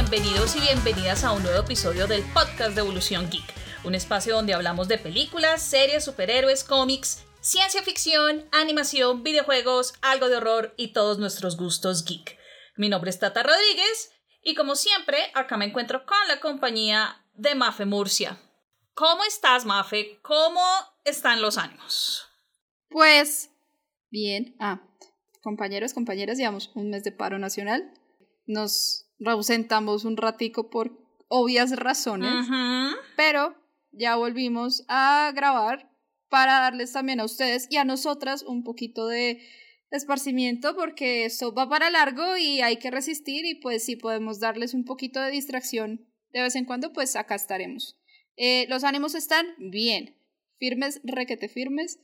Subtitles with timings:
[0.00, 3.44] bienvenidos y bienvenidas a un nuevo episodio del podcast de Evolución Geek,
[3.84, 10.36] un espacio donde hablamos de películas, series, superhéroes, cómics, ciencia ficción, animación, videojuegos, algo de
[10.36, 12.38] horror y todos nuestros gustos geek.
[12.78, 14.10] Mi nombre es Tata Rodríguez
[14.42, 18.40] y como siempre acá me encuentro con la compañía de Mafe Murcia.
[18.94, 20.18] ¿Cómo estás, Mafe?
[20.22, 20.62] ¿Cómo
[21.04, 22.26] están los ánimos?
[22.88, 23.50] Pues
[24.08, 24.56] bien.
[24.60, 24.80] Ah,
[25.42, 27.92] compañeros, compañeras, llevamos un mes de paro nacional.
[28.46, 32.46] Nos ausentamos un ratico por obvias razones,
[33.16, 33.54] pero
[33.92, 35.90] ya volvimos a grabar
[36.28, 39.40] para darles también a ustedes y a nosotras un poquito de
[39.90, 44.74] esparcimiento porque esto va para largo y hay que resistir y pues si podemos darles
[44.74, 47.98] un poquito de distracción de vez en cuando, pues acá estaremos.
[48.36, 50.16] Eh, los ánimos están bien,
[50.58, 51.98] firmes, requete firmes.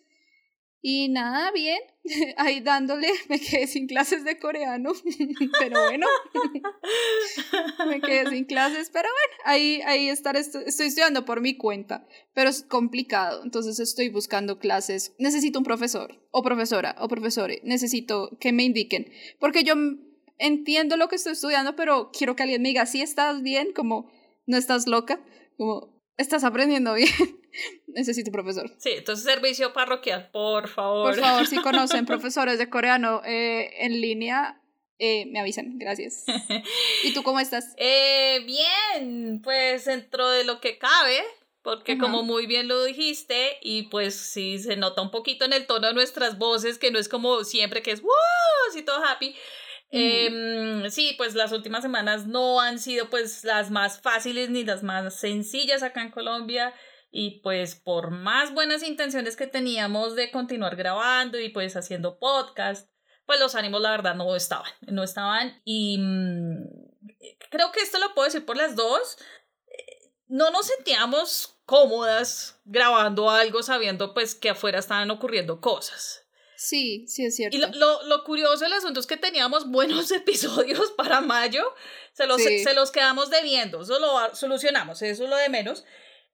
[0.83, 1.79] Y nada, bien,
[2.37, 4.93] ahí dándole, me quedé sin clases de coreano,
[5.59, 6.07] pero bueno,
[7.88, 12.51] me quedé sin clases, pero bueno, ahí, ahí estar, estoy estudiando por mi cuenta, pero
[12.51, 18.52] es complicado, entonces estoy buscando clases, necesito un profesor, o profesora, o profesore, necesito que
[18.52, 19.10] me indiquen,
[19.41, 19.74] porque yo
[20.38, 24.10] entiendo lo que estoy estudiando, pero quiero que alguien me diga, si estás bien, como,
[24.47, 25.21] no estás loca,
[25.57, 27.10] como, estás aprendiendo bien.
[27.87, 28.71] Necesito profesor.
[28.79, 31.15] Sí, entonces servicio parroquial, por favor.
[31.15, 34.60] Por favor, si conocen profesores de coreano eh, en línea,
[34.98, 36.24] eh, me avisan, gracias.
[37.04, 37.74] ¿Y tú cómo estás?
[37.79, 41.23] Eh, bien, pues dentro de lo que cabe,
[41.63, 45.66] porque como muy bien lo dijiste, y pues sí se nota un poquito en el
[45.66, 48.10] tono de nuestras voces, que no es como siempre que es ¡wow!
[48.70, 49.35] así todo happy.
[49.91, 54.82] Em, sí, pues las últimas semanas no han sido pues las más fáciles ni las
[54.82, 56.74] más sencillas acá en Colombia
[57.17, 62.91] y pues por más buenas intenciones que teníamos de continuar grabando y pues haciendo podcast,
[63.25, 66.69] pues los ánimos la verdad no estaban, no estaban y mm,
[67.50, 69.16] creo que esto lo puedo decir por las dos,
[70.28, 76.22] no nos sentíamos cómodas grabando algo sabiendo pues que afuera estaban ocurriendo cosas.
[76.59, 77.56] Sí, sí es cierto.
[77.56, 81.65] Y lo, lo, curioso del asunto es que teníamos buenos episodios para mayo,
[82.12, 85.84] se los, se los quedamos debiendo, eso lo solucionamos, eso es lo de menos.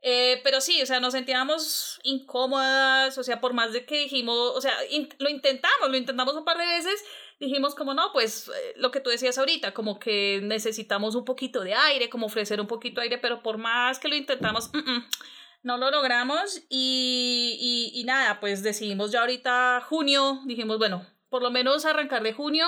[0.04, 4.36] Eh, pero sí, o sea, nos sentíamos incómodas, o sea, por más de que dijimos,
[4.36, 4.76] o sea,
[5.18, 7.04] lo intentamos, lo intentamos un par de veces,
[7.38, 11.60] dijimos como no, pues eh, lo que tú decías ahorita, como que necesitamos un poquito
[11.62, 14.72] de aire, como ofrecer un poquito de aire, pero por más que lo intentamos,
[15.62, 21.42] no lo logramos y, y, y, nada, pues decidimos ya ahorita junio, dijimos, bueno, por
[21.42, 22.66] lo menos arrancar de junio,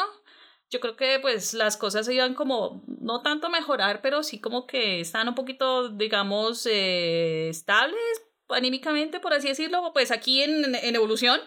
[0.71, 4.41] yo creo que pues las cosas se iban como, no tanto a mejorar, pero sí
[4.41, 10.75] como que están un poquito, digamos, eh, estables anímicamente, por así decirlo, pues aquí en,
[10.75, 11.41] en evolución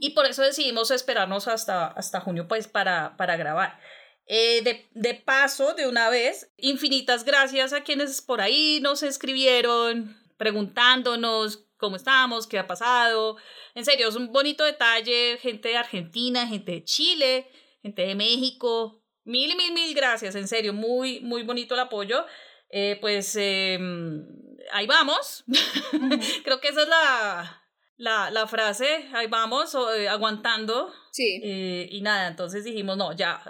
[0.00, 3.78] y por eso decidimos esperarnos hasta, hasta junio pues para, para grabar.
[4.26, 10.16] Eh, de, de, paso, de una vez, infinitas gracias a quienes por ahí nos escribieron,
[10.36, 13.36] preguntándonos cómo estamos, qué ha pasado.
[13.74, 17.50] En serio, es un bonito detalle, gente de Argentina, gente de Chile,
[17.82, 19.02] gente de México.
[19.24, 22.24] Mil, mil, mil gracias, en serio, muy, muy bonito el apoyo.
[22.70, 24.26] Eh, pues em,
[24.72, 25.44] ahí vamos.
[26.44, 27.64] Creo que esa es la,
[27.96, 30.92] la, la frase, ahí vamos, eh, aguantando.
[31.10, 31.40] Sí.
[31.42, 33.42] Eh, y nada, entonces dijimos, no, ya,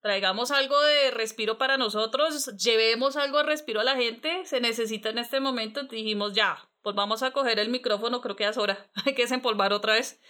[0.00, 5.10] traigamos algo de respiro para nosotros, llevemos algo de respiro a la gente, se necesita
[5.10, 8.56] en este momento, dijimos ya, pues vamos a coger el micrófono, creo que ya es
[8.56, 10.20] hora, hay que desempolvar otra vez,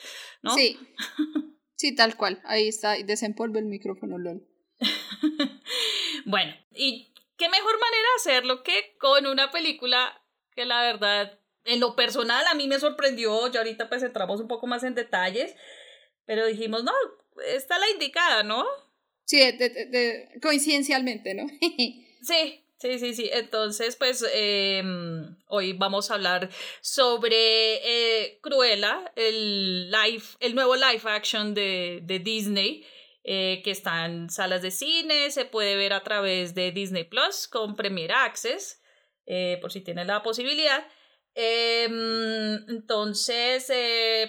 [0.42, 0.54] ¿no?
[0.54, 0.78] Sí,
[1.78, 4.46] sí, tal cual, ahí está, desempolve el micrófono, LOL.
[6.26, 10.20] bueno, y qué mejor manera de hacerlo que con una película
[10.54, 14.48] que la verdad, en lo personal a mí me sorprendió, ya ahorita pues entramos un
[14.48, 15.54] poco más en detalles,
[16.26, 16.92] pero dijimos, no,
[17.46, 18.66] está la indicada, ¿no?
[19.24, 21.46] Sí, de, coincidencialmente, ¿no?
[22.22, 23.30] sí, sí, sí, sí.
[23.32, 26.48] Entonces, pues em, hoy vamos a hablar
[26.80, 27.36] sobre
[28.24, 32.86] eh, Cruella, el, live, el nuevo live action de, de Disney.
[33.30, 37.46] Eh, que está en salas de cine, se puede ver a través de Disney Plus
[37.46, 38.80] con Premier Access,
[39.26, 40.86] eh, por si tienen la posibilidad.
[41.34, 43.70] Em, entonces,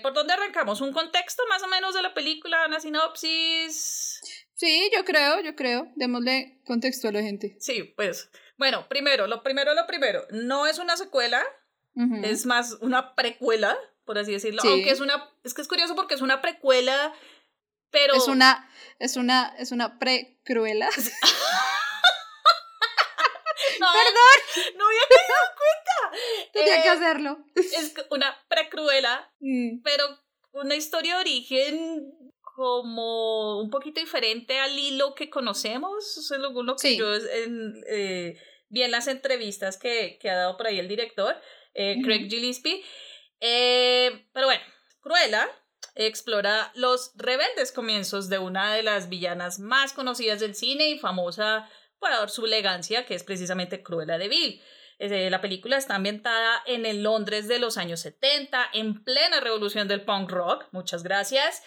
[0.02, 0.82] ¿por dónde arrancamos?
[0.82, 2.66] ¿Un contexto más o menos de la película?
[2.68, 4.20] ¿Una sinopsis?
[4.60, 5.90] Sí, yo creo, yo creo.
[5.96, 7.56] Démosle contexto a la gente.
[7.62, 8.30] Sí, pues.
[8.58, 10.28] Bueno, primero, lo primero, lo primero.
[10.32, 11.42] No es una secuela,
[12.24, 14.62] es más una precuela, por así decirlo.
[14.66, 15.34] Aunque es una.
[15.46, 17.14] Es que es curioso porque es una precuela,
[17.90, 18.16] pero.
[18.16, 18.70] Es una.
[19.00, 19.56] Es una.
[19.58, 20.90] Es una pre-cruela.
[23.80, 24.76] Perdón.
[24.78, 26.52] No había dado cuenta.
[26.52, 27.46] Tenía que eh, hacerlo.
[27.56, 29.84] Es una precruela, mm.
[29.84, 30.04] pero
[30.52, 36.18] una historia de origen como un poquito diferente al hilo que conocemos.
[36.18, 40.68] Eso es lo que yo eh, vi en las entrevistas que, que, ha dado por
[40.68, 41.38] ahí el director,
[41.74, 42.84] eh, Craig Gillespie.
[43.40, 44.62] Eh, pero bueno,
[45.00, 45.50] Cruella
[45.96, 51.70] explora los rebeldes comienzos de una de las villanas más conocidas del cine y famosa
[51.98, 54.62] por su elegancia, que es precisamente Cruella de Vil.
[55.00, 60.02] La película está ambientada en el Londres de los años 70, en plena revolución del
[60.02, 60.66] punk rock.
[60.72, 61.64] Muchas gracias.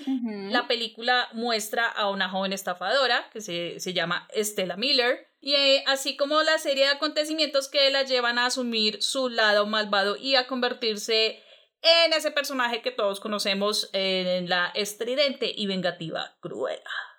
[0.51, 5.83] La película muestra a una joven estafadora que se, se llama Stella Miller, y eh,
[5.89, 10.37] así como la serie de acontecimientos que la llevan a asumir su lado malvado y
[10.37, 11.43] a convertirse
[11.83, 17.12] en ese personaje que todos conocemos en la estridente y vengativa Cruella.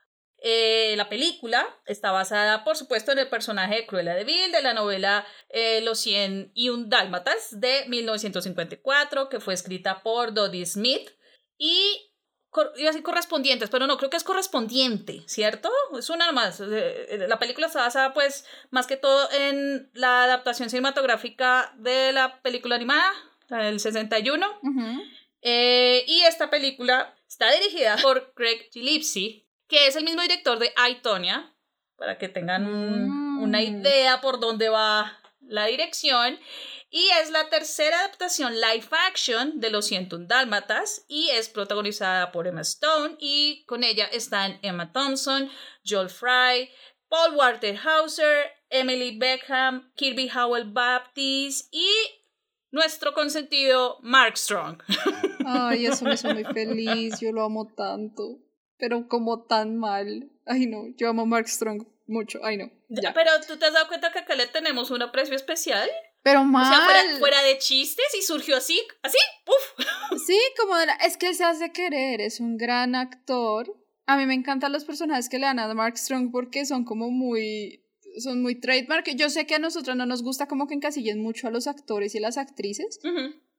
[0.45, 4.61] Eh, la película está basada, por supuesto, en el personaje de Cruella de Vil de
[4.61, 10.65] la novela eh, Los 100 y un Dálmatas de 1954, que fue escrita por Dodie
[10.65, 11.09] Smith.
[11.57, 12.11] Y
[12.75, 15.71] iba a correspondientes, pero no, creo que es correspondiente, ¿cierto?
[15.97, 16.59] Es una más.
[16.59, 22.41] Eh, la película está basada, pues, más que todo en la adaptación cinematográfica de la
[22.41, 23.13] película animada,
[23.47, 24.45] del 61.
[25.41, 29.42] y esta película está dirigida por Craig Gillespie,
[29.73, 31.51] que es el mismo director de Aitonia,
[31.95, 33.63] para que tengan una mm.
[33.63, 36.37] idea por dónde va la dirección.
[36.91, 42.45] Y es la tercera adaptación live action de Los 101 Dálmatas y es protagonizada por
[42.45, 45.49] Emma Stone y con ella están Emma Thompson,
[45.83, 46.69] Joel Fry,
[47.09, 51.89] Paul Walter Hauser, Emily Beckham, Kirby Howell Baptiste y
[52.69, 54.83] nuestro consentido Mark Strong.
[55.47, 58.37] Ay, eso me hizo muy feliz, yo lo amo tanto
[58.77, 60.29] pero como tan mal.
[60.45, 62.39] Ay, no, yo amo a Mark Strong mucho.
[62.43, 62.71] Ay, no.
[62.89, 63.13] Ya.
[63.13, 65.89] Pero tú te has dado cuenta que acá le tenemos un aprecio especial.
[66.21, 66.71] Pero mal.
[66.71, 69.87] O sea, fuera, de chistes y surgió así, así, ¡puf!
[70.25, 73.75] Sí, como de la, es que él se hace querer, es un gran actor.
[74.05, 77.09] A mí me encantan los personajes que le dan a Mark Strong porque son como
[77.09, 77.83] muy,
[78.19, 79.09] son muy trademark.
[79.15, 82.15] Yo sé que a nosotros no nos gusta como que encasillen mucho a los actores
[82.15, 82.99] y a las actrices,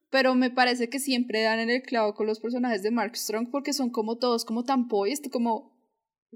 [0.09, 3.49] pero me parece que siempre dan en el clavo con los personajes de Mark Strong
[3.51, 5.77] porque son como todos como tan poised, como,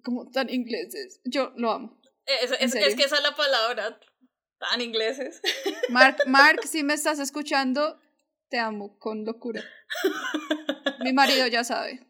[0.04, 1.22] como tan ingleses.
[1.26, 2.00] Yo lo amo.
[2.26, 4.00] Es, es, que esa es la palabra,
[4.60, 5.42] tan ingleses.
[5.90, 8.00] Mark, Mark, si me estás escuchando,
[8.50, 9.64] te amo con locura.
[11.00, 12.06] Mi marido ya sabe,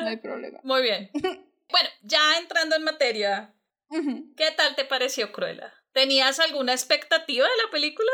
[0.00, 0.60] no hay problema.
[0.62, 1.10] Muy bien.
[1.70, 3.54] Bueno, ya entrando en materia,
[3.90, 5.70] ¿qué tal te pareció Cruella?
[5.92, 8.10] ¿Tenías alguna expectativa de la película?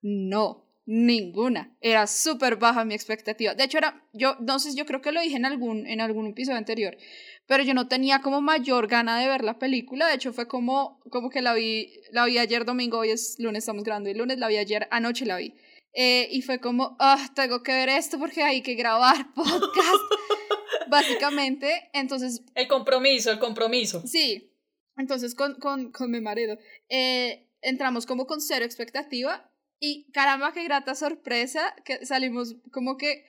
[0.00, 1.74] No, Ninguna.
[1.80, 3.54] Era súper baja mi expectativa.
[3.54, 6.58] De hecho, era, yo, sé, yo creo que lo dije en algún, en algún episodio
[6.58, 6.96] anterior,
[7.46, 10.08] pero yo no tenía como mayor gana de ver la película.
[10.08, 13.64] De hecho, fue como, como que la vi, la vi ayer domingo, hoy es lunes,
[13.64, 15.54] estamos grabando, y lunes la vi ayer, anoche la vi.
[15.94, 20.02] Eh, y fue como, ah, tengo que ver esto porque hay que grabar podcast.
[20.90, 22.42] Básicamente, entonces...
[22.54, 24.02] El compromiso, el compromiso.
[24.06, 24.50] Sí.
[24.98, 26.58] Entonces, con, con, con mi marido,
[26.90, 29.50] eh, entramos como con cero expectativa
[29.84, 33.26] y caramba, qué grata sorpresa que salimos como que,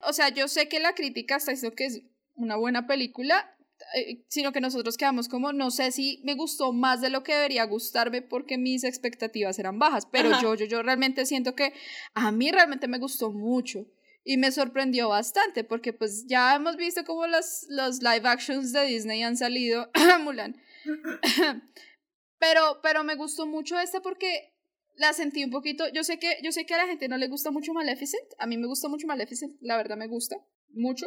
[0.00, 2.02] o sea, yo sé que la crítica está diciendo que es
[2.34, 3.56] una buena película,
[3.96, 7.34] eh, sino que nosotros quedamos como, no sé si me gustó más de lo que
[7.34, 11.72] debería gustarme porque mis expectativas eran bajas, pero yo, yo, yo realmente siento que
[12.14, 13.86] a mí realmente me gustó mucho
[14.22, 18.86] y me sorprendió bastante porque pues ya hemos visto cómo los, los live actions de
[18.86, 19.90] Disney han salido,
[20.22, 20.56] Mulan,
[22.38, 24.55] pero, pero me gustó mucho esta porque
[24.96, 27.28] la sentí un poquito, yo sé que yo sé que a la gente no le
[27.28, 30.36] gusta mucho Maleficent, a mí me gusta mucho Maleficent, la verdad me gusta
[30.70, 31.06] mucho.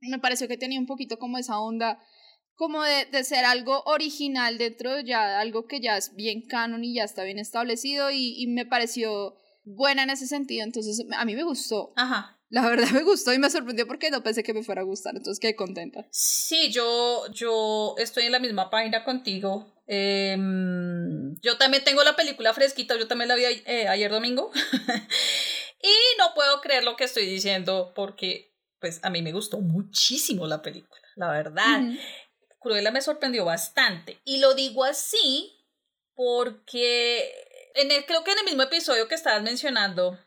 [0.00, 1.98] Me pareció que tenía un poquito como esa onda
[2.54, 6.84] como de, de ser algo original dentro de ya algo que ya es bien canon
[6.84, 11.24] y ya está bien establecido y, y me pareció buena en ese sentido, entonces a
[11.24, 11.92] mí me gustó.
[11.96, 12.37] Ajá.
[12.50, 15.14] La verdad me gustó y me sorprendió porque no pensé que me fuera a gustar,
[15.14, 16.06] entonces quedé contenta.
[16.10, 19.74] Sí, yo, yo estoy en la misma página contigo.
[19.86, 24.50] Em, yo también tengo la película fresquita, yo también la vi eh, ayer domingo.
[25.82, 30.46] y no puedo creer lo que estoy diciendo porque pues a mí me gustó muchísimo
[30.46, 31.82] la película, la verdad.
[32.60, 34.20] Cruella me sorprendió bastante.
[34.24, 35.52] Y lo digo así
[36.14, 37.32] porque
[37.74, 40.18] en el, creo que en el mismo episodio que estabas mencionando,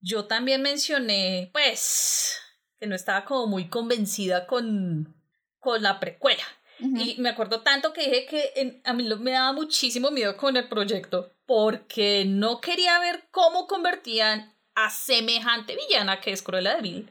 [0.00, 2.38] yo también mencioné, pues,
[2.78, 5.14] que no estaba como muy convencida con,
[5.58, 6.44] con la precuela.
[6.78, 10.66] Y me acuerdo tanto que dije que a mí me daba muchísimo miedo con el
[10.66, 17.10] proyecto porque no quería ver cómo convertían a semejante villana que es Cruella de Vil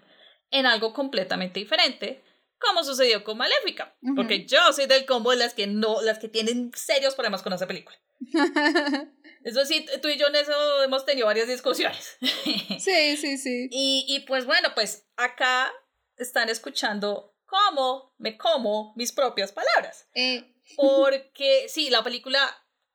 [0.49, 2.23] en algo completamente diferente,
[2.57, 3.95] como sucedió con Maléfica.
[4.15, 7.53] Porque yo soy del combo de las que no, las que tienen serios problemas con
[7.53, 7.95] esa película.
[9.43, 12.17] Eso sí, tú y yo en eso hemos tenido varias discusiones.
[12.79, 13.67] Sí, sí, sí.
[13.71, 15.71] Y, y pues bueno, pues acá
[16.17, 20.07] están escuchando cómo me como mis propias palabras.
[20.13, 20.55] Eh.
[20.77, 22.39] Porque sí, la película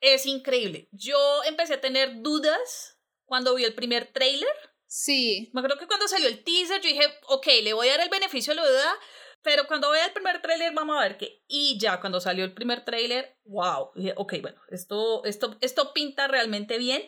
[0.00, 0.88] es increíble.
[0.92, 4.48] Yo empecé a tener dudas cuando vi el primer tráiler.
[4.86, 5.50] Sí.
[5.52, 8.10] Me acuerdo que cuando salió el teaser yo dije, ok, le voy a dar el
[8.10, 8.98] beneficio de la duda,
[9.44, 11.44] pero cuando vea el primer tráiler vamos a ver qué.
[11.46, 16.78] Y ya cuando salió el primer tráiler, wow, ok, bueno, esto, esto, esto pinta realmente
[16.78, 17.06] bien.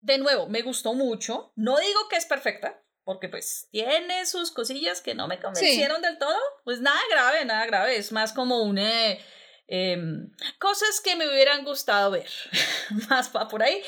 [0.00, 1.52] De nuevo, me gustó mucho.
[1.54, 6.18] No digo que es perfecta, porque pues tiene sus cosillas que no me convencieron del
[6.18, 6.36] todo.
[6.64, 7.96] Pues nada grave, nada grave.
[7.96, 8.76] Es más como un...
[8.76, 9.20] Eh,
[9.68, 12.28] em, cosas que me hubieran gustado ver.
[13.08, 13.80] más para por ahí.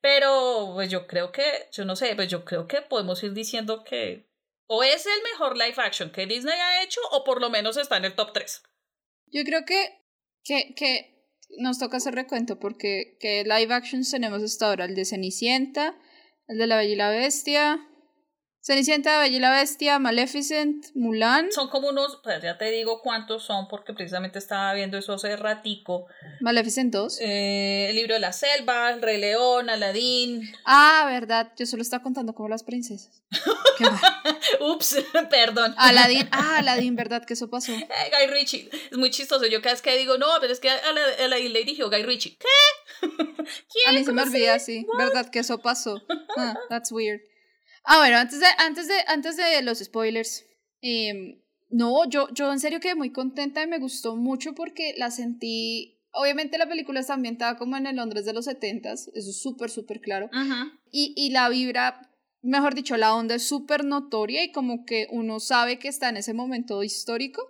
[0.00, 3.84] Pero pues yo creo que, yo no sé, pues yo creo que podemos ir diciendo
[3.84, 4.31] que
[4.74, 7.98] o es el mejor live action que Disney ha hecho o por lo menos está
[7.98, 8.62] en el top 3.
[9.26, 10.00] Yo creo que,
[10.42, 11.26] que, que
[11.58, 15.94] nos toca hacer recuento porque que live actions tenemos hasta ahora el de Cenicienta,
[16.48, 17.86] el de La Bella y la Bestia,
[18.64, 21.50] Cenicienta, Bella y la Bestia, Maleficent, Mulan.
[21.50, 25.36] Son como unos, pues ya te digo cuántos son porque precisamente estaba viendo eso hace
[25.36, 26.06] ratico.
[26.40, 27.18] Maleficent 2.
[27.22, 30.48] Eh, el libro de la selva, el Rey León, Aladín.
[30.64, 33.24] Ah, verdad, yo solo estaba contando como las princesas.
[34.60, 34.96] Ups,
[35.30, 35.74] perdón.
[35.76, 37.72] Aladín, ah, Aladín, verdad que eso pasó.
[37.82, 39.46] Eh, Guy Ritchie, es muy chistoso.
[39.46, 42.36] Yo cada vez que digo, no, pero es que Aladín le dijo Guy Ritchie.
[42.38, 43.08] ¿Qué?
[43.08, 43.88] ¿Quién?
[43.88, 44.86] A mí se me olvida, sí.
[44.96, 46.00] Verdad que eso pasó.
[46.36, 47.22] Ah, that's weird.
[47.84, 50.44] Ah, bueno, antes de, antes de, antes de los spoilers,
[50.80, 55.10] em, no, yo, yo en serio quedé muy contenta y me gustó mucho porque la
[55.10, 55.98] sentí.
[56.12, 59.70] Obviamente la película está ambientada como en el Londres de los 70 eso es súper,
[59.70, 60.28] súper claro.
[60.90, 62.10] y, y la vibra,
[62.42, 66.18] mejor dicho, la onda es súper notoria y como que uno sabe que está en
[66.18, 67.48] ese momento histórico.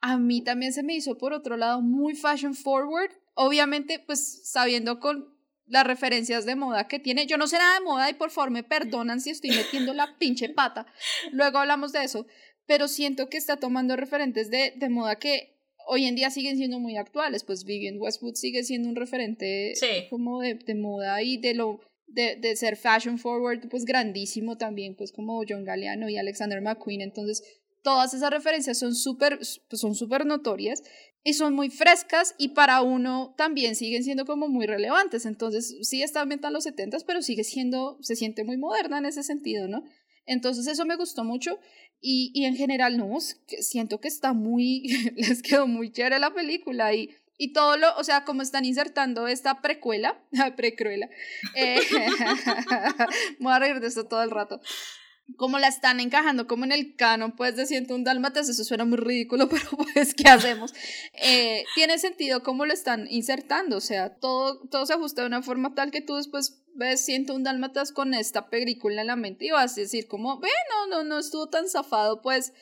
[0.00, 3.10] A mí también se me hizo, por otro lado, muy fashion forward.
[3.34, 5.33] Obviamente, pues sabiendo con
[5.66, 7.26] las referencias de moda que tiene.
[7.26, 10.16] Yo no sé nada de moda y por favor me perdonan si estoy metiendo la
[10.18, 10.86] pinche pata.
[11.32, 12.26] Luego hablamos de eso.
[12.66, 15.54] Pero siento que está tomando referentes de, de moda que
[15.86, 17.44] hoy en día siguen siendo muy actuales.
[17.44, 19.74] Pues Vivian Westwood sigue siendo un referente
[20.10, 24.94] como de, de, moda y de lo de, de, ser fashion forward, pues grandísimo también,
[24.94, 27.02] pues como John Galliano y Alexander McQueen.
[27.02, 27.42] Entonces,
[27.84, 29.38] todas esas referencias son súper
[29.68, 30.82] pues son súper notorias
[31.22, 35.26] y son muy frescas y para uno también siguen siendo como muy relevantes.
[35.26, 39.06] Entonces, sí está ambientada en los 70 pero sigue siendo, se siente muy moderna en
[39.06, 39.84] ese sentido, ¿no?
[40.26, 41.58] Entonces, eso me gustó mucho
[42.00, 43.18] y, y en general, no,
[43.60, 44.82] siento que está muy,
[45.16, 49.28] les quedó muy chévere la película y, y todo lo, o sea, como están insertando
[49.28, 50.24] esta precuela,
[50.56, 51.10] precruela,
[51.54, 51.80] eh,
[53.40, 54.60] voy a reír de esto todo el rato
[55.36, 58.84] como la están encajando como en el canon pues de siento un Dálmatas, eso suena
[58.84, 60.74] muy ridículo, pero pues ¿qué hacemos?
[61.14, 65.42] Eh, tiene sentido cómo lo están insertando, o sea, todo, todo se ajusta de una
[65.42, 69.46] forma tal que tú después ves siento un Dálmatas con esta película en la mente
[69.46, 72.52] y vas a decir como, ve, no, no, no estuvo tan zafado pues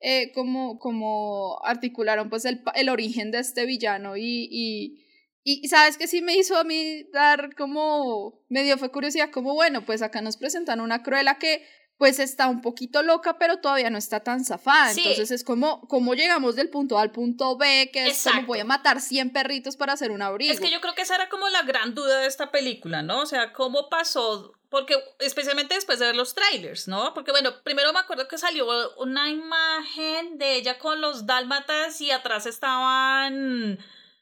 [0.00, 5.04] eh, como, como articularon pues el, el origen de este villano y, y
[5.50, 9.82] y sabes que sí me hizo a mí dar como medio fue curiosidad, como bueno,
[9.86, 11.64] pues acá nos presentan una cruela que
[11.98, 14.92] pues está un poquito loca, pero todavía no está tan zafada.
[14.92, 18.60] Entonces es como, como llegamos del punto A al punto B, que es como voy
[18.60, 20.52] a matar 100 perritos para hacer un abrigo.
[20.52, 23.22] Es que yo creo que esa era como la gran duda de esta película, ¿no?
[23.22, 24.52] O sea, ¿cómo pasó?
[24.70, 27.12] Porque especialmente después de ver los trailers, ¿no?
[27.14, 28.66] Porque bueno, primero me acuerdo que salió
[28.98, 33.78] una imagen de ella con los dálmatas y atrás estaban...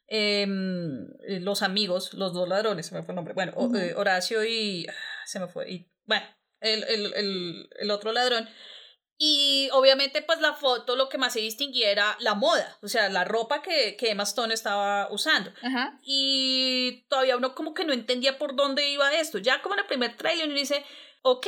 [0.09, 1.09] Em,
[1.41, 3.35] los amigos, los dos ladrones, se me fue el nombre.
[3.35, 4.87] Bueno, eh, Horacio y.
[4.89, 4.93] Ah,
[5.25, 5.69] se me fue.
[5.69, 6.25] Y, bueno,
[6.61, 8.49] el, el, el, el otro ladrón.
[9.19, 13.09] Y obviamente, pues la foto lo que más se distinguía era la moda, o sea,
[13.09, 15.51] la ropa que, que Emma Stone estaba usando.
[16.03, 19.39] Y todavía uno como que no entendía por dónde iba esto.
[19.39, 20.85] Ya como en el primer trailer uno dice,
[21.23, 21.47] ok,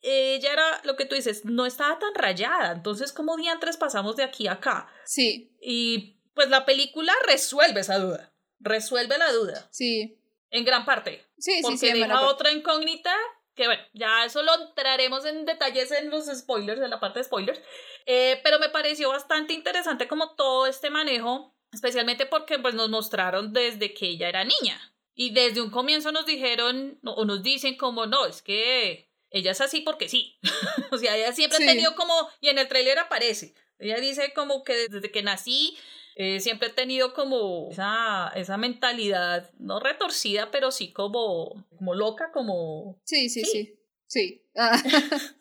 [0.00, 2.72] ella era lo que tú dices, no estaba tan rayada.
[2.72, 4.88] Entonces, ¿cómo diantres pasamos de aquí a acá?
[5.04, 5.56] Sí.
[5.60, 8.32] Y pues la película resuelve esa duda.
[8.60, 9.68] Resuelve la duda.
[9.72, 10.20] Sí.
[10.50, 11.26] En gran parte.
[11.38, 11.98] Sí, porque sí, sí.
[11.98, 13.12] deja otra incógnita
[13.56, 17.24] que bueno, ya eso lo entraremos en detalles en los spoilers, en la parte de
[17.24, 17.60] spoilers,
[18.04, 23.52] eh, pero me pareció bastante interesante como todo este manejo, especialmente porque pues nos mostraron
[23.52, 24.92] desde que ella era niña.
[25.14, 29.60] Y desde un comienzo nos dijeron o nos dicen como no, es que ella es
[29.62, 30.38] así porque sí,
[30.92, 34.62] o sea, ella siempre ha tenido como, y en el tráiler aparece, ella dice como
[34.64, 35.78] que desde que nací
[36.18, 42.32] eh, siempre he tenido como esa, esa mentalidad, no retorcida, pero sí como, como loca,
[42.32, 42.98] como...
[43.04, 43.78] Sí, sí, sí.
[44.06, 44.42] Sí.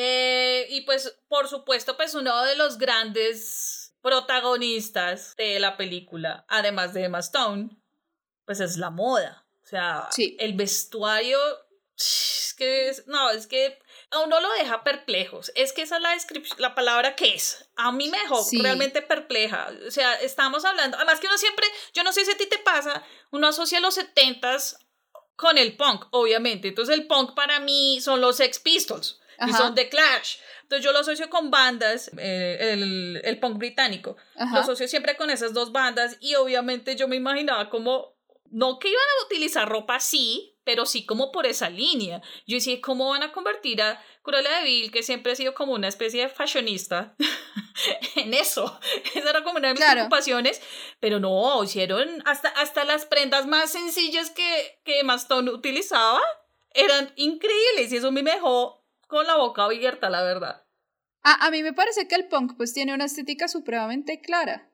[0.00, 6.94] Eh, y pues, por supuesto, pues uno de los grandes protagonistas de la película, además
[6.94, 7.70] de Emma Stone,
[8.44, 9.44] pues es la moda.
[9.64, 11.40] O sea, el vestuario,
[11.96, 15.52] es que, no, es que a uno lo deja perplejos.
[15.54, 17.68] Es que esa es la descripción, la palabra que es.
[17.76, 19.70] A mí me dejó realmente perpleja.
[19.86, 22.58] O sea, estamos hablando, además que uno siempre, yo no sé si a ti te
[22.58, 24.78] pasa, uno asocia los setentas
[25.36, 26.68] con el punk, obviamente.
[26.68, 30.38] Entonces el punk para mí son los Sex Pistols y son The Clash.
[30.62, 34.16] Entonces yo lo asocio con bandas, eh, el, el, punk británico.
[34.52, 38.16] Lo asocio siempre con esas dos bandas y obviamente yo me imaginaba como,
[38.50, 42.20] no que iban a utilizar ropa así, pero sí como por esa línea.
[42.46, 45.72] Yo decía, ¿cómo van a convertir a Cruella de Vil, que siempre ha sido como
[45.72, 47.16] una especie de fashionista,
[48.16, 48.78] en eso?
[49.14, 50.60] Esa era como una de mis preocupaciones,
[51.00, 56.20] pero no, hicieron hasta, hasta las prendas más sencillas que, que Maston utilizaba,
[56.74, 60.66] eran increíbles y eso me dejó con la boca abierta, la verdad.
[61.22, 64.68] A, a mí me parece que el punk pues tiene una estética supremamente clara.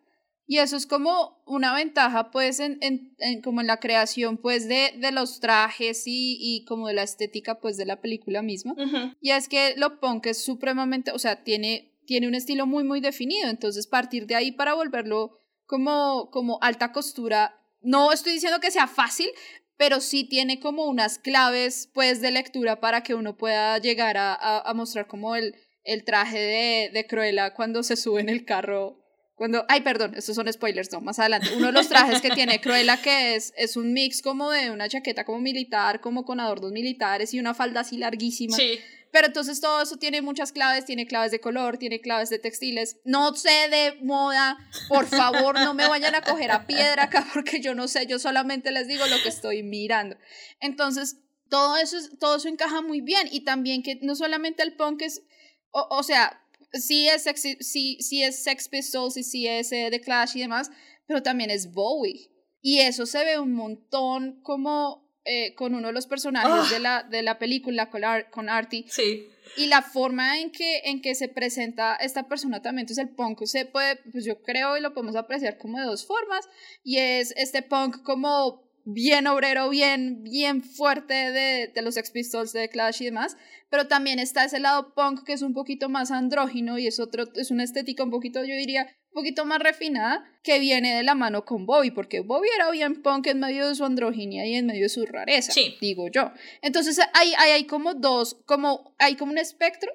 [0.47, 4.69] Y eso es como una ventaja, pues, en, en, en como en la creación, pues,
[4.69, 8.75] de, de los trajes y, y, como de la estética, pues, de la película misma.
[9.21, 13.01] Y es que lo punk es supremamente, o sea, tiene, tiene un estilo muy, muy
[13.01, 13.49] definido.
[13.49, 18.87] Entonces, partir de ahí para volverlo como, como alta costura, no estoy diciendo que sea
[18.87, 19.31] fácil,
[19.77, 24.35] pero sí tiene como unas claves pues de lectura para que uno pueda llegar a,
[24.35, 29.04] a, mostrar como el, el traje de, de Cruella cuando se sube en el carro.
[29.35, 31.49] Cuando, ay, perdón, estos son spoilers, no, más adelante.
[31.57, 34.89] Uno de los trajes que tiene Cruella que es, es un mix como de una
[34.89, 38.57] chaqueta como militar, como con adornos militares y una falda así larguísima.
[38.57, 38.79] Sí.
[39.15, 42.97] Pero entonces todo eso tiene muchas claves, tiene claves de color, tiene claves de textiles.
[43.05, 47.61] No sé de moda, por favor, no me vayan a coger a piedra acá porque
[47.61, 50.17] yo no sé, yo solamente les digo lo que estoy mirando.
[50.59, 55.03] Entonces, todo eso, todo eso encaja muy bien y también que no solamente el punk
[55.03, 55.23] es,
[55.71, 56.44] o, sea,
[56.75, 57.25] sí es,
[57.61, 60.71] sí, sí es Sex Pistols y sí es eh, The Clash y demás,
[61.07, 62.31] pero también es Bowie.
[62.61, 66.81] Y eso se ve un montón como eh, con uno de los personajes de, ah.
[66.81, 68.85] la, de la película, con, con Artie.
[68.89, 69.27] Sí.
[69.57, 73.45] Y la forma en que, en que se presenta esta persona también, entonces el punk
[73.45, 76.47] se puede, pues yo creo y lo podemos apreciar como de dos formas,
[76.83, 82.53] y es este punk como bien obrero, bien, bien fuerte de, de los Sex Pistols,
[82.53, 83.37] de Clash y demás,
[83.71, 87.25] pero también está ese lado punk que es un poquito más andrógino y es otro,
[87.35, 91.15] es una estética un poquito, yo diría, un poquito más refinada que viene de la
[91.15, 94.67] mano con Bobby, porque Bobby era bien punk en medio de su androginia y en
[94.67, 96.33] medio de su rareza, digo yo.
[96.63, 99.91] Entonces hay, hay, hay como dos, como, hay como un espectro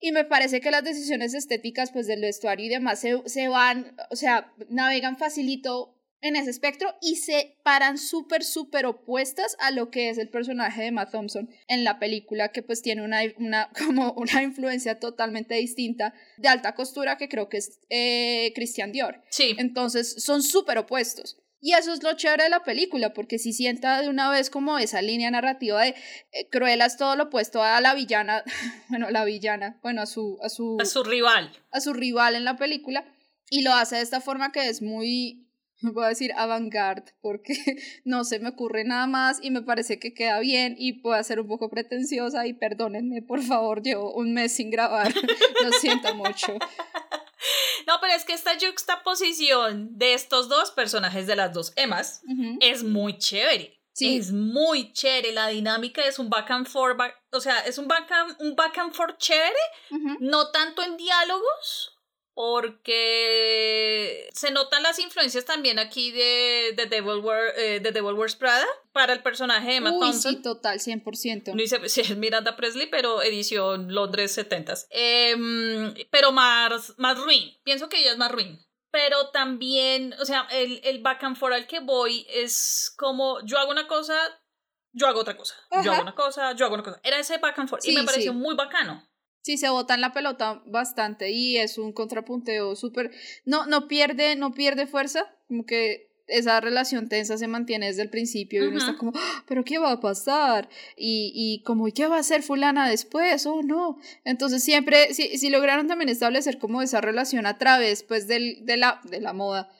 [0.00, 3.94] y me parece que las decisiones estéticas pues del vestuario y demás se, se van,
[4.10, 9.90] o sea, navegan facilito en ese espectro y se paran súper, súper opuestas a lo
[9.90, 13.70] que es el personaje de Matt Thompson en la película, que pues tiene una, una,
[13.78, 19.20] como una influencia totalmente distinta de alta costura que creo que es eh, Christian Dior.
[19.28, 19.54] Sí.
[19.58, 21.38] Entonces son súper opuestos.
[21.64, 24.78] Y eso es lo chévere de la película, porque si sienta de una vez como
[24.78, 25.94] esa línea narrativa de
[26.32, 28.42] eh, Cruella es todo lo opuesto a la villana,
[28.88, 30.76] bueno, la villana, bueno, a su, a su...
[30.80, 31.52] A su rival.
[31.70, 33.04] A su rival en la película.
[33.48, 35.51] Y lo hace de esta forma que es muy
[35.94, 37.54] voy a decir avant-garde porque
[38.04, 41.40] no se me ocurre nada más y me parece que queda bien y puede ser
[41.40, 45.12] un poco pretenciosa y perdónenme, por favor, llevo un mes sin grabar,
[45.64, 46.54] lo siento mucho.
[47.86, 52.22] No, pero es que esta juxtaposición de estos dos personajes de las dos Emmas
[52.60, 53.80] es muy chévere.
[53.94, 54.16] Sí.
[54.16, 56.98] Es muy chévere, la dinámica es un back and forth,
[57.30, 59.52] o sea, es un back and, un back and forth chévere,
[60.20, 61.91] no tanto en diálogos,
[62.34, 67.22] porque se notan las influencias también aquí de, de, Devil,
[67.56, 71.54] eh, de Devil Wears Prada para el personaje de Emma Uy, Sí, total, 100%.
[71.54, 74.86] Dice, sí, es Miranda Presley, pero edición Londres 70s.
[74.90, 77.54] Em, pero más, más ruin.
[77.64, 78.58] Pienso que ella es más ruin.
[78.90, 83.58] Pero también, o sea, el, el back and forth al que voy es como yo
[83.58, 84.14] hago una cosa,
[84.92, 85.54] yo hago otra cosa.
[85.82, 87.00] Yo hago una cosa, yo hago una cosa.
[87.02, 89.02] Era ese back and forth y me pareció muy bacano.
[89.42, 93.10] Sí, se botan la pelota bastante y es un contrapunteo súper...
[93.44, 98.08] No, no, pierde, no pierde fuerza, como que esa relación tensa se mantiene desde el
[98.08, 100.68] principio y uno está como, ah, pero ¿qué va a pasar?
[100.96, 103.44] Y, y como, ¿y qué va a hacer fulana después?
[103.46, 103.98] Oh, no.
[104.24, 108.76] Entonces siempre, si, si lograron también establecer como esa relación a través, pues, del, de,
[108.76, 109.70] la, de la moda,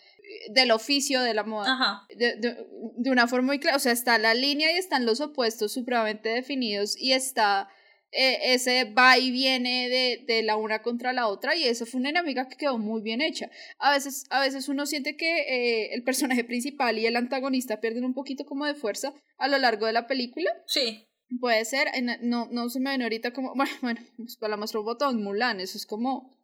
[0.50, 4.18] del oficio de la moda, De, de, de una forma muy clara, o sea, está
[4.18, 7.68] la línea y están los opuestos supremamente definidos y está
[8.14, 11.98] eh, ese va y viene de, de, la una contra la otra y eso fue
[11.98, 13.50] una dinámica que quedó muy bien hecha.
[13.78, 18.04] A veces, a veces uno siente que eh, el personaje principal y el antagonista pierden
[18.04, 20.50] un poquito como de fuerza a lo largo de la película.
[20.66, 21.08] Sí.
[21.40, 21.88] Puede ser,
[22.20, 25.60] no, no se me ven ahorita como, bueno, bueno, pues para la muestra botón, Mulan,
[25.60, 26.36] eso es como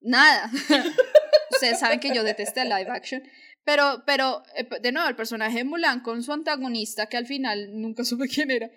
[0.00, 0.50] nada.
[1.50, 3.22] Ustedes saben que yo detesté el live action.
[3.64, 7.78] Pero, pero, eh, de nuevo, el personaje de Mulan con su antagonista, que al final
[7.78, 8.70] nunca supe quién era,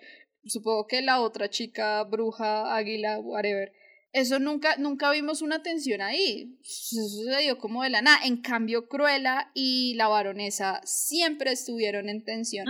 [0.48, 3.72] supongo que la otra chica, bruja, águila, whatever,
[4.12, 6.58] eso nunca, nunca vimos una tensión ahí.
[6.62, 8.18] Eso sucedió como de la nada.
[8.24, 12.66] En cambio, Cruella y la baronesa siempre estuvieron en tensión.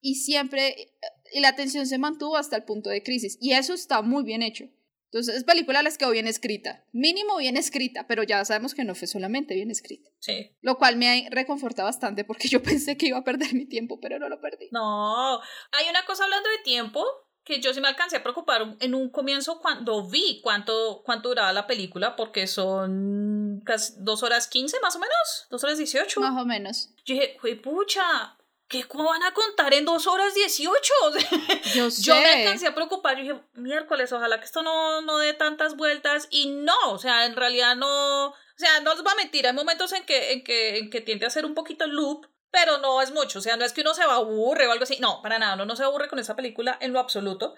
[0.00, 0.92] Y siempre,
[1.32, 3.38] y la tensión se mantuvo hasta el punto de crisis.
[3.40, 4.68] Y eso está muy bien hecho.
[5.06, 6.84] Entonces, es película les quedó bien escrita.
[6.92, 10.10] Mínimo bien escrita, pero ya sabemos que no fue solamente bien escrita.
[10.18, 10.52] Sí.
[10.60, 14.18] Lo cual me reconforta bastante porque yo pensé que iba a perder mi tiempo, pero
[14.18, 14.68] no lo perdí.
[14.72, 15.40] No,
[15.72, 17.04] hay una cosa hablando de tiempo
[17.46, 21.52] que yo sí me alcancé a preocupar en un comienzo cuando vi cuánto, cuánto duraba
[21.52, 26.20] la película, porque son casi dos horas quince más o menos, dos horas dieciocho.
[26.20, 26.90] Más o menos.
[27.04, 28.35] Yo dije, pucha,
[28.68, 30.94] ¿qué van a contar en dos horas dieciocho?
[31.74, 32.02] Yo sé.
[32.04, 35.76] Yo me alcancé a preocupar, yo dije, miércoles, ojalá que esto no, no dé tantas
[35.76, 39.46] vueltas, y no, o sea, en realidad no, o sea, no les va a mentir,
[39.46, 42.26] hay momentos en que, en que, en que tiende a ser un poquito el loop,
[42.50, 44.72] pero no es mucho, o sea, no es que uno se va a aburre o
[44.72, 47.54] algo así, no, para nada, uno no se aburre con esa película en lo absoluto.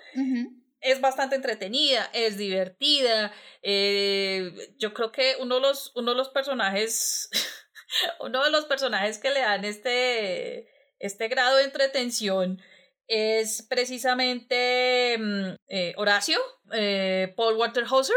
[0.81, 3.33] Es bastante entretenida, es divertida.
[3.63, 7.31] Eh, yo creo que uno de los, uno de los personajes,
[8.21, 10.69] uno de los personajes que le dan este,
[10.99, 12.61] este grado de entretención
[13.07, 16.39] es precisamente mm, eh, Horacio,
[16.73, 18.17] eh, Paul Waterhauser.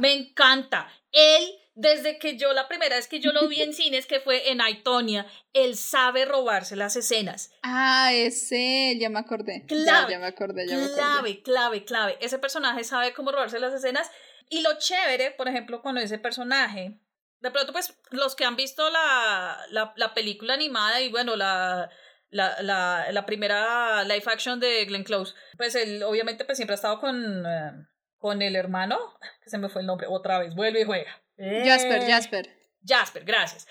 [0.00, 0.92] Me encanta.
[1.12, 4.50] Él desde que yo la primera vez que yo lo vi en cines, que fue
[4.50, 7.50] en Aitonia, él sabe robarse las escenas.
[7.62, 9.64] Ah, ese, ya me acordé.
[9.66, 11.42] Clave, ya, me acordé, ya clave, me acordé.
[11.42, 12.18] clave, clave.
[12.20, 14.10] Ese personaje sabe cómo robarse las escenas.
[14.48, 16.98] Y lo chévere, por ejemplo, con ese personaje,
[17.42, 21.90] de pronto, pues, los que han visto la, la, la película animada y bueno, la,
[22.30, 26.76] la, la, la, primera live action de Glenn Close, pues él obviamente pues siempre ha
[26.76, 27.72] estado con, eh,
[28.16, 31.20] con el hermano, que se me fue el nombre, otra vez, vuelve y juega.
[31.36, 32.56] Jasper, Jasper.
[32.86, 33.66] Jasper, gracias.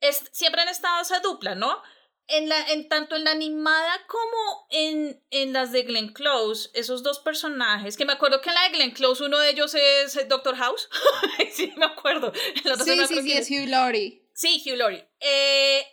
[0.00, 1.82] Es, siempre han estado esa dupla, ¿no?
[2.26, 7.02] En la, en, tanto en la animada como en, en las de Glenn Close, esos
[7.02, 10.28] dos personajes, que me acuerdo que en la de Glenn Close uno de ellos es
[10.28, 10.88] Doctor House.
[11.52, 12.32] sí, me acuerdo.
[12.84, 14.26] sí, sí, sí, es Hugh Laurie.
[14.32, 15.06] Sí, Hugh Laurie.
[15.20, 15.86] Eh,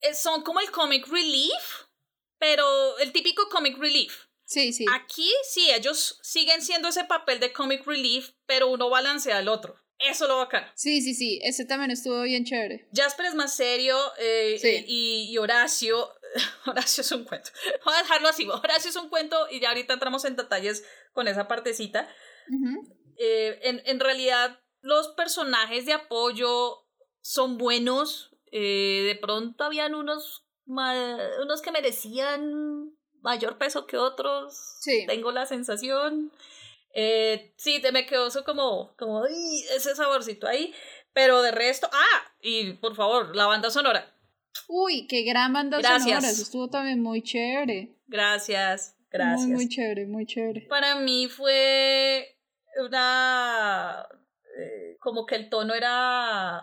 [0.00, 1.86] eh, son como el comic relief,
[2.38, 4.26] pero el típico comic relief.
[4.44, 4.84] Sí, sí.
[4.92, 9.82] Aquí sí, ellos siguen siendo ese papel de comic relief, pero uno balancea al otro.
[9.98, 10.64] Eso lo bacán.
[10.74, 12.86] Sí, sí, sí, ese también estuvo bien chévere.
[12.92, 16.10] Jasper es más serio eh, y, y, Horacio,
[16.66, 17.50] Horacio es un cuento.
[17.84, 21.28] Voy a dejarlo así, Horacio es un cuento y ya ahorita entramos en detalles con
[21.28, 22.08] esa partecita.
[23.18, 26.84] Eh, en, en, realidad los personajes de apoyo
[27.22, 35.04] son buenos, eh, de pronto habían unos, unos que merecían mayor peso que otros, sí.
[35.06, 36.32] tengo la sensación.
[36.98, 40.72] Eh, sí, te me quedó eso como, como ese saborcito ahí.
[41.12, 44.14] Pero de resto, ah, y por favor, la banda sonora.
[44.66, 47.94] Uy, qué gran banda sonora, eso estuvo también muy chévere.
[48.06, 49.46] Gracias, gracias.
[49.46, 50.62] Muy, muy chévere, muy chévere.
[50.62, 52.38] Para mí fue
[52.82, 54.06] una...
[54.58, 56.62] Eh, como que el tono era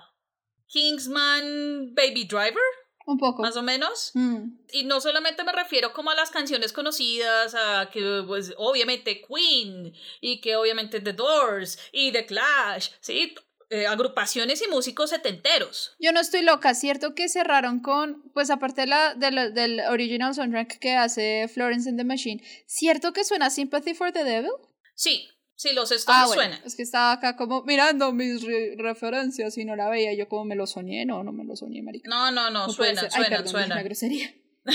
[0.66, 2.64] Kingsman Baby Driver.
[3.06, 3.42] Un poco.
[3.42, 4.12] Más o menos.
[4.14, 4.58] Mm.
[4.72, 9.94] Y no solamente me refiero como a las canciones conocidas, a que pues obviamente Queen
[10.22, 13.36] y que obviamente The Doors y The Clash, ¿sí?
[13.70, 15.96] Eh, agrupaciones y músicos setenteros.
[15.98, 20.78] Yo no estoy loca, ¿cierto que cerraron con, pues aparte de la, del original soundtrack
[20.78, 24.52] que hace Florence and the Machine, ¿cierto que suena Sympathy for the Devil?
[24.94, 25.28] Sí,
[25.64, 26.62] Sí, los Stones ah, suenan.
[26.66, 28.44] Es que estaba acá como mirando mis
[28.78, 30.14] referencias y no la veía.
[30.14, 32.10] Yo como me lo soñé, no, no me lo soñé, marica.
[32.10, 33.76] No, no, no, suena, suena, suena.
[33.76, 34.36] Una grosería.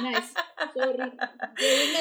[0.00, 0.32] nice.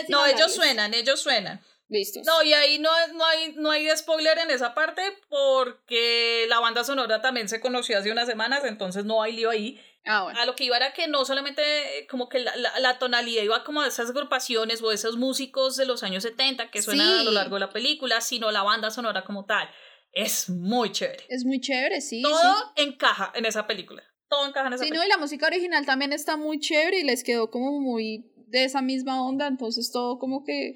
[0.07, 1.59] No, ellos suenan, ellos suenan.
[1.89, 2.25] Listos.
[2.25, 6.85] No, y ahí no, no, hay, no hay spoiler en esa parte porque la banda
[6.85, 9.81] sonora también se conoció hace unas semanas, entonces no hay lío ahí.
[10.07, 13.43] Ah, a lo que iba era que no solamente eh, como que la, la, tonalidad
[13.43, 17.19] iba como de esas agrupaciones o de esos músicos de los años 70 que suenan
[17.19, 19.69] a lo largo de la película, sino la banda sonora como tal.
[20.13, 21.25] Es muy chévere.
[21.29, 22.21] Es muy chévere, sí.
[22.21, 24.03] Todo encaja en esa película.
[24.29, 25.01] Todo encaja en esa película.
[25.01, 28.31] Sí, no, y la música original también está muy chévere y les quedó como muy
[28.47, 30.73] de esa misma onda, entonces todo como que...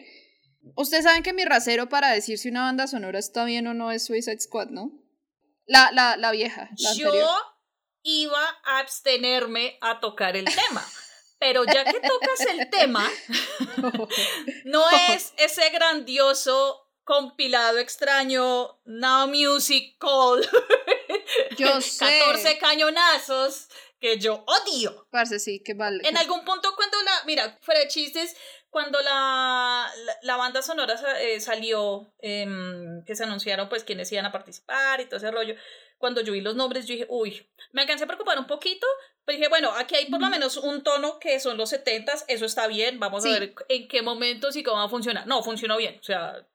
[0.75, 3.91] Ustedes saben que mi rasero para decir si una banda sonora está bien o no
[3.91, 4.91] es Suicide Squad, ¿no?
[5.65, 6.69] La, la, la vieja.
[6.77, 7.11] La Yo
[8.03, 10.85] iba a abstenerme a tocar el tema.
[11.39, 13.09] Pero ya que tocas el tema,
[14.65, 20.47] no es ese grandioso compilado extraño Now Music Call.
[21.57, 22.19] Yo sé.
[22.19, 25.07] 14 cañonazos que yo odio.
[25.11, 26.07] Parce, sí, que vale.
[26.07, 28.35] En algún punto cuando la, mira, fuera de chistes,
[28.69, 29.91] cuando la,
[30.23, 35.05] la, banda sonora eh, salió, em, que se anunciaron pues quienes iban a participar y
[35.05, 35.55] todo ese rollo,
[36.01, 38.85] cuando yo vi los nombres, yo dije, uy, me alcancé a preocupar un poquito,
[39.23, 42.45] pero dije, bueno, aquí hay por lo menos un tono que son los setentas, eso
[42.45, 45.27] está bien, vamos a ver en qué momentos y cómo va a funcionar.
[45.27, 46.45] No, funcionó bien, o sea,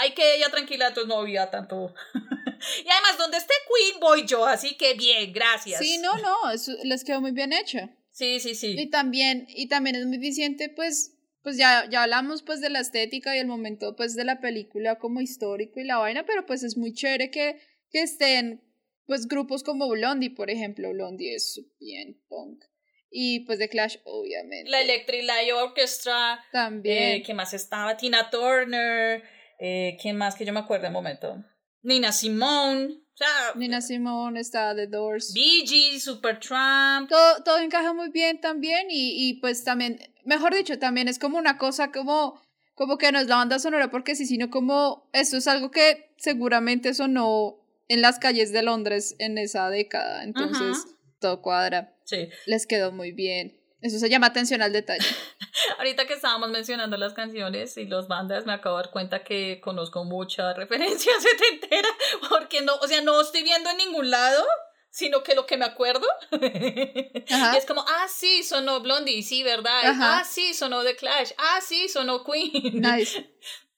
[0.00, 1.94] hay que ella tranquila, entonces no había tanto.
[2.14, 5.78] y además, donde esté Queen voy yo, así que bien, gracias.
[5.78, 6.36] Sí, no, no,
[6.82, 7.78] les quedó muy bien hecho.
[8.10, 8.74] Sí, sí, sí.
[8.78, 11.12] Y también, y también es muy eficiente, pues,
[11.42, 14.98] pues ya, ya hablamos pues de la estética y el momento pues de la película
[14.98, 18.64] como histórico y la vaina, pero pues es muy chévere que, que estén
[19.06, 22.64] pues grupos como Blondie, por ejemplo, Blondie es bien punk.
[23.10, 24.70] Y pues The Clash, obviamente.
[24.70, 26.44] La Electric Light Orchestra.
[26.50, 27.20] También.
[27.20, 27.96] Eh, ¿Quién más estaba?
[27.96, 29.22] Tina Turner.
[29.60, 31.44] Eh, ¿Quién más que yo me acuerdo en momento?
[31.82, 32.86] Nina Simone.
[32.86, 35.32] O sea, Nina Simone está The Doors.
[35.32, 37.08] Gees, Supertramp.
[37.08, 41.38] Todo, todo encaja muy bien también y, y pues también, mejor dicho, también es como
[41.38, 42.42] una cosa como,
[42.74, 46.12] como que no es la banda sonora porque sí, sino como esto es algo que
[46.16, 50.24] seguramente sonó en las calles de Londres en esa década.
[50.24, 50.86] Entonces,
[51.20, 51.96] todo cuadra.
[52.04, 52.28] Sí.
[52.46, 53.60] Les quedó muy bien.
[53.84, 55.04] Eso se llama atención al detalle.
[55.78, 59.60] Ahorita que estábamos mencionando las canciones y los bandas, me acabo de dar cuenta que
[59.60, 61.88] conozco mucha referencia setentera,
[62.30, 64.42] porque no, o sea, no estoy viendo en ningún lado,
[64.88, 66.06] sino que lo que me acuerdo
[66.40, 69.82] es como, ah, sí, sonó Blondie, sí, ¿verdad?
[69.84, 72.80] Ah, sí, sonó The Clash, ah, sí, sonó Queen.
[72.80, 73.30] Nice.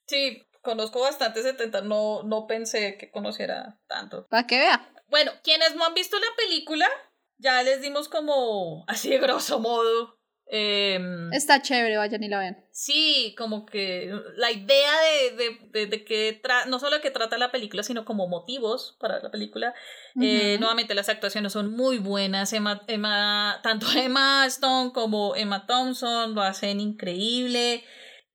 [0.05, 4.27] Sí, conozco bastante 70, no, no pensé que conociera tanto.
[4.27, 4.91] Para que vea.
[5.07, 6.89] Bueno, quienes no han visto la película,
[7.37, 10.19] ya les dimos como así de grosso modo.
[10.49, 12.65] Em, Está chévere, vayan y la vean.
[12.73, 14.91] Sí, como que la idea
[15.37, 19.31] de, de, de, que no solo que trata la película, sino como motivos para la
[19.31, 19.73] película.
[20.21, 22.51] Eh, nuevamente las actuaciones son muy buenas.
[22.51, 27.85] Emma, Emma, tanto Emma Stone como Emma Thompson lo hacen increíble.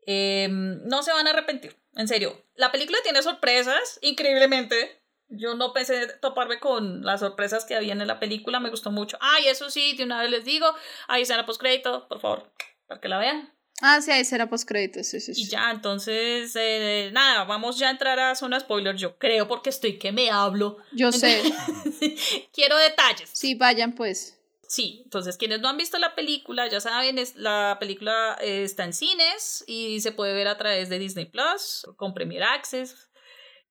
[0.07, 2.45] Em, no se van a arrepentir, en serio.
[2.55, 5.03] La película tiene sorpresas, increíblemente.
[5.29, 9.17] Yo no pensé toparme con las sorpresas que había en la película, me gustó mucho.
[9.21, 10.67] Ay, eso sí, de una vez les digo,
[11.09, 12.53] ahí escena postcrédito, por favor,
[12.87, 13.53] para que la vean.
[13.81, 17.91] Ah, sí, ahí será postcrédito, sí, sí, Y ya, entonces, eh, nada, vamos ya a
[17.91, 20.77] entrar a zona spoiler, yo creo, porque estoy que me hablo.
[20.93, 21.43] Yo sé.
[22.53, 23.31] Quiero detalles.
[23.33, 24.39] Sí, vayan pues.
[24.73, 28.95] Sí, entonces quienes no han visto la película, ya saben, es, la película está en
[28.95, 33.11] cines y se puede ver a través de Disney Plus, con Premier Access.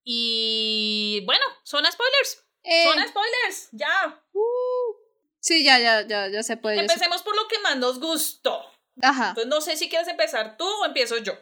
[0.03, 2.45] Y bueno, son spoilers.
[2.61, 2.83] Eh.
[2.83, 4.23] Son spoilers, ya.
[4.31, 4.95] Uh.
[5.39, 6.79] Sí, ya, ya, ya, ya se puede.
[6.79, 8.61] Empecemos por lo que más nos gustó.
[9.01, 9.29] Ajá.
[9.29, 11.33] Entonces no sé si quieres empezar tú o empiezo yo.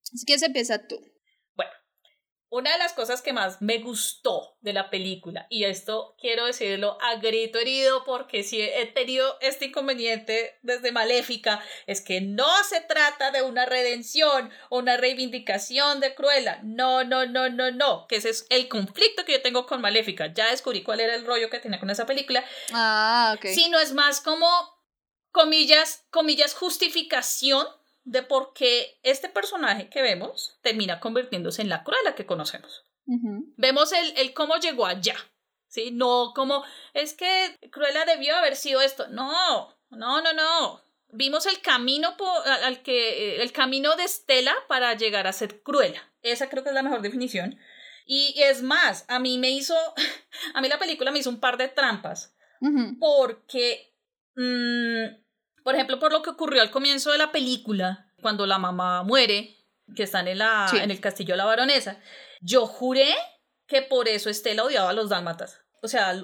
[0.00, 0.98] Si quieres empieza tú.
[2.54, 6.96] Una de las cosas que más me gustó de la película, y esto quiero decirlo
[7.02, 12.80] a grito herido porque si he tenido este inconveniente desde Maléfica, es que no se
[12.80, 16.60] trata de una redención o una reivindicación de Cruella.
[16.62, 18.06] No, no, no, no, no.
[18.06, 20.32] Que ese es el conflicto que yo tengo con Maléfica.
[20.32, 22.44] Ya descubrí cuál era el rollo que tenía con esa película.
[22.72, 23.46] Ah, ok.
[23.46, 24.46] Sino es más como,
[25.32, 27.66] comillas, comillas, justificación
[28.04, 32.84] de por qué este personaje que vemos termina convirtiéndose en la Cruella que conocemos.
[33.06, 35.16] Vemos el, el, cómo llegó allá,
[35.68, 35.90] ¿sí?
[35.90, 36.64] No como,
[36.94, 39.08] es que Cruella debió haber sido esto.
[39.08, 40.80] No, no, no, no.
[41.08, 46.02] Vimos el camino por, al que, el camino de Estela para llegar a ser Cruella.
[46.22, 47.58] Esa creo que es la mejor definición.
[48.06, 49.76] Y, es más, a mí me hizo,
[50.54, 52.34] a mí la película me hizo un par de trampas.
[52.98, 53.94] Porque...
[54.36, 55.23] Mm,
[55.64, 59.56] por ejemplo, por lo que ocurrió al comienzo de la película, cuando la mamá muere,
[59.96, 62.00] que están en, la, en el castillo de la baronesa,
[62.40, 63.12] yo juré
[63.66, 65.60] que por eso Estela odiaba a los dálmatas.
[65.82, 66.14] O sea,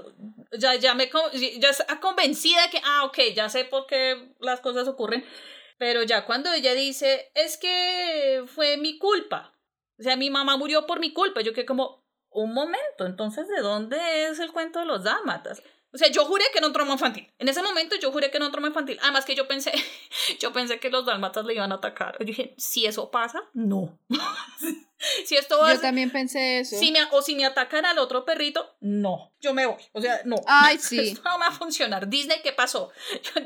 [0.57, 1.11] ya, ya me
[1.59, 5.25] ya está convencida de que, ah, ok, ya sé por qué las cosas ocurren.
[5.79, 9.53] Pero ya cuando ella dice, es que fue mi culpa.
[9.99, 11.41] O sea, mi mamá murió por mi culpa.
[11.41, 15.63] Yo que como, un momento, entonces, ¿de dónde es el cuento de los dálmatas?
[15.93, 17.33] O sea, yo juré que era un trauma infantil.
[17.39, 18.99] En ese momento yo juré que era un trauma infantil.
[19.03, 19.73] Además que yo pensé,
[20.41, 22.17] yo pensé que los dalmatas le iban a atacar.
[22.19, 23.99] Yo dije, si eso pasa, no.
[25.25, 26.79] si esto va Yo también pensé eso.
[26.79, 29.33] Si me, o si me atacan al otro perrito, no.
[29.41, 29.83] Yo me voy.
[29.93, 30.37] O sea, no.
[30.47, 31.11] Ay, sí.
[31.11, 32.09] Esto no va a funcionar.
[32.09, 32.91] Disney, ¿qué pasó?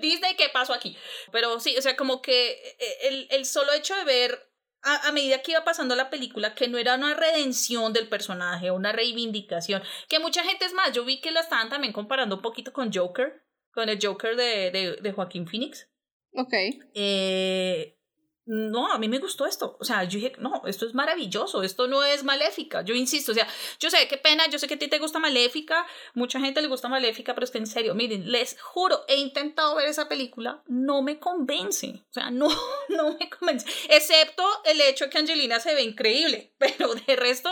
[0.00, 0.96] Disney, ¿qué pasó aquí?
[1.32, 4.53] Pero sí, o sea, como que eh, el, el solo hecho de ver
[4.84, 8.92] a, medida que iba pasando la película, que no era una redención del personaje, una
[8.92, 12.72] reivindicación, que mucha gente es más, yo vi que la estaban también comparando un poquito
[12.72, 13.42] con Joker,
[13.72, 15.88] con el Joker de, de, de Joaquín Phoenix.
[16.32, 16.52] Ok.
[16.94, 17.98] Eh,
[18.46, 19.76] no, a mí me gustó esto.
[19.80, 22.82] O sea, yo dije, no, esto es maravilloso, esto no es maléfica.
[22.82, 23.48] Yo insisto, o sea,
[23.80, 26.68] yo sé, qué pena, yo sé que a ti te gusta maléfica, mucha gente le
[26.68, 30.62] gusta maléfica, pero es que en serio, miren, les juro, he intentado ver esa película,
[30.66, 32.04] no me convence.
[32.10, 32.48] O sea, no,
[32.90, 33.66] no me convence.
[33.88, 37.50] Excepto el hecho que Angelina se ve increíble, pero de resto,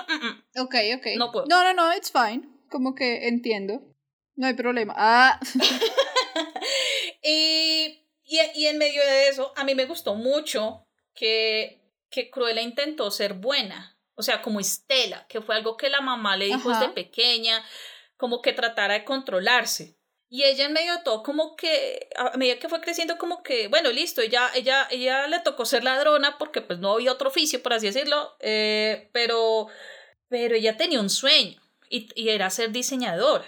[0.58, 1.06] ok, ok.
[1.16, 1.46] No puedo.
[1.46, 2.48] No, no, no, it's fine.
[2.70, 3.82] Como que entiendo.
[4.34, 4.94] No hay problema.
[4.96, 5.40] Ah.
[7.22, 8.01] y
[8.54, 13.34] y, en medio de eso, a mí me gustó mucho que, que Cruella intentó ser
[13.34, 17.64] buena, o sea, como Estela, que fue algo que la mamá le dijo desde pequeña,
[18.16, 19.96] como que tratara de controlarse.
[20.28, 23.68] Y ella en medio de todo, como que, a medida que fue creciendo, como que,
[23.68, 27.62] bueno, listo, ella, ella, ella le tocó ser ladrona porque pues no había otro oficio,
[27.62, 29.66] por así decirlo, eh, pero,
[30.28, 33.44] pero ella tenía un sueño y, y era ser diseñadora.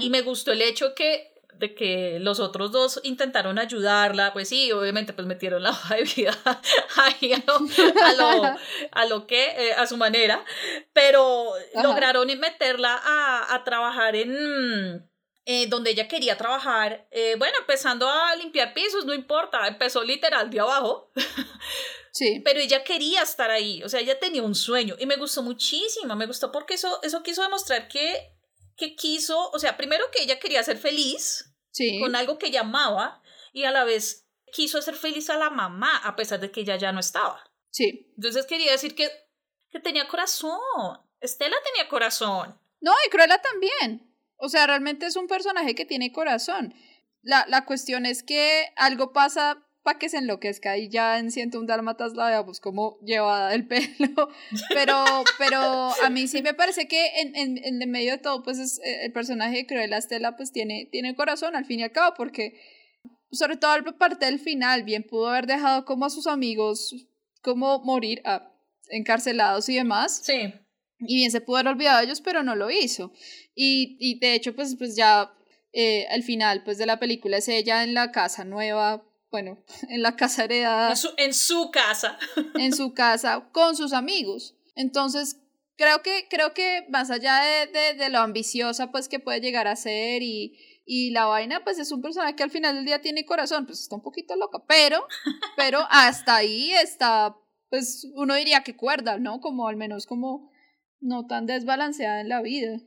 [0.00, 4.72] Y me gustó el hecho que de que los otros dos intentaron ayudarla, pues sí,
[4.72, 6.38] obviamente pues metieron la hoja de vida
[6.96, 8.42] ahí a lo,
[8.92, 10.44] a lo, que, eh, a su manera,
[10.92, 15.08] pero lograron meterla a, a trabajar en...
[15.48, 20.50] Eh, donde ella quería trabajar, eh, bueno, empezando a limpiar pisos, no importa, empezó literal
[20.50, 21.12] de abajo.
[22.10, 22.40] Sí.
[22.44, 26.16] Pero ella quería estar ahí, o sea, ella tenía un sueño y me gustó muchísimo,
[26.16, 28.35] me gustó porque eso, eso quiso demostrar que
[28.76, 31.52] que quiso, o sea, primero que ella quería ser feliz
[32.00, 35.98] con algo que ella amaba y a la vez quiso hacer feliz a la mamá
[35.98, 37.42] a pesar de que ella ya no estaba.
[37.70, 38.12] Sí.
[38.16, 39.10] Entonces quería decir que,
[39.70, 40.58] que tenía corazón.
[41.20, 42.58] Estela tenía corazón.
[42.80, 44.14] No, y Cruella también.
[44.36, 46.74] O sea, realmente es un personaje que tiene corazón.
[47.22, 51.60] La, la cuestión es que algo pasa para que se enloquezca y ya en Ciento
[51.60, 54.28] un Dálmatas la veamos como llevada del pelo,
[54.74, 55.04] pero,
[55.38, 55.60] pero
[56.02, 59.04] a mí sí me parece que en, en, en medio de todo, pues es, eh,
[59.04, 62.60] el personaje de Cruella Estela pues tiene, tiene corazón al fin y al cabo, porque
[63.30, 67.06] sobre todo la parte del final, bien pudo haber dejado como a sus amigos
[67.40, 68.52] como morir ah,
[68.88, 70.20] encarcelados y demás.
[70.24, 70.52] Sí.
[70.98, 73.12] Y bien se pudo haber olvidado de ellos, pero no lo hizo.
[73.54, 75.32] Y, y de hecho, pues, pues ya
[75.72, 79.04] eh, al final pues, de la película es ella en la casa nueva
[79.36, 79.58] bueno,
[79.90, 80.90] en la casa heredada.
[80.90, 82.18] En su, en su casa.
[82.54, 84.56] en su casa, con sus amigos.
[84.74, 85.42] Entonces,
[85.76, 89.76] creo que, creo que más allá de, de, lo ambiciosa pues que puede llegar a
[89.76, 93.26] ser y, y la vaina pues es un personaje que al final del día tiene
[93.26, 95.06] corazón, pues está un poquito loca, pero,
[95.56, 97.36] pero hasta ahí está,
[97.68, 99.40] pues uno diría que cuerda, ¿no?
[99.42, 100.50] Como al menos como
[101.00, 102.80] no tan desbalanceada en la vida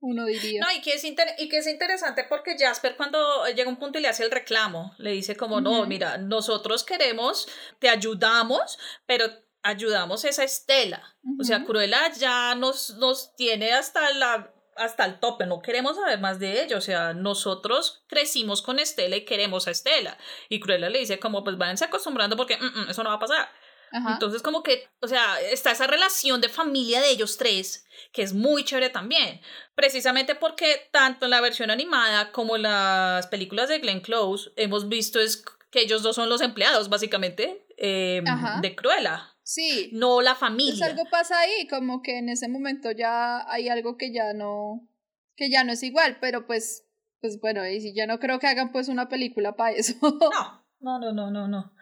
[0.00, 0.60] uno diría.
[0.60, 4.02] No, y que, es y que es interesante porque Jasper cuando llega un punto y
[4.02, 9.26] le hace el reclamo, le dice como, no, mira, nosotros queremos, te ayudamos, pero
[9.62, 11.16] ayudamos a esa Estela.
[11.38, 16.20] O sea, Cruella ya nos, nos tiene hasta la hasta el tope, no queremos saber
[16.20, 20.16] más de ello, o sea, nosotros crecimos con Estela y queremos a Estela.
[20.48, 23.20] Y Cruella le dice como, pues váyanse acostumbrando porque mm, mm, eso no va a
[23.20, 23.50] pasar.
[23.92, 28.32] Entonces como que, o sea, está esa relación de familia de ellos tres, que es
[28.32, 29.40] muy chévere también,
[29.74, 34.88] precisamente porque tanto en la versión animada como en las películas de Glenn Close hemos
[34.88, 38.24] visto es que ellos dos son los empleados, básicamente, em,
[38.60, 39.34] de Cruella.
[39.42, 39.90] Sí.
[39.92, 40.74] No la familia.
[40.78, 44.88] Pues algo pasa ahí, como que en ese momento ya hay algo que ya no,
[45.36, 46.86] que ya no es igual, pero pues,
[47.20, 49.94] pues bueno, y si yo no creo que hagan pues una película para eso.
[50.82, 51.74] No, no, no, no, no, no.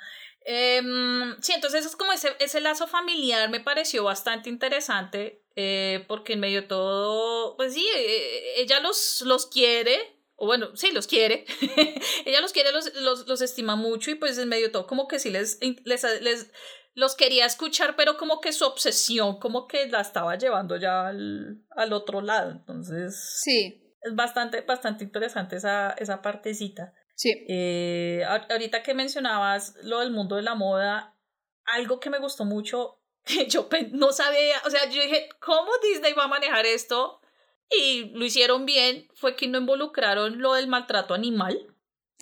[0.50, 6.32] Em, sí, entonces es como ese, ese lazo familiar me pareció bastante interesante eh, porque
[6.32, 9.98] en medio de todo, pues sí, eh, ella los, los quiere,
[10.36, 11.44] o bueno, sí, los quiere,
[12.24, 15.06] ella los quiere, los, los, los, estima mucho y pues en medio de todo como
[15.06, 16.50] que sí les, les, les,
[16.94, 21.62] los quería escuchar, pero como que su obsesión como que la estaba llevando ya al,
[21.76, 23.38] al otro lado, entonces...
[23.42, 23.84] Sí.
[24.00, 26.94] Es bastante, bastante interesante esa, esa partecita.
[27.18, 27.34] Sí.
[27.48, 31.16] Eh, ahorita que mencionabas lo del mundo de la moda,
[31.64, 36.12] algo que me gustó mucho, que yo no sabía, o sea, yo dije, ¿cómo Disney
[36.12, 37.20] va a manejar esto?
[37.70, 41.74] Y lo hicieron bien, fue que no involucraron lo del maltrato animal.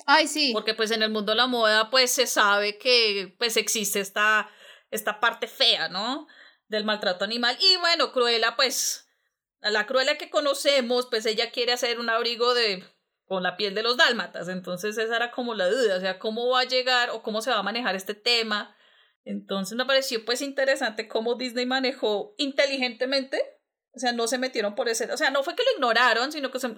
[0.07, 0.53] Ay, sí.
[0.55, 4.51] Porque pues en el mundo de la moda pues se sabe que pues existe esta,
[4.91, 6.27] esta parte fea, ¿no?
[6.69, 7.57] Del maltrato animal.
[7.61, 9.09] Y bueno, Cruella pues,
[9.61, 12.83] la Cruella que conocemos pues ella quiere hacer un abrigo de
[13.27, 14.49] con la piel de los dálmatas.
[14.49, 17.51] Entonces esa era como la duda, o sea, cómo va a llegar o cómo se
[17.51, 18.75] va a manejar este tema.
[19.25, 23.43] Entonces me pareció pues interesante cómo Disney manejó inteligentemente,
[23.93, 26.51] o sea, no se metieron por ese, o sea, no fue que lo ignoraron, sino
[26.51, 26.69] que se,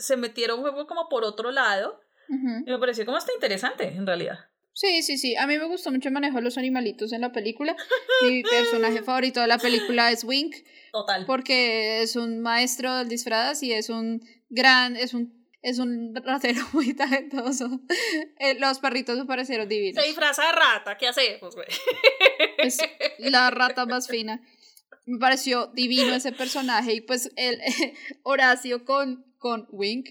[0.00, 2.00] se, metieron fue como por otro lado.
[2.28, 4.38] Y me pareció como hasta interesante, en realidad.
[4.72, 5.34] Sí, sí, sí.
[5.36, 7.74] A mí me gustó mucho el manejo de los animalitos en la película.
[8.22, 10.54] Mi personaje favorito de la película es Wink.
[10.92, 11.26] Total.
[11.26, 16.62] Porque es un maestro del disfraz y es un gran, es un es un ratero
[16.72, 17.80] muy talentoso.
[18.38, 20.02] Eh, los perritos me parecieron divinos.
[20.02, 21.68] Se disfraza de rata, ¿qué hacemos, güey?
[22.58, 22.78] Es
[23.18, 24.40] la rata más fina.
[25.06, 27.60] Me pareció divino ese personaje y pues el
[28.22, 30.08] Horacio con, con Wink,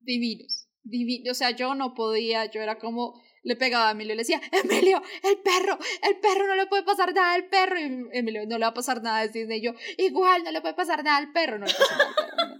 [0.00, 0.68] divinos.
[0.82, 1.30] Divino.
[1.30, 4.40] O sea, yo no podía, yo era como le pegaba a Emilio y le decía,
[4.52, 7.78] Emilio, el perro, el perro no le puede pasar nada al perro.
[7.78, 9.60] Y Emilio, no le va a pasar nada, es Disney.
[9.60, 11.58] yo, igual, no le puede pasar nada al perro.
[11.58, 12.53] No le pasa nada al perro.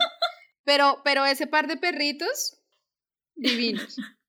[0.65, 2.59] Pero, pero ese par de perritos,
[3.35, 3.97] divinos.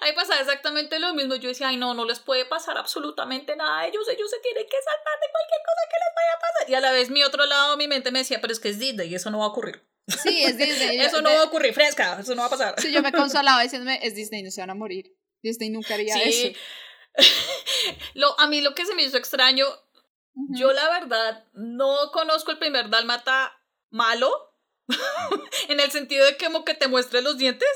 [0.00, 1.36] Ahí pasa exactamente lo mismo.
[1.36, 4.08] Yo decía, ay, no, no les puede pasar absolutamente nada a ellos.
[4.08, 6.70] Ellos se tienen que saltar de cualquier cosa que les vaya a pasar.
[6.70, 8.80] Y a la vez, mi otro lado, mi mente me decía, pero es que es
[8.80, 9.86] Disney y eso no va a ocurrir.
[10.08, 10.98] Sí, es Disney.
[11.00, 12.74] eso no va a ocurrir, fresca, eso no va a pasar.
[12.80, 15.16] Sí, yo me consolaba diciéndome, es Disney, no se van a morir.
[15.42, 16.58] Disney nunca haría eso.
[18.14, 19.66] lo, a mí lo que se me hizo extraño,
[20.50, 23.52] yo la verdad no conozco el primer dálmata
[23.90, 24.49] malo,
[25.68, 27.68] en el sentido de que como que te muestre los dientes.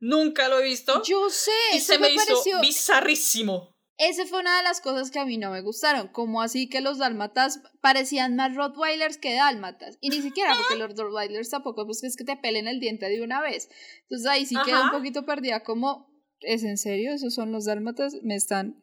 [0.00, 1.02] Nunca lo he visto.
[1.04, 1.50] Yo sé.
[1.74, 3.74] Y se me, hizo bizarrísimo.
[3.96, 6.08] Esa fue una de las cosas que a mí no me gustaron.
[6.08, 9.96] Como así que los dálmatas parecían más Rottweilers que dálmatas.
[10.00, 13.22] Y ni siquiera porque los Rottweilers tampoco pues es que te pelen el diente de
[13.22, 13.70] una vez.
[14.02, 17.12] Entonces ahí sí queda un poquito perdida como ¿es en serio?
[17.12, 18.16] ¿Esos son los dálmatas?
[18.22, 18.82] ¿Me están...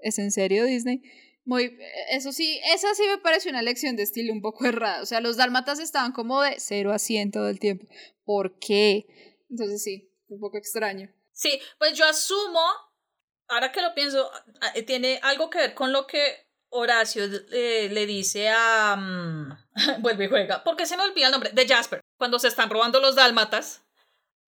[0.00, 1.02] ¿Es en serio Disney?
[1.48, 1.78] Muy,
[2.10, 5.00] eso sí, esa sí me parece una lección de estilo un poco errada.
[5.00, 7.86] O sea, los dálmatas estaban como de 0 a 100 todo el tiempo.
[8.26, 9.06] ¿Por qué?
[9.48, 11.10] Entonces sí, un poco extraño.
[11.32, 12.60] Sí, pues yo asumo,
[13.46, 14.30] ahora que lo pienso,
[14.74, 16.20] eh, tiene algo que ver con lo que
[16.68, 18.94] Horacio eh, le dice a...
[18.96, 19.48] Mm,
[20.02, 23.00] vuelve y juega, porque se me olvida el nombre, de Jasper, cuando se están robando
[23.00, 23.86] los dálmatas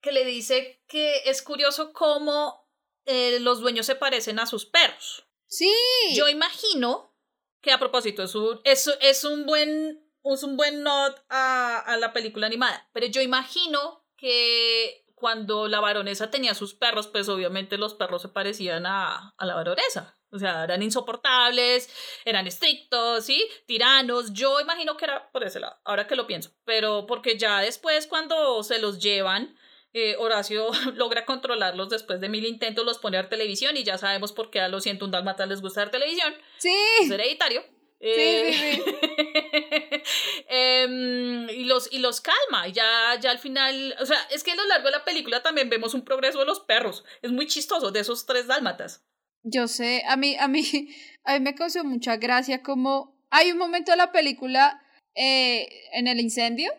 [0.03, 2.69] que le dice que es curioso cómo
[3.07, 5.30] eh, los dueños se parecen a sus perros.
[5.51, 5.71] Sí.
[6.15, 7.15] Yo imagino
[7.61, 11.97] que a propósito es un, es, es un buen es un buen nod a, a
[11.97, 17.79] la película animada, pero yo imagino que cuando la baronesa tenía sus perros, pues obviamente
[17.79, 20.17] los perros se parecían a, a la baronesa.
[20.33, 21.91] O sea, eran insoportables,
[22.25, 23.47] eran estrictos, ¿sí?
[23.67, 24.33] Tiranos.
[24.33, 26.53] Yo imagino que era por ese lado, ahora que lo pienso.
[26.65, 29.57] Pero porque ya después cuando se los llevan,
[29.93, 34.33] eh, Horacio logra controlarlos después de mil intentos, los pone a televisión y ya sabemos
[34.33, 36.35] por qué a los 101 Dalmatas les gusta ver televisión.
[36.59, 36.75] Sí.
[37.03, 37.65] Es hereditario.
[38.03, 38.83] Eh,
[40.49, 44.57] em, y, los, y los calma, ya, ya al final, o sea, es que a
[44.57, 47.91] lo largo de la película también vemos un progreso de los perros, es muy chistoso,
[47.91, 49.05] de esos tres dálmatas.
[49.43, 50.63] Yo sé, a mí, a mí,
[51.25, 54.83] a mí me causó mucha gracia como hay un momento de la película
[55.15, 56.73] eh, en el incendio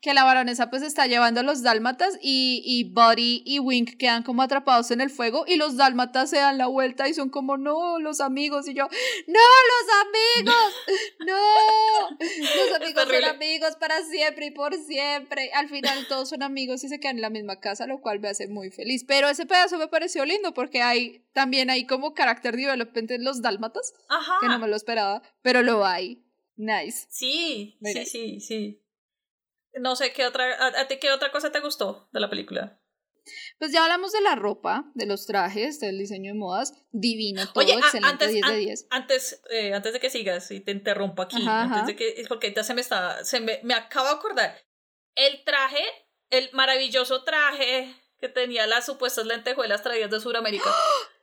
[0.00, 4.22] que la baronesa pues está llevando a los dálmatas y, y Buddy y Wink quedan
[4.22, 7.56] como atrapados en el fuego y los dálmatas se dan la vuelta y son como,
[7.56, 8.68] no, los amigos.
[8.68, 8.84] Y yo,
[9.26, 10.74] no, los amigos,
[11.26, 15.50] no, los amigos son amigos para siempre y por siempre.
[15.54, 18.28] Al final todos son amigos y se quedan en la misma casa, lo cual me
[18.28, 19.04] hace muy feliz.
[19.06, 23.42] Pero ese pedazo me pareció lindo porque hay también hay como carácter development en los
[23.42, 23.92] dálmatas,
[24.40, 26.24] que no me lo esperaba, pero lo hay.
[26.56, 27.06] Nice.
[27.10, 28.82] Sí, sí, sí, sí.
[29.80, 32.80] No sé, ¿qué otra, a, ti qué otra cosa te gustó de la película?
[33.58, 37.62] Pues ya hablamos de la ropa, de los trajes, del diseño de modas, divino, todo
[37.62, 38.86] excelente, antes, 10 de 10.
[38.90, 42.62] Antes, eh, antes de que sigas y te interrumpo aquí, antes de que, porque ya
[42.62, 44.56] se me está, se me, me acabo de acordar,
[45.14, 45.84] el traje,
[46.30, 50.70] el maravilloso traje que tenía las supuestas lentejuelas traídas de Sudamérica.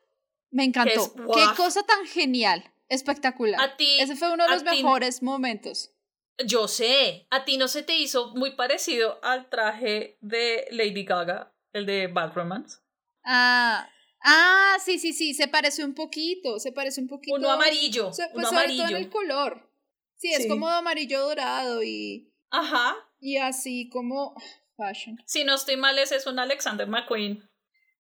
[0.51, 1.13] Me encantó.
[1.33, 3.59] Qué cosa tan genial, espectacular.
[3.59, 5.94] A ti, Ese fue uno de los mejores momentos.
[6.43, 11.53] Yo sé, a ti no se te hizo muy parecido al traje de Lady Gaga,
[11.71, 12.79] el de Bad Romance.
[13.23, 13.89] Ah,
[14.21, 17.37] ah, sí, sí, sí, se parece un poquito, se parece un poquito.
[17.37, 18.85] Uno amarillo, se, pues uno amarillo.
[18.85, 19.71] Todo el color.
[20.17, 22.33] Sí, es como amarillo dorado y.
[22.49, 22.95] Ajá.
[23.19, 24.35] Y así como
[24.75, 25.17] fashion.
[25.25, 27.49] Si no estoy mal, ese es un Alexander McQueen.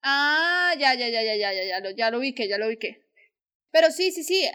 [0.03, 3.07] Ah, ya, ya, ya, ya, ya, ya, ya lo, ya lo ubiqué, ya lo ubiqué.
[3.71, 4.49] Pero sí, sí, sí,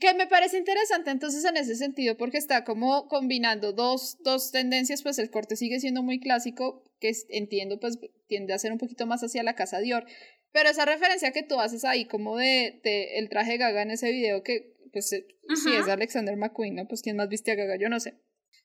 [0.00, 5.02] que me parece interesante entonces en ese sentido porque está como combinando dos, dos tendencias,
[5.02, 9.06] pues el corte sigue siendo muy clásico, que entiendo pues tiende a ser un poquito
[9.06, 10.06] más hacia la casa Dior,
[10.52, 14.10] pero esa referencia que tú haces ahí como de, de el traje Gaga en ese
[14.10, 16.88] video que pues eh, sí es Alexander McQueen, ¿no?
[16.88, 18.14] Pues quién más viste a Gaga, yo no sé.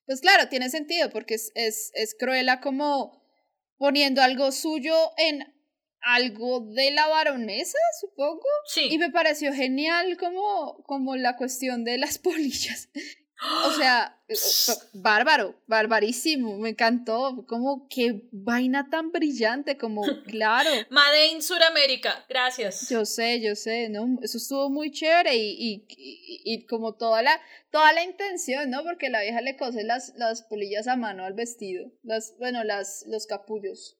[0.05, 3.21] Pues claro, tiene sentido porque es, es, es Cruella como
[3.77, 5.53] poniendo algo suyo en
[6.03, 8.43] algo de la baronesa, supongo.
[8.67, 8.87] Sí.
[8.91, 12.89] Y me pareció genial como, como la cuestión de las polillas.
[13.65, 14.35] O sea, eh,
[14.93, 20.69] bárbaro, barbarísimo, me encantó, como qué vaina tan brillante, como claro.
[20.89, 22.89] Made in Suramérica, gracias.
[22.89, 24.19] Yo sé, yo sé, ¿no?
[24.21, 25.85] Eso estuvo muy chévere y, y,
[26.45, 27.39] y, como toda la,
[27.69, 28.83] toda la intención, ¿no?
[28.83, 33.03] Porque la vieja le cose las, las polillas a mano al vestido, las, bueno, las,
[33.07, 33.97] los capullos.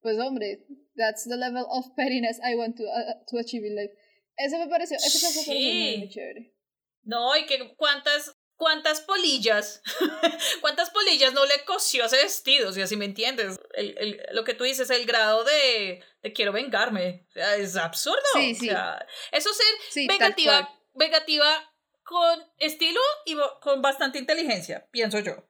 [0.00, 0.64] Pues hombre,
[0.96, 3.92] that's the level of pettiness I want to, uh, to achieve in life.
[4.36, 6.54] Eso me pareció, eso me pareció muy, muy chévere.
[7.02, 9.82] No, y que cuántas, cuántas polillas,
[10.60, 13.58] cuántas polillas no le cosió ese vestido, si así me entiendes.
[13.74, 17.76] El, el, lo que tú dices, el grado de, de quiero vengarme, o sea, es
[17.76, 18.20] absurdo.
[18.34, 18.68] Sí, sí.
[18.68, 21.72] O sea, eso ser vengativa, vengativa
[22.04, 25.48] con estilo y con bastante inteligencia, pienso yo.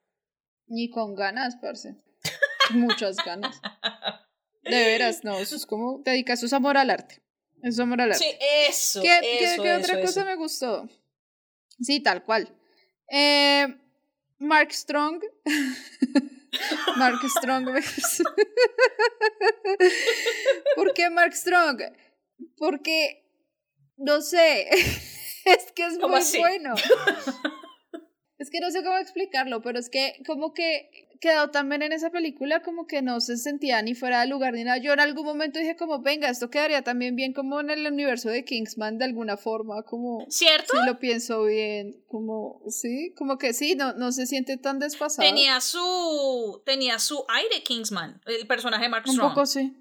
[0.67, 1.97] Y con ganas, parce.
[2.71, 3.61] Muchas ganas.
[4.69, 7.23] De veras, no, eso es como dedica su amor al arte.
[7.62, 8.25] Es amor al arte.
[8.25, 8.31] Sí,
[8.69, 9.03] eso.
[9.03, 10.89] ¿Qué, eso, ¿qué, otra cosa me gustó?
[11.81, 12.55] Sí, tal cual.
[13.11, 13.66] Eh,
[14.39, 15.23] Mark Strong.
[16.97, 17.66] Mark Strong
[20.77, 21.83] ¿Por qué Mark Strong?
[22.57, 23.25] Porque,
[23.97, 24.69] no sé,
[25.45, 26.75] es que es muy bueno.
[28.39, 32.11] Es que no sé cómo explicarlo, pero es que como que quedó también en esa
[32.11, 34.79] película como que no se sentía ni fuera de lugar ni nada.
[34.79, 38.29] Yo en algún momento dije como, venga, esto quedaría también bien como en el universo
[38.29, 40.27] de Kingsman de alguna forma, como...
[40.29, 40.79] ¿Cierto?
[40.79, 45.27] Si lo pienso bien, como, sí, como que sí, no, no se siente tan desfasado.
[45.27, 49.25] Tenía su, tenía su aire Kingsman, el personaje de Mark Strong.
[49.25, 49.77] Un poco sí.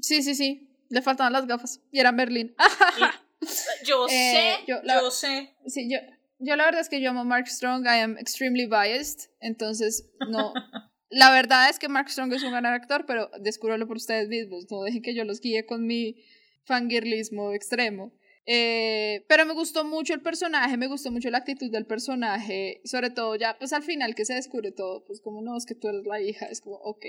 [0.00, 0.68] Sí, sí, sí.
[0.88, 1.80] Le faltaban las gafas.
[1.92, 2.54] Y era Merlin.
[3.84, 5.54] yo eh, sé, yo sé.
[5.66, 5.98] Sí, yo,
[6.38, 10.52] yo la verdad es que yo amo Mark Strong, I am extremely biased, entonces no.
[11.10, 14.70] la verdad es que Mark Strong es un gran actor, pero descúbralo por ustedes mismos,
[14.70, 16.16] no dejen que yo los guíe con mi
[16.64, 18.12] fangirlismo extremo.
[18.50, 23.10] Eh, pero me gustó mucho el personaje, me gustó mucho la actitud del personaje, sobre
[23.10, 25.88] todo ya pues al final que se descubre todo, pues como no, es que tú
[25.88, 27.04] eres la hija, es como, ok.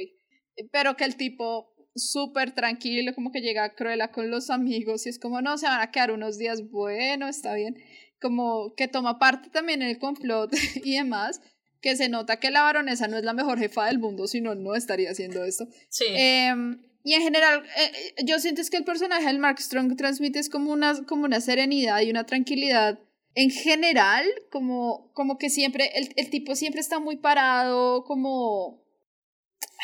[0.71, 5.09] Pero que el tipo súper tranquilo, como que llega a Cruella con los amigos y
[5.09, 7.77] es como, no, se van a quedar unos días, bueno, está bien
[8.22, 10.51] como que toma parte también en el complot
[10.84, 11.41] y demás,
[11.82, 14.76] que se nota que la baronesa no es la mejor jefa del mundo, sino no
[14.76, 15.67] estaría haciendo esto.
[15.89, 16.05] Sí.
[16.09, 19.95] Em, y en general, eh, eh, yo siento es que el personaje del Mark Strong
[19.95, 22.99] transmite es como una, como una serenidad y una tranquilidad
[23.36, 28.84] en general, como, como que siempre, el, el tipo siempre está muy parado, como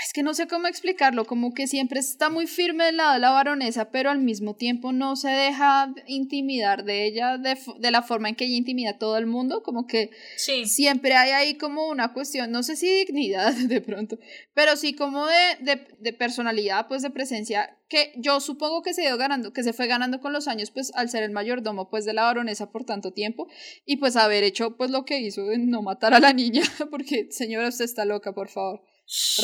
[0.04, 3.20] es que no sé cómo explicarlo, como que siempre está muy firme del lado de
[3.20, 8.02] la baronesa, pero al mismo tiempo no se deja intimidar de ella de, de la
[8.02, 10.66] forma en que ella intimida a todo el mundo, como que sí.
[10.66, 14.20] siempre hay ahí como una cuestión, no sé si dignidad de pronto,
[14.54, 19.02] pero sí como de, de, de personalidad, pues de presencia, que yo supongo que se
[19.02, 22.04] dio ganando, que se fue ganando con los años, pues al ser el mayordomo pues
[22.04, 23.48] de la baronesa por tanto tiempo
[23.86, 27.28] y pues haber hecho pues lo que hizo de no matar a la niña, porque
[27.32, 28.82] señora usted está loca, por favor.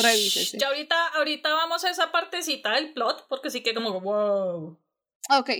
[0.00, 0.58] Revísese.
[0.58, 4.78] Ya ahorita, ahorita vamos a esa partecita del plot, porque sí que como wow.
[5.30, 5.50] Ok.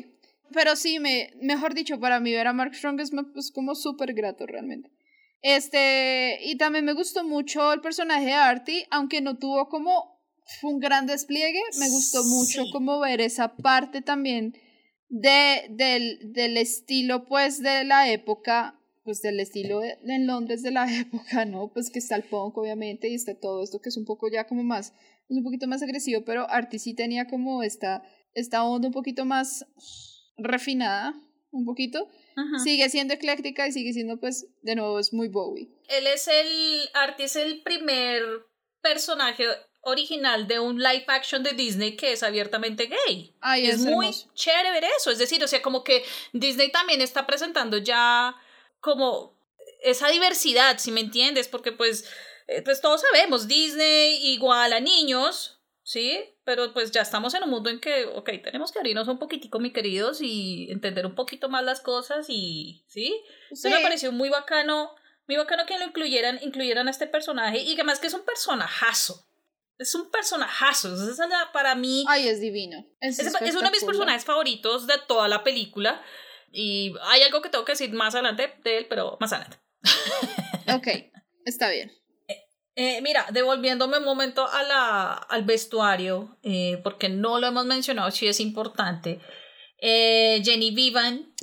[0.52, 4.12] Pero sí, me, mejor dicho, para mí ver a Mark Strong es, pues, como súper
[4.12, 4.90] grato realmente.
[5.40, 10.20] Este, y también me gustó mucho el personaje de Artie, aunque no tuvo como
[10.62, 14.54] un gran despliegue, me gustó mucho como ver esa parte también
[15.08, 20.70] de, del, del estilo pues de la época pues del estilo de, en Londres de
[20.70, 21.72] la época, ¿no?
[21.72, 24.46] Pues que está el punk obviamente y está todo esto que es un poco ya
[24.46, 24.92] como más,
[25.28, 28.02] es un poquito más agresivo, pero Artie sí tenía como esta,
[28.34, 29.66] esta onda un poquito más
[30.36, 31.14] refinada,
[31.50, 32.08] un poquito.
[32.64, 35.68] Sigue siendo ecléctica y sigue siendo pues, de nuevo, es muy Bowie.
[35.88, 38.22] Él es el, Artie es el primer
[38.80, 39.44] personaje
[39.82, 43.34] original de un live action de Disney que es abiertamente gay.
[43.40, 47.00] Ay, es, es muy chévere ver eso, es decir, o sea, como que Disney también
[47.00, 48.34] está presentando ya
[48.82, 49.38] como
[49.80, 52.04] esa diversidad, si me entiendes, porque pues,
[52.48, 56.20] eh, pues todos sabemos, Disney igual a niños, ¿sí?
[56.44, 59.60] Pero pues ya estamos en un mundo en que, ok, tenemos que abrirnos un poquitico,
[59.60, 63.14] mi queridos, y entender un poquito más las cosas y, ¿sí?
[63.52, 63.68] sí.
[63.70, 64.90] me pareció muy bacano,
[65.28, 68.24] muy bacano que lo incluyeran, incluyeran a este personaje y que además que es un
[68.24, 69.24] personajazo.
[69.78, 71.18] Es un personajazo, es
[71.52, 72.04] para mí...
[72.08, 72.84] Ay, es divino.
[73.00, 76.02] Es, es, es uno de mis personajes favoritos de toda la película.
[76.52, 79.58] Y hay algo que tengo que decir más adelante de él, pero más adelante.
[80.74, 80.86] ok,
[81.46, 81.90] está bien.
[82.28, 82.44] Eh,
[82.76, 88.10] eh, mira, devolviéndome un momento a la, al vestuario, eh, porque no lo hemos mencionado,
[88.10, 89.20] sí es importante.
[89.84, 91.34] Jenny Vivan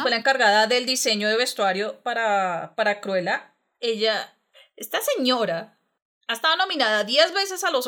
[0.00, 3.54] fue la encargada del diseño de vestuario para, para Cruella.
[3.80, 4.34] Ella,
[4.76, 5.78] esta señora,
[6.26, 7.86] ha estado nominada 10 veces a los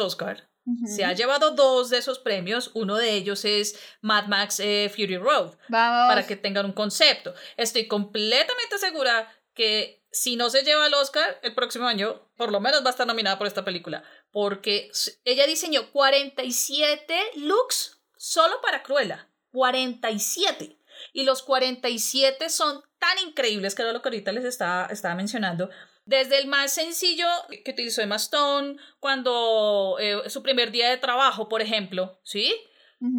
[0.86, 2.70] Se ha llevado dos de esos premios.
[2.74, 5.54] Uno de ellos es Mad Max eh, Fury Road.
[5.68, 7.34] Para que tengan un concepto.
[7.56, 12.60] Estoy completamente segura que si no se lleva el Oscar el próximo año, por lo
[12.60, 14.04] menos va a estar nominada por esta película.
[14.30, 14.90] Porque
[15.24, 19.28] ella diseñó 47 looks solo para Cruella.
[19.50, 20.78] 47.
[21.12, 25.70] Y los 47 son tan increíbles, que era lo que ahorita les estaba, estaba mencionando,
[26.06, 27.26] desde el más sencillo
[27.64, 32.54] que utilizó Emma Stone cuando eh, su primer día de trabajo, por ejemplo, ¿sí?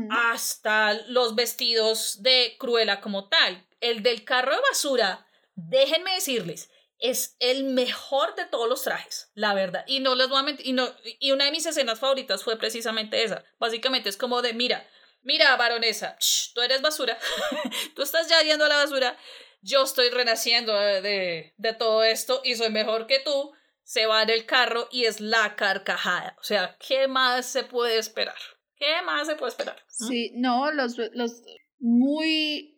[0.09, 3.67] Hasta los vestidos de Cruella como tal.
[3.81, 9.53] El del carro de basura, déjenme decirles, es el mejor de todos los trajes, la
[9.53, 9.83] verdad.
[9.85, 12.57] Y no les voy a mentir, y, no, y una de mis escenas favoritas fue
[12.57, 13.43] precisamente esa.
[13.59, 14.87] Básicamente es como de, mira,
[15.21, 16.17] mira, baronesa,
[16.53, 17.17] tú eres basura,
[17.95, 19.17] tú estás ya yendo a la basura,
[19.65, 23.51] yo estoy renaciendo de, de, todo esto y soy mejor que tú,
[23.83, 26.35] se va en el carro y es la carcajada.
[26.39, 28.35] O sea, ¿qué más se puede esperar?
[28.75, 29.77] ¿Qué más se puede esperar?
[29.87, 31.41] Sí, no, los, los
[31.79, 32.75] muy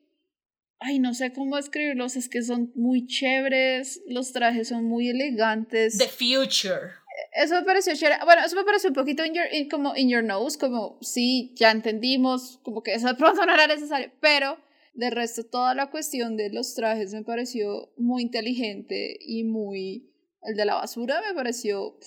[0.80, 5.98] ay, no sé cómo escribirlos, es que son muy chéveres, los trajes son muy elegantes.
[5.98, 6.92] The future.
[7.34, 8.24] Eso me pareció chévere.
[8.24, 11.72] Bueno, eso me pareció un poquito in your, como in your nose, como sí, ya
[11.72, 14.58] entendimos, como que eso de pronto no era necesario, pero
[14.98, 20.12] de resto toda la cuestión de los trajes me pareció muy inteligente y muy...
[20.42, 21.98] El de la basura me pareció...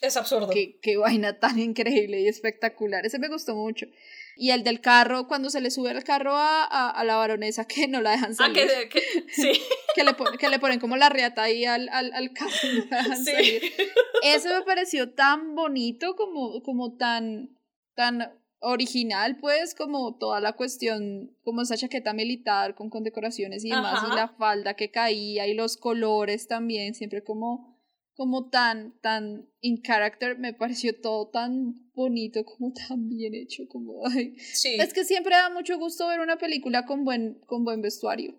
[0.00, 0.48] Es absurdo.
[0.48, 3.04] Qué, qué vaina tan increíble y espectacular.
[3.04, 3.86] Ese me gustó mucho.
[4.36, 7.86] Y el del carro, cuando se le sube el carro a, a, la baronesa que
[7.86, 8.66] no la dejan ah, salir.
[8.88, 9.52] que, sí.
[9.94, 13.60] que, le que le ponen como la riata ahí al, al, al carro sí.
[14.24, 17.58] Eso me pareció tan bonito como, como tan,
[17.94, 24.02] tan original, pues, como toda la cuestión, como esa chaqueta militar con condecoraciones y demás,
[24.10, 27.72] y la falda que caía y los colores también, siempre como
[28.14, 34.02] como tan, tan in character, me pareció todo tan bonito, como tan bien hecho, como,
[34.06, 34.36] ay.
[34.38, 34.76] Sí.
[34.78, 38.36] Es que siempre da mucho gusto ver una película con buen, con buen vestuario.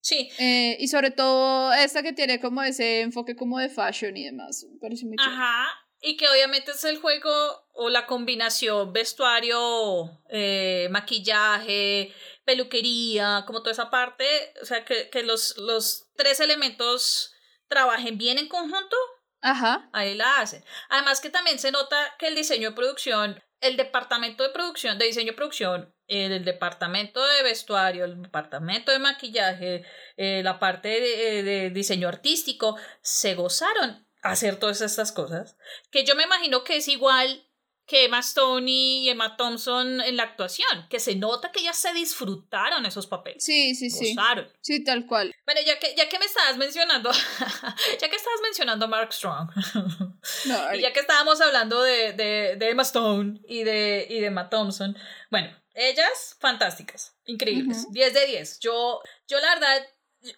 [0.00, 0.28] Sí.
[0.38, 4.66] Eh, y sobre todo esta que tiene como ese enfoque como de fashion y demás,
[4.70, 5.66] me parece muy Ajá,
[6.04, 13.72] y que obviamente es el juego o la combinación vestuario, eh, maquillaje, peluquería, como toda
[13.72, 14.26] esa parte,
[14.60, 17.32] o sea, que, que los, los tres elementos
[17.68, 18.96] trabajen bien en conjunto,
[19.40, 19.88] Ajá.
[19.94, 20.62] ahí la hacen.
[20.90, 25.06] Además que también se nota que el diseño de producción, el departamento de producción, de
[25.06, 29.86] diseño de producción, el departamento de vestuario, el departamento de maquillaje,
[30.18, 35.56] eh, la parte de, de diseño artístico, se gozaron hacer todas estas cosas,
[35.90, 37.46] que yo me imagino que es igual
[37.86, 41.92] que Emma Stone y Emma Thompson en la actuación, que se nota que ya se
[41.92, 43.44] disfrutaron esos papeles.
[43.44, 44.16] Sí, sí, sí.
[44.62, 45.34] Sí, tal cual.
[45.44, 47.10] Bueno, ya que, ya que me estabas mencionando,
[48.00, 49.50] ya que estabas mencionando a Mark Strong,
[50.74, 54.48] y ya que estábamos hablando de, de, de, Emma Stone y de, y de Emma
[54.48, 54.96] Thompson,
[55.30, 58.60] bueno, ellas fantásticas, increíbles, 10 de 10.
[58.60, 59.86] Yo, yo la verdad,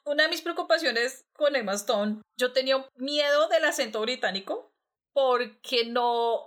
[0.05, 4.73] una de mis preocupaciones con Emma Stone, yo tenía miedo del acento británico
[5.13, 6.45] porque no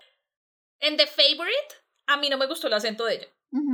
[0.79, 1.75] en The Favorite,
[2.07, 3.27] a mí no me gustó el acento de ella.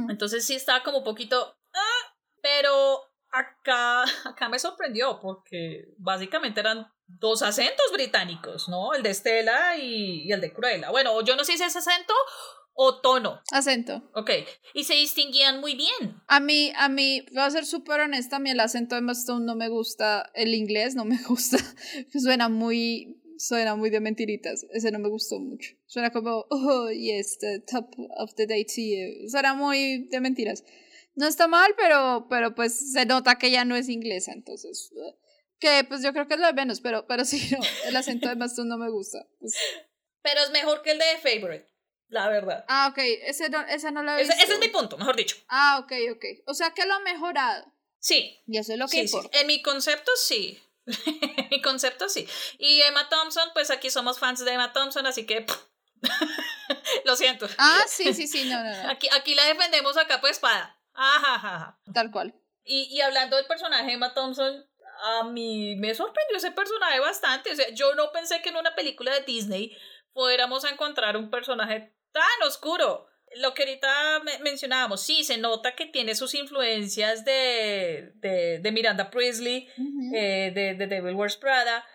[0.09, 1.57] Entonces sí estaba como un poquito.
[1.73, 8.93] Ah", pero acá, acá me sorprendió porque básicamente eran dos acentos británicos, ¿no?
[8.93, 10.89] El de Estela y, el de Cruella.
[10.91, 12.13] Bueno, yo no sé si es acento
[12.75, 13.41] o tono.
[13.51, 14.09] Acento.
[14.13, 14.31] Ok.
[14.73, 16.21] Y se distinguían muy bien.
[16.27, 19.13] A mí, a mí, voy a ser súper honesta, a mí el acento de Emma
[19.13, 21.57] Stone no me gusta, el inglés no me gusta,
[22.13, 24.65] suena muy suena muy de mentiritas.
[24.71, 25.75] Ese no me gustó mucho.
[25.85, 29.29] Suena como, oh, yes, the top of the day to you.
[29.29, 30.63] Suena muy de mentiras.
[31.15, 34.91] No está mal, pero, pero pues se nota que ya no es inglesa, entonces.
[35.59, 38.27] Que pues yo creo que es lo de menos, pero, pero sí, no, el acento
[38.27, 39.25] de Bastón no me gusta.
[39.39, 39.53] Pues.
[40.21, 41.67] Pero es mejor que el de Favorite,
[42.07, 42.65] la verdad.
[42.67, 44.33] Ah, ok, ese no, ese no lo he visto.
[44.33, 45.37] Ese, es mi punto, mejor dicho.
[45.47, 46.25] Ah, ok, ok.
[46.47, 47.65] O sea que lo ha mejorado.
[47.99, 48.41] Sí.
[48.47, 49.29] Y eso es lo que sí, Sí.
[49.33, 50.61] En mi concepto, sí.
[51.49, 52.27] Mi concepto sí.
[52.59, 55.43] Y Emma Thompson, pues aquí somos fans de Emma Thompson, así que
[57.05, 57.47] lo siento.
[57.57, 60.79] Ah, sí, sí, sí, no, no, Aquí, aquí la defendemos acá pues espada.
[60.93, 62.35] Ajá, Tal cual.
[62.63, 64.63] Y, y hablando del personaje de Emma Thompson,
[65.03, 67.51] a mí me sorprendió ese personaje bastante.
[67.51, 69.75] O sea, yo no pensé que en una película de Disney
[70.13, 73.07] fuéramos a encontrar un personaje tan oscuro
[73.37, 79.67] lo que ahorita mencionábamos, sí, se nota que tiene sus influencias de, de, Miranda Priestley,
[80.13, 81.85] eh, de, de Devil Wears Prada,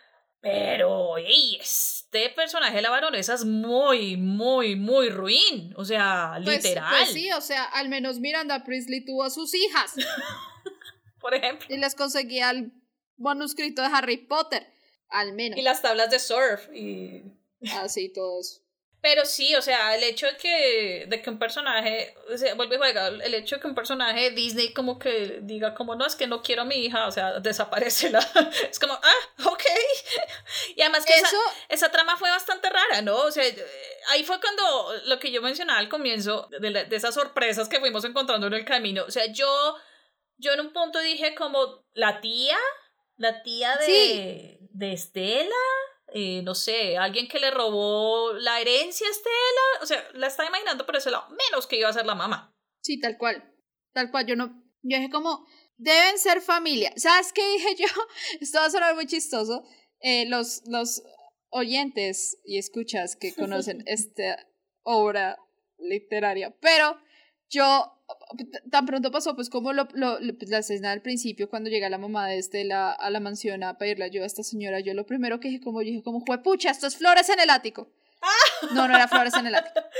[0.43, 5.73] pero este personaje de la baronesa es muy, muy, muy ruin.
[5.77, 6.95] O sea, pues, pues literal.
[6.99, 9.95] Pues sí, o sea, al menos Miranda Priestley tuvo a sus hijas.
[11.21, 11.67] Por ejemplo.
[11.69, 12.73] Y les conseguía el
[13.17, 14.67] manuscrito de Harry Potter.
[15.09, 15.59] Al menos.
[15.59, 17.23] Y las tablas de surf y.
[17.75, 18.61] Así, todo eso.
[19.03, 22.77] Pero sí, o sea, el hecho de que, de que un personaje, o sea, vuelve
[22.77, 26.07] a jugar, el hecho de que un personaje de Disney como que diga como, no,
[26.07, 28.19] es que no quiero a mi hija, o sea, desaparece la...
[28.71, 29.65] Es como, ah, ok.
[30.77, 31.37] Y además que esa,
[31.69, 33.17] esa, trama fue bastante rara, ¿no?
[33.17, 33.45] O sea,
[34.11, 38.05] ahí fue cuando lo que yo mencionaba al comienzo, de, de esas sorpresas que fuimos
[38.05, 39.05] encontrando en el camino.
[39.05, 39.77] O sea, yo,
[40.37, 42.59] yo en un punto dije como, la tía,
[43.17, 44.59] la tía de...
[44.61, 45.55] de Estela,
[46.13, 50.49] eh, no sé, alguien que le robó la herencia a Estela, o sea, la estaba
[50.49, 52.55] imaginando por ese lado, menos que iba a ser la mamá.
[52.83, 53.55] Sí, tal cual,
[53.93, 54.49] tal cual, yo no,
[54.83, 55.47] yo dije como,
[55.77, 57.87] deben ser familia, ¿sabes qué dije yo?
[58.41, 59.65] Esto va a sonar muy chistoso,
[60.01, 61.03] eh, los, los
[61.51, 64.47] oyentes y escuchas que conocen esta
[64.83, 65.39] obra
[65.79, 66.99] literaria, pero
[67.51, 67.97] yo
[68.71, 71.99] tan pronto pasó pues como lo, lo, pues, la escena al principio cuando llega la
[71.99, 75.41] mamá de Estela a la mansión a pedirle ayuda a esta señora yo lo primero
[75.41, 77.93] que dije como dije como fue pucha esto es flores en el ático
[78.23, 78.75] ah.
[78.75, 79.81] no no era flores en el ático.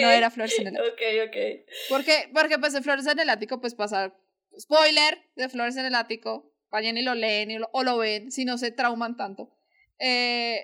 [0.00, 0.94] No era flores en el ático.
[0.94, 1.64] Okay, okay.
[1.88, 4.14] porque porque pues de flores en el ático pues pasa
[4.58, 8.58] spoiler de flores en el ático vayan y lo leen o lo ven si no
[8.58, 9.50] se trauman tanto.
[9.98, 10.62] Eh,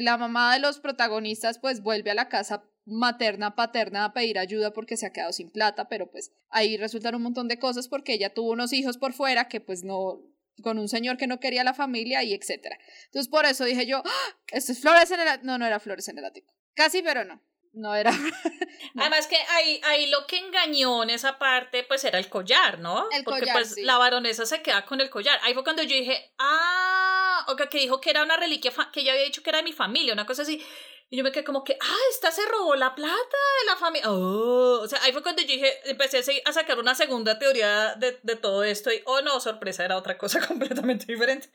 [0.00, 4.72] la mamá de los protagonistas pues vuelve a la casa materna, paterna a pedir ayuda
[4.72, 8.14] porque se ha quedado sin plata, pero pues ahí resultan un montón de cosas porque
[8.14, 10.20] ella tuvo unos hijos por fuera que pues no,
[10.62, 12.78] con un señor que no quería la familia y etcétera.
[13.06, 14.36] Entonces por eso dije yo, ¡Ah!
[14.52, 16.52] esto es flores en el no, no era flores en el ático.
[16.74, 17.42] Casi, pero no.
[17.72, 18.10] No era.
[18.96, 23.08] Además que ahí, ahí lo que engañó en esa parte, pues era el collar, ¿no?
[23.12, 25.38] El Porque pues la baronesa se queda con el collar.
[25.42, 29.12] Ahí fue cuando yo dije, ah, o que dijo que era una reliquia, que ella
[29.12, 30.64] había dicho que era de mi familia, una cosa así.
[31.10, 33.14] Y yo me quedé como que, ah, esta se robó la plata
[33.60, 34.10] de la familia.
[34.10, 38.18] Oh, o sea, ahí fue cuando yo dije, empecé a sacar una segunda teoría de,
[38.22, 41.50] de todo esto y, oh no, sorpresa, era otra cosa completamente diferente.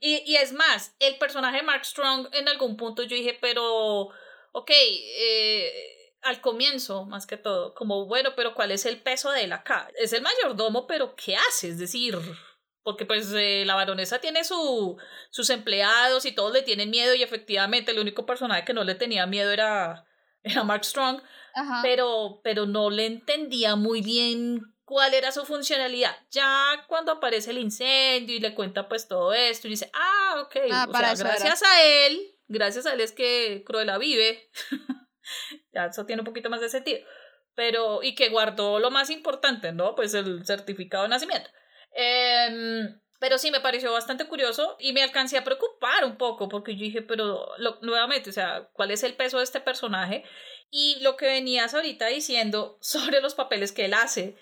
[0.00, 4.10] Y, y es más, el personaje de Mark Strong en algún punto yo dije, pero,
[4.52, 9.44] ok, eh, al comienzo, más que todo, como, bueno, pero ¿cuál es el peso de
[9.44, 9.90] él acá?
[9.98, 11.68] Es el mayordomo, pero ¿qué hace?
[11.68, 12.16] Es decir,
[12.82, 14.96] porque pues eh, la baronesa tiene su,
[15.30, 18.94] sus empleados y todos le tienen miedo y efectivamente el único personaje que no le
[18.94, 20.06] tenía miedo era,
[20.42, 21.20] era Mark Strong,
[21.82, 26.16] Pero, pero no le entendía muy bien cuál era su funcionalidad.
[26.30, 30.56] Ya cuando aparece el incendio y le cuenta pues todo esto y dice, ah, ok,
[30.70, 34.50] ah, o sea, gracias a él, gracias a él es que Cruella vive.
[35.74, 37.00] ya eso tiene un poquito más de sentido.
[37.54, 39.94] Pero, y que guardó lo más importante, ¿no?
[39.94, 41.50] Pues el certificado de nacimiento.
[41.94, 46.74] Em, pero sí me pareció bastante curioso y me alcancé a preocupar un poco porque
[46.74, 47.46] yo dije, pero
[47.82, 50.24] nuevamente, o sea, ¿cuál es el peso de este personaje?
[50.70, 54.36] Y lo que venías ahorita diciendo sobre los papeles que él hace,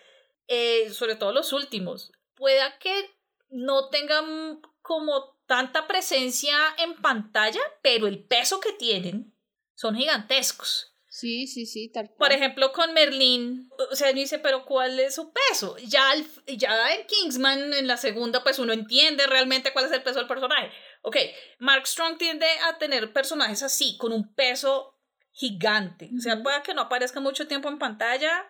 [0.46, 3.11] eh, sobre todo los últimos, pueda que
[3.50, 9.34] no tengan como tanta presencia en pantalla, pero el peso que tienen
[9.74, 10.94] son gigantescos.
[11.09, 12.18] Sí, sí, sí, tal cual.
[12.18, 15.76] Por ejemplo, con Merlín, o sea, uno dice, pero ¿cuál es su peso?
[15.78, 16.05] Ya,
[16.46, 20.28] ya en Kingsman, en la segunda, pues uno entiende realmente cuál es el peso del
[20.28, 20.70] personaje.
[21.03, 21.16] Ok,
[21.59, 25.01] Mark Strong tiende a tener personajes así, con un peso
[25.32, 26.11] gigante.
[26.16, 28.49] O sea, puede que no aparezca mucho tiempo en pantalla,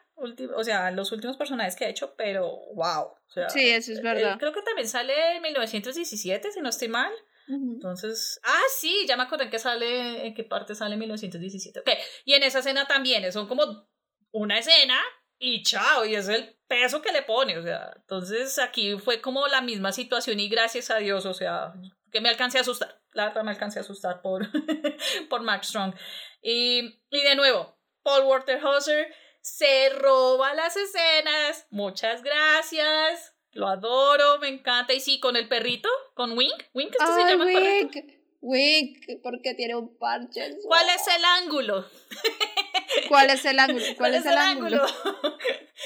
[0.55, 3.13] o sea, los últimos personajes que ha hecho, pero wow.
[3.49, 4.39] sí, eso es verdad.
[4.39, 7.13] creo que también sale en 1917, si no estoy mal.
[7.49, 11.81] Entonces, ah, sí, ya me acordé en qué sale, en qué parte sale 1917.
[11.81, 11.89] Ok,
[12.25, 13.89] y en esa escena también, son como
[14.31, 15.01] una escena
[15.37, 19.49] y chao, y es el peso que le pone, o sea, entonces aquí fue como
[19.49, 21.73] la misma situación y gracias a Dios, o sea,
[22.13, 24.47] que me alcancé a asustar, la verdad me alcancé a asustar por,
[25.29, 25.95] por Max Strong.
[26.43, 34.49] Y, y de nuevo, Paul Waterhauser se roba las escenas, muchas gracias, lo adoro, me
[34.49, 34.93] encanta.
[34.93, 36.65] Y sí, con el perrito, con Wink.
[36.75, 37.97] Wink, ¿esto se llama Wink.
[38.43, 40.57] Wink, porque tiene un parche.
[40.63, 41.85] ¿Cuál es el ángulo?
[43.09, 43.85] ¿Cuál es el ángulo?
[43.97, 44.87] ¿Cuál, es, el, ángulo?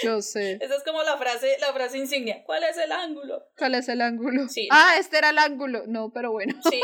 [0.03, 0.53] Yo sé.
[0.61, 2.43] Esa es como la frase, la frase insignia.
[2.45, 3.47] ¿Cuál es el ángulo?
[3.57, 4.49] ¿Cuál es el ángulo?
[4.49, 4.69] Sí.
[4.71, 5.85] Ah, este era el ángulo.
[5.87, 6.55] No, pero bueno.
[6.69, 6.81] Sí.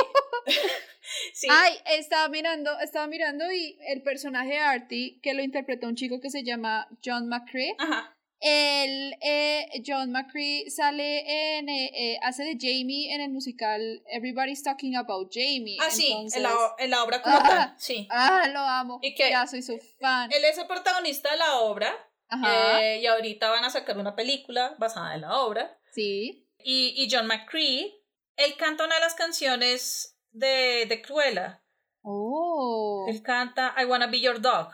[1.34, 1.48] sí.
[1.50, 6.20] Ay, estaba mirando, estaba mirando y el personaje de Artie, que lo interpretó un chico
[6.20, 7.74] que se llama John McCree.
[7.78, 14.02] Ajá el, eh, John McCree sale en, eh, eh, hace de Jamie en el musical
[14.06, 15.76] Everybody's Talking About Jamie.
[15.80, 18.08] Ah, sí, en la, en la obra como ah, sí.
[18.10, 18.98] Ah, lo amo.
[19.02, 20.30] Y que ya soy su fan.
[20.32, 21.94] Él es el protagonista de la obra.
[22.32, 22.94] Ajá.
[22.94, 25.76] y ahorita van a sacar una película basada en la obra.
[25.92, 26.48] Sí.
[26.58, 27.92] Y, y John McCree,
[28.36, 31.64] él canta una de las canciones de, de Cruella.
[32.02, 33.06] Oh.
[33.08, 34.72] Él canta I Wanna Be Your Dog.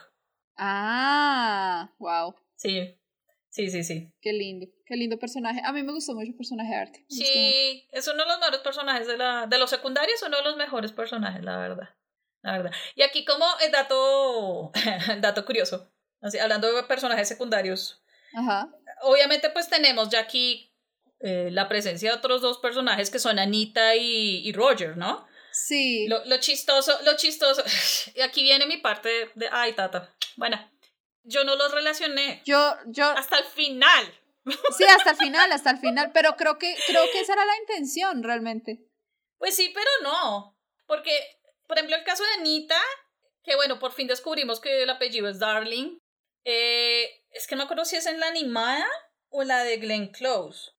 [0.55, 2.35] Ah, wow.
[2.55, 2.96] Sí.
[3.57, 4.13] Sí, sí, sí.
[4.21, 5.61] Qué lindo, qué lindo personaje.
[5.65, 7.05] A mí me gustó mucho el personaje de arte.
[7.09, 10.57] Sí, es uno de los mejores personajes de, la, de los secundarios, uno de los
[10.57, 11.89] mejores personajes, la verdad.
[12.43, 12.71] La verdad.
[12.93, 14.71] Y aquí como el dato,
[15.21, 15.91] dato curioso,
[16.21, 18.03] así, hablando de personajes secundarios.
[18.35, 18.69] Ajá.
[19.01, 20.71] Obviamente pues tenemos ya aquí
[21.21, 25.25] eh, la presencia de otros dos personajes que son Anita y, y Roger, ¿no?
[25.51, 26.07] Sí.
[26.07, 27.63] Lo, lo chistoso, lo chistoso.
[28.15, 30.13] Y aquí viene mi parte de, ay, tata.
[30.35, 30.59] Bueno,
[31.27, 32.41] yo no los relacioné.
[32.45, 33.05] Yo, yo.
[33.09, 34.21] Hasta el final.
[34.77, 36.11] Sí, hasta el final, hasta el final.
[36.13, 38.79] Pero creo que, creo que esa era la intención realmente.
[39.37, 40.57] Pues sí, pero no.
[40.85, 41.11] porque,
[41.67, 42.81] por ejemplo, el caso de Anita,
[43.43, 45.99] que bueno, por fin descubrimos que el apellido es Darling.
[46.45, 48.87] Eh, es que no me acuerdo si es en la animada
[49.27, 50.71] o la de Glenn Close.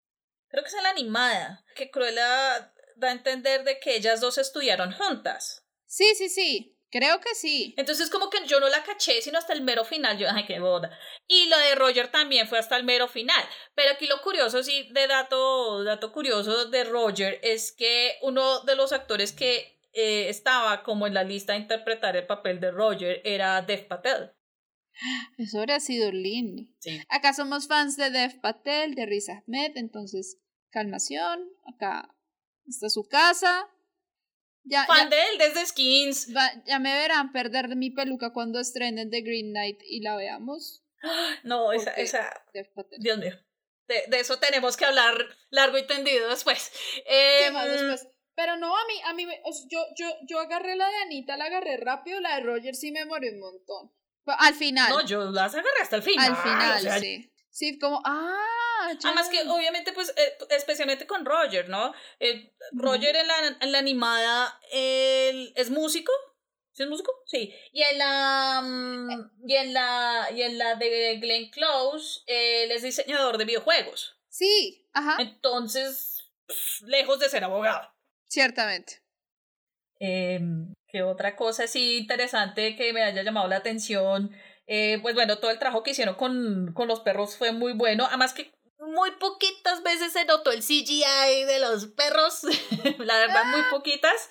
[0.49, 4.39] Creo que es en la animada, que Cruella da a entender de que ellas dos
[4.39, 5.63] estudiaron juntas.
[5.85, 6.78] Sí, sí, sí.
[6.91, 7.75] Creo que sí.
[7.77, 10.17] Entonces como que yo no la caché sino hasta el mero final.
[10.17, 10.91] Yo, ay, qué boda.
[11.27, 13.45] Y lo de Roger también fue hasta el mero final.
[13.75, 18.77] Pero aquí lo curioso, sí, de dato, dato curioso de Roger es que uno de
[18.77, 23.21] los actores que eh, estaba como en la lista de interpretar el papel de Roger
[23.25, 24.33] era Dev Patel.
[25.37, 26.65] Eso habría sido lindo.
[27.09, 30.39] Acá somos fans de Dev Patel, de Riz Ahmed, entonces
[30.71, 31.49] calmación.
[31.73, 32.15] Acá
[32.67, 33.69] está su casa,
[34.65, 36.29] ya, Fan de él desde Skins.
[36.67, 40.85] ya me verán perder de mi peluca cuando estrenen The Green Knight y la veamos.
[41.45, 42.29] No, esa, esa.
[42.99, 43.35] Dios mío.
[43.87, 45.15] De, de, eso tenemos que hablar
[45.51, 46.73] largo y tendido después.
[47.07, 48.09] Eh, después?
[48.35, 49.27] Pero no, a mí, a mí,
[49.69, 53.05] yo, yo, yo agarré la de Anita, la agarré rápido, la de Roger sí me
[53.05, 53.93] morí un montón.
[54.27, 54.91] Al final.
[54.91, 56.31] No, yo las agarré hasta el final.
[56.31, 57.33] Al final, sí.
[57.59, 61.93] Sí, como, ah, Además que obviamente, pues, eh, especialmente con Roger, ¿no?
[62.21, 66.13] Eh, Roger en la, en la animada él es músico.
[66.71, 67.13] ¿Sí es músico?
[67.27, 67.53] Sí.
[67.73, 72.83] Y en la mm, y en la y en la de Glenn Close, él es
[72.83, 74.17] diseñador de videojuegos.
[74.29, 75.17] Sí, ajá.
[75.19, 76.31] Entonces,
[76.87, 77.93] lejos de ser abogado.
[78.29, 79.03] Ciertamente.
[79.99, 80.39] Eh,
[80.87, 84.31] ¿Qué otra cosa así interesante que me haya llamado la atención?
[84.71, 88.05] Eh, pues bueno, todo el trabajo que hicieron con, con los perros fue muy bueno.
[88.07, 92.43] Además que muy poquitas veces se notó el CGI de los perros.
[92.99, 94.29] la verdad, muy poquitas.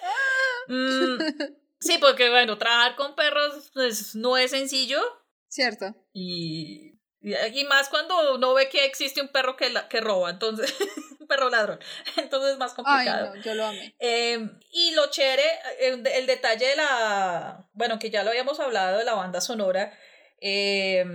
[0.68, 1.18] Mm,
[1.80, 5.02] sí, porque bueno, trabajar con perros pues, no es sencillo.
[5.50, 5.96] Cierto.
[6.14, 10.72] Y, y, más cuando uno ve que existe un perro que, que roba, entonces,
[11.20, 11.80] un perro ladrón.
[12.16, 13.32] Entonces es más complicado.
[13.34, 13.96] Ay, no, yo lo amé.
[13.98, 19.00] Em, y lo chévere, el, el, detalle de la, bueno, que ya lo habíamos hablado
[19.00, 19.98] de la banda sonora,
[20.40, 21.06] eh,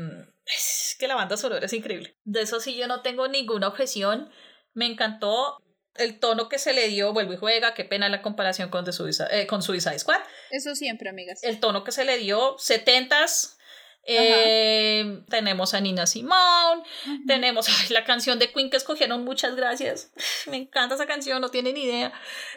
[0.47, 2.17] es que la banda sonora es increíble.
[2.25, 4.31] De eso sí yo no tengo ninguna objeción.
[4.75, 5.63] Me encantó
[5.97, 8.93] el tono que se le dio, vuelvo y juega, qué pena la comparación con, The
[8.93, 10.21] Suicide, eh, con Suicide Squad.
[10.51, 11.43] Eso siempre, amigas.
[11.43, 13.59] El tono que se le dio, setentas,
[14.05, 16.83] eh, tenemos a Nina Simone,
[17.27, 20.13] tenemos la canción de Queen que escogieron, muchas gracias.
[20.47, 22.13] Me encanta esa canción, no tienen idea.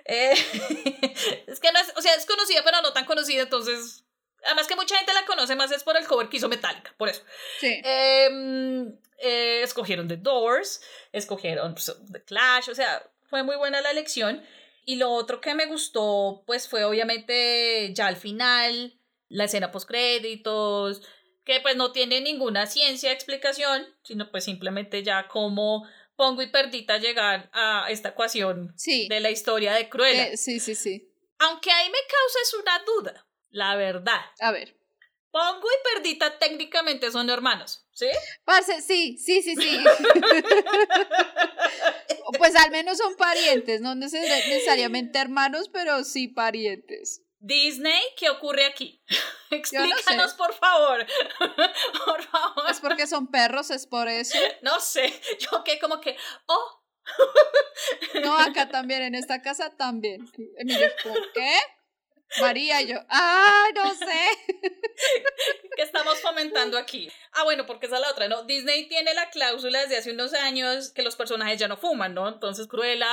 [0.06, 0.34] Eh,
[1.48, 4.06] es que no es, o sea, es conocida, pero no tan conocida, entonces
[4.46, 7.10] Además que mucha gente la conoce más es por el cover que hizo Metallica, por
[7.10, 7.24] eso.
[7.60, 7.82] Sí.
[7.84, 10.82] Em, eh, escogieron The Doors,
[11.12, 14.44] escogieron pues, The Clash, o sea, fue muy buena la elección.
[14.86, 19.88] Y lo otro que me gustó, pues fue obviamente ya al final, la escena post
[19.88, 21.02] créditos,
[21.44, 26.98] que pues no tiene ninguna ciencia explicación, sino pues simplemente ya como pongo y perdita
[26.98, 28.76] llegar a esta ecuación
[29.10, 30.28] de la historia de Cruella.
[30.28, 31.12] Eh, sí, sí, sí.
[31.40, 33.25] Aunque ahí me causa es una duda.
[33.56, 34.20] La verdad.
[34.42, 34.78] A ver.
[35.32, 38.08] Pongo y Perdita técnicamente son hermanos, ¿sí?
[38.44, 39.80] Parce, sí, sí, sí, sí.
[42.38, 47.22] pues al menos son parientes, no necesariamente hermanos, pero sí parientes.
[47.40, 49.02] Disney, ¿qué ocurre aquí?
[49.52, 51.08] Explícanos, por favor.
[52.06, 52.70] por favor.
[52.70, 53.72] ¿Es porque son perros?
[53.72, 54.38] ¿Es por eso?
[54.64, 55.14] No sé.
[55.40, 56.84] Yo que como que, oh.
[58.22, 60.30] no, acá también, en esta casa también.
[60.30, 61.58] ¿por qué?
[62.40, 64.06] María y yo, ¡ah, no sé!
[65.76, 67.10] ¿Qué estamos fomentando aquí?
[67.34, 68.44] Ah, bueno, porque esa es la otra, ¿no?
[68.44, 72.28] Disney tiene la cláusula desde hace unos años que los personajes ya no fuman, ¿no?
[72.28, 73.10] Entonces Cruella,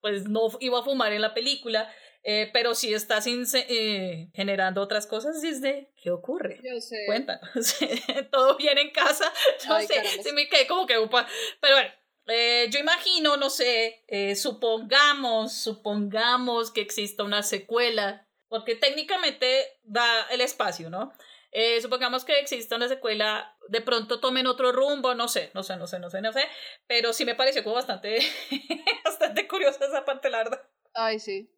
[0.00, 1.92] pues no iba a fumar en la película,
[2.22, 5.88] eh, pero sí está sin, eh, generando otras cosas Disney.
[5.96, 6.60] ¿Qué ocurre?
[6.62, 7.04] Yo sé.
[7.06, 7.76] Cuéntanos.
[8.30, 9.32] ¿Todo bien en casa?
[9.68, 10.98] No sé, sí me quedé como que...
[10.98, 11.26] Upa.
[11.60, 11.90] Pero bueno,
[12.26, 14.04] eh, yo imagino, no sé,
[14.36, 21.12] supongamos, supongamos que exista una secuela porque técnicamente da el espacio, ¿no?
[21.52, 25.76] Eh, supongamos que exista una secuela, de pronto tomen otro rumbo, no sé, no sé,
[25.76, 26.42] no sé, no sé, no sé,
[26.86, 28.18] pero sí me pareció como bastante,
[29.04, 30.68] bastante curiosa esa parte larga.
[30.94, 31.48] Ay, sí.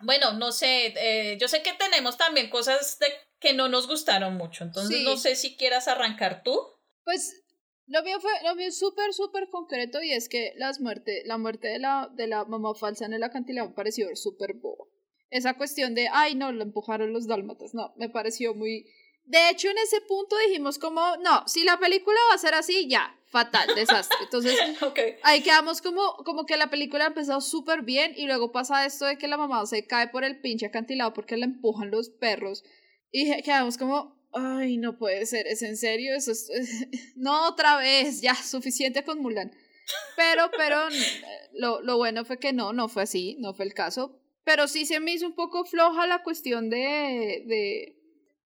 [0.00, 3.06] Bueno, no sé, eh, yo sé que tenemos también cosas de
[3.38, 6.58] que no nos gustaron mucho, entonces no sé si quieras arrancar tú.
[7.04, 7.44] Pues
[7.86, 11.68] lo mío fue, lo mío súper, súper concreto y es que las muerte, la muerte
[11.68, 14.86] de la, de la mamá falsa en el acantilado me pareció súper boba
[15.30, 18.86] esa cuestión de, ay, no, lo empujaron los dálmatas, no, me pareció muy...
[19.24, 22.88] De hecho, en ese punto dijimos como, no, si la película va a ser así,
[22.88, 24.18] ya, fatal, desastre.
[24.24, 24.58] Entonces,
[25.22, 29.06] ahí quedamos como, como que la película ha empezado súper bien y luego pasa esto
[29.06, 32.64] de que la mamá se cae por el pinche acantilado porque la empujan los perros
[33.12, 36.16] y quedamos como, ay, no puede ser, ¿es en serio?
[36.16, 36.50] Eso es...
[37.16, 39.52] no, otra vez, ya, suficiente con Mulan.
[40.16, 40.76] Pero, pero,
[41.52, 44.86] lo, lo bueno fue que no, no fue así, no fue el caso pero sí
[44.86, 47.96] se me hizo un poco floja la cuestión de, de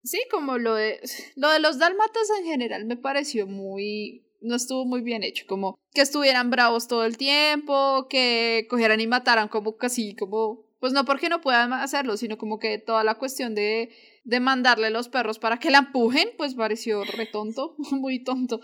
[0.02, 1.00] sí, como lo de,
[1.36, 5.78] lo de los dálmatas en general me pareció muy, no estuvo muy bien hecho, como
[5.92, 11.06] que estuvieran bravos todo el tiempo, que cogieran y mataran como casi, como, pues no
[11.06, 15.38] porque no puedan hacerlo, sino como que toda la cuestión de, de mandarle los perros
[15.38, 18.60] para que la empujen, pues pareció re tonto, muy tonto.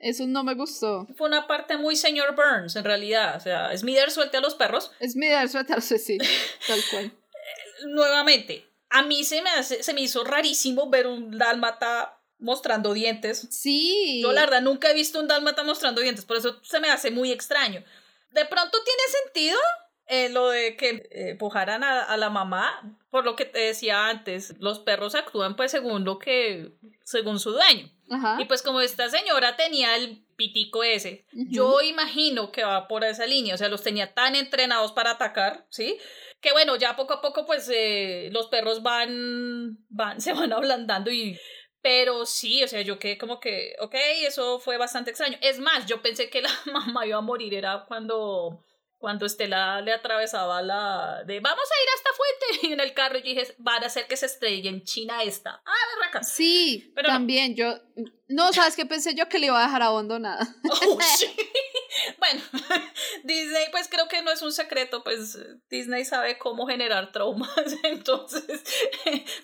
[0.00, 1.06] Eso no me gustó.
[1.16, 3.36] Fue una parte muy señor Burns, en realidad.
[3.36, 4.90] O sea, Smither suelte a los perros.
[5.00, 6.18] Smither suelte a los sí,
[6.66, 7.12] tal cual.
[7.86, 13.46] Nuevamente, a mí se me, hace, se me hizo rarísimo ver un dálmata mostrando dientes.
[13.52, 14.22] Sí.
[14.24, 17.12] Yo la verdad nunca he visto un dálmata mostrando dientes, por eso se me hace
[17.12, 17.84] muy extraño.
[18.32, 19.58] De pronto tiene sentido
[20.12, 24.56] eh, lo de que eh, empujaran a, la mamá, por lo que te decía antes,
[24.58, 26.72] los perros actúan pues según lo que,
[27.04, 27.88] según su dueño.
[28.40, 33.24] Y pues como esta señora tenía el pitico ese, yo imagino que va por esa
[33.24, 35.96] línea, o sea, los tenía tan entrenados para atacar, ¿sí?
[36.40, 41.12] Que bueno, ya poco a poco pues eh, los perros van, van, se van ablandando
[41.12, 41.38] y
[41.82, 43.94] pero sí, o sea, yo quedé como que, ok,
[44.26, 45.38] eso fue bastante extraño.
[45.40, 48.64] Es más, yo pensé que la mamá iba a morir, era cuando
[49.00, 52.94] cuando Estela le atravesaba la de vamos a ir a esta fuente y en el
[52.94, 56.92] carro yo dije van a hacer que se estrelle en China esta ah raca sí
[56.94, 57.74] pero también yo
[58.28, 60.46] no sabes qué pensé yo que le iba a dejar abandonada.
[60.86, 61.26] Oh, sí.
[62.18, 62.40] bueno
[63.24, 65.38] Disney pues creo que no es un secreto pues
[65.68, 67.50] Disney sabe cómo generar traumas
[67.82, 68.62] entonces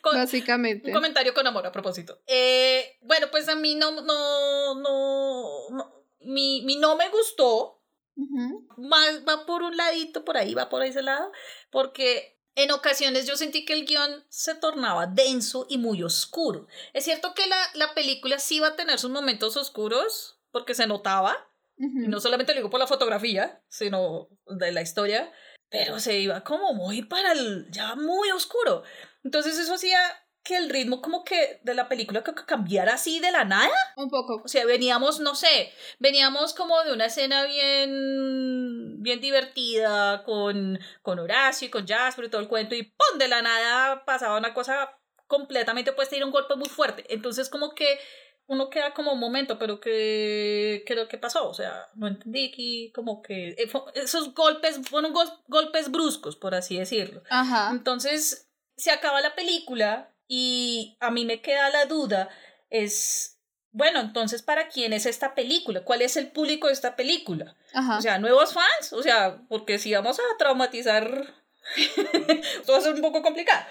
[0.03, 0.89] básicamente.
[0.89, 2.19] un comentario con amor a propósito.
[2.27, 7.76] Eh, bueno pues a mí no no no, no mi, mi no me gustó
[8.19, 11.33] va, por un ladito, por ahí, va por ese lado,
[11.71, 16.67] porque en ocasiones yo sentí que el guion se tornaba denso y muy oscuro.
[16.93, 20.87] Es cierto que la, la película sí va a tener sus momentos oscuros, porque se
[20.87, 21.37] notaba,
[21.79, 25.31] y no solamente lo digo por la fotografía, sino de la historia,
[25.69, 28.83] pero se iba como muy para el, ya muy oscuro.
[29.23, 29.99] Entonces eso hacía
[30.47, 33.75] que el ritmo como que de la película que cambiara así de la nada.
[33.97, 34.43] Un poco.
[34.45, 41.19] O sea, veníamos, no sé, veníamos como de una escena bien, bien divertida con, con
[41.19, 43.19] Horacio y con Jasper y todo el cuento y ¡pum!
[43.19, 47.05] De la nada pasaba una cosa completamente opuesta y era un golpe muy fuerte.
[47.09, 47.99] Entonces como que
[48.47, 52.93] uno queda como un momento, pero que creo que pasó, o sea, no entendí que
[52.95, 55.13] como que eh, esos golpes fueron
[55.49, 57.25] golpes bruscos, por así decirlo.
[57.29, 57.71] Ajá.
[57.73, 62.29] Entonces se acaba la película y a mí me queda la duda,
[62.71, 63.39] es,
[63.73, 65.85] bueno, entonces, ¿para quién es esta película?
[65.85, 67.57] ¿Cuál es el público de esta película?
[67.99, 71.35] O sea, nuevos fans, o sea, porque si vamos a traumatizar,
[72.77, 73.67] a ser un poco complicado.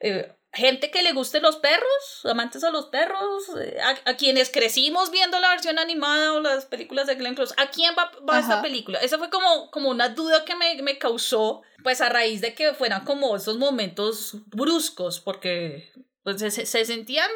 [0.00, 5.10] Eh, gente que le gusten los perros, amantes a los perros, eh, a, quienes crecimos
[5.10, 8.62] viendo la versión animada o las películas de Glenn Close, ¿a quién va, va esta
[8.62, 8.98] película?
[9.00, 12.74] Esa fue como, como una duda que me, me, causó, pues a raíz de que
[12.74, 15.92] fueran como esos momentos bruscos, porque
[16.22, 17.30] pues, se, se sentían,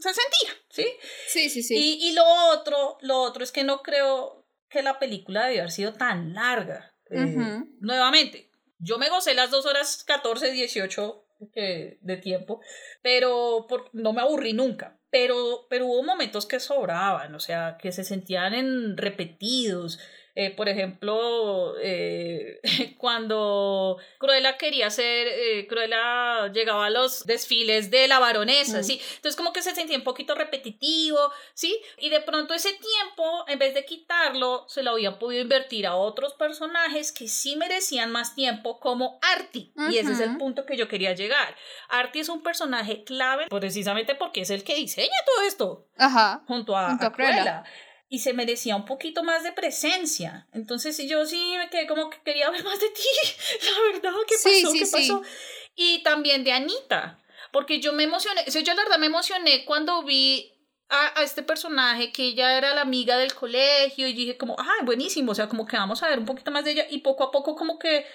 [0.00, 0.86] se sentía, ¿sí?
[1.28, 1.76] Sí, sí, sí.
[1.76, 5.72] Y, y lo otro, lo otro es que no creo que la película debió haber
[5.72, 6.94] sido tan larga.
[7.10, 12.60] Eh, nuevamente, yo me gocé las dos horas 14, 18 de tiempo,
[13.02, 14.98] pero no me aburrí nunca.
[15.10, 20.00] Pero, pero hubo momentos que sobraban, o sea, que se sentían en repetidos.
[20.36, 22.60] Eh, por ejemplo, eh,
[22.98, 28.84] cuando Cruella quería ser, eh, Cruella llegaba a los desfiles de la baronesa, mm.
[28.84, 29.00] ¿sí?
[29.16, 31.18] Entonces como que se sentía un poquito repetitivo,
[31.54, 31.80] ¿sí?
[31.98, 35.94] Y de pronto ese tiempo, en vez de quitarlo, se lo habían podido invertir a
[35.94, 39.70] otros personajes que sí merecían más tiempo, como Artie.
[39.88, 41.54] Y ese es el punto que yo quería llegar.
[41.88, 45.86] Artie es un personaje clave precisamente porque es el que diseña todo esto.
[45.96, 46.42] Ajá.
[46.48, 47.64] Junto a, Cruella
[48.08, 50.46] y se merecía un poquito más de presencia.
[50.52, 53.02] Entonces yo sí me quedé como que quería ver más de ti,
[53.62, 54.72] la verdad, ¿qué pasó?
[54.72, 55.22] ¿Qué pasó?
[55.74, 57.18] Y también de Anita,
[57.52, 60.52] porque yo me emocioné, o sea, yo la verdad me emocioné cuando vi
[60.88, 64.84] a, a, este personaje que ella era la amiga del colegio y dije como, ah,
[64.84, 67.24] buenísimo, o sea, como que vamos a ver un poquito más de ella y poco
[67.24, 68.06] a poco como que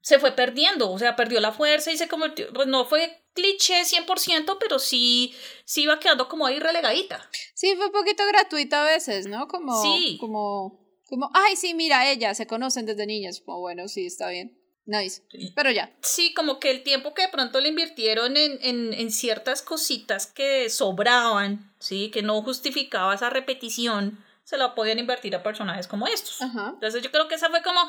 [0.00, 3.82] se fue perdiendo, o sea, perdió la fuerza y se convirtió, pues no fue cliché
[3.82, 5.34] 100%, pero sí,
[5.64, 7.28] sí iba quedando como ahí relegadita.
[7.54, 9.48] Sí, fue un poquito gratuita a veces, ¿no?
[9.48, 10.16] Como, sí.
[10.20, 14.58] como, como, ay, sí, mira, ella, se conocen desde niñas, como, bueno, sí, está bien.
[14.86, 15.22] Nice.
[15.56, 15.92] Pero ya.
[16.00, 20.26] Sí, como que el tiempo que de pronto le invirtieron en, en, en ciertas cositas
[20.26, 22.10] que sobraban, ¿sí?
[22.12, 26.40] Que no justificaba esa repetición, se la podían invertir a personajes como estos.
[26.40, 27.80] Entonces yo creo que esa fue como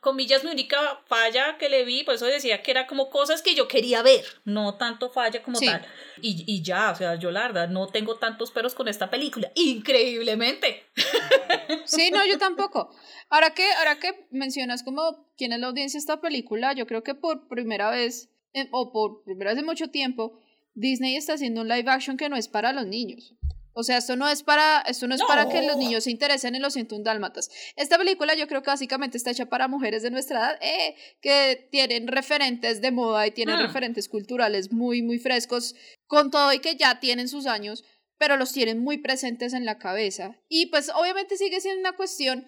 [0.00, 3.54] comillas, mi única falla que le vi, por eso decía que era como cosas que
[3.54, 5.86] yo quería ver, no tanto falla como tal.
[6.20, 9.50] Y, y, ya, o sea, yo la verdad no tengo tantos peros con esta película,
[9.54, 10.84] increíblemente.
[11.86, 12.90] Sí, no, yo tampoco.
[13.28, 17.02] Ahora que, ahora que mencionas como quién es la audiencia de esta película, yo creo
[17.02, 20.38] que por primera vez, eh, o por primera vez en mucho tiempo,
[20.74, 23.34] Disney está haciendo un live action que no es para los niños.
[23.74, 26.54] O sea, esto no es para, esto no es para que los niños se interesen
[26.54, 27.50] en los 101 dálmatas.
[27.76, 31.68] Esta película yo creo que básicamente está hecha para mujeres de nuestra edad eh, que
[31.70, 33.62] tienen referentes de moda y tienen ah.
[33.62, 35.74] referentes culturales muy, muy frescos,
[36.06, 37.84] con todo y que ya tienen sus años,
[38.16, 40.38] pero los tienen muy presentes en la cabeza.
[40.48, 42.46] Y pues obviamente sigue siendo una cuestión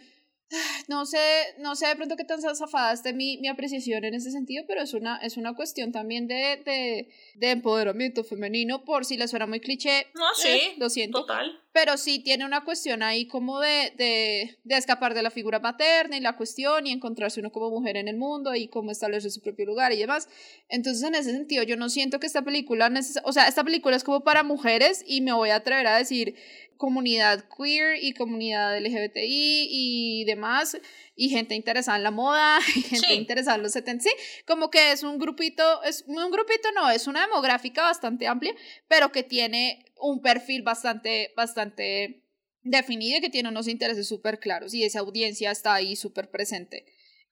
[0.89, 1.19] no sé,
[1.59, 4.83] no sé de pronto qué tan zafada esté mi, mi apreciación en ese sentido, pero
[4.83, 9.47] es una, es una cuestión también de, de, de empoderamiento femenino, por si le suena
[9.47, 10.07] muy cliché.
[10.15, 11.21] No, sí, eh, lo siento.
[11.21, 11.61] Total.
[11.77, 16.17] Pero sí tiene una cuestión ahí como de, de, de escapar de la figura materna
[16.17, 19.43] y la cuestión y encontrarse uno como mujer en el mundo y cómo establecer su
[19.43, 20.27] propio lugar y demás.
[20.71, 22.91] Entonces, en ese sentido, yo no siento que esta película,
[23.25, 26.35] o sea, esta película es como para mujeres y me voy a atrever a decir
[26.79, 30.79] comunidad queer y comunidad LGBTI y demás,
[31.17, 34.11] y gente interesada en la moda, y gente interesada en los 70, sí,
[34.47, 38.55] como que es un grupito, es un grupito no, es una demográfica bastante amplia,
[38.87, 42.23] pero que tiene un perfil bastante, bastante
[42.63, 46.85] definido y que tiene unos intereses súper claros y esa audiencia está ahí súper presente.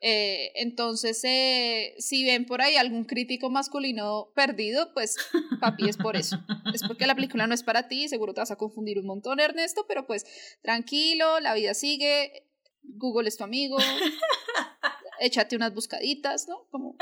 [0.07, 5.16] Eh, entonces, eh, si ven por ahí algún crítico masculino perdido, pues
[5.61, 6.37] papi es por eso.
[6.74, 9.41] Es porque la película no es para ti, seguro te vas a confundir un montón,
[9.41, 10.26] Ernesto, pero pues
[10.62, 12.45] tranquilo, la vida sigue,
[12.85, 13.76] Google es tu amigo,
[15.20, 16.66] échate unas buscaditas, ¿no?
[16.70, 16.97] Como,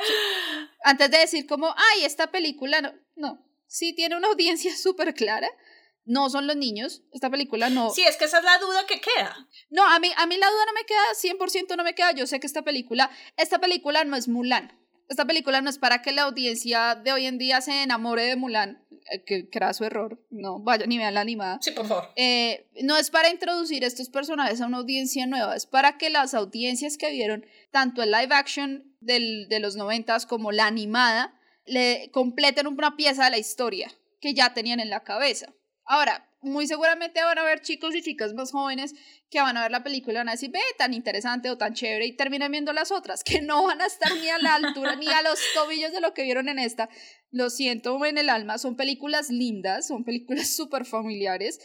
[0.85, 5.49] Antes de decir como, ay, esta película, no, no, sí tiene una audiencia súper clara,
[6.05, 7.03] no son los niños.
[7.13, 7.91] Esta película no.
[7.91, 9.49] Sí, es que esa es la duda que queda.
[9.71, 12.13] No, a mí, a mí la duda no me queda, 100% no me queda.
[12.13, 14.77] Yo sé que esta película, esta película no es Mulan.
[15.09, 18.37] Esta película no es para que la audiencia de hoy en día se enamore de
[18.37, 20.19] Mulan, eh, que, era su error.
[20.31, 21.59] No, vaya ni vean la animada.
[21.61, 22.11] Sí, por favor.
[22.17, 26.35] Eh, no es para introducir estos personajes a una audiencia nueva, es para que las
[26.35, 31.35] audiencias que vieron tanto el live action del, de los noventas como la animada
[31.65, 35.53] le completen una pieza de la historia que ya tenían en la cabeza.
[35.85, 38.95] Ahora, muy seguramente van a haber chicos y chicas más jóvenes
[39.31, 41.73] que van a ver la película y van a decir, ve, tan interesante o tan
[41.73, 44.97] chévere, y terminan viendo las otras, que no van a estar ni a la altura
[44.97, 46.89] ni a los tobillos de lo que vieron en esta.
[47.31, 51.61] Lo siento en el alma, son películas lindas, son películas súper familiares.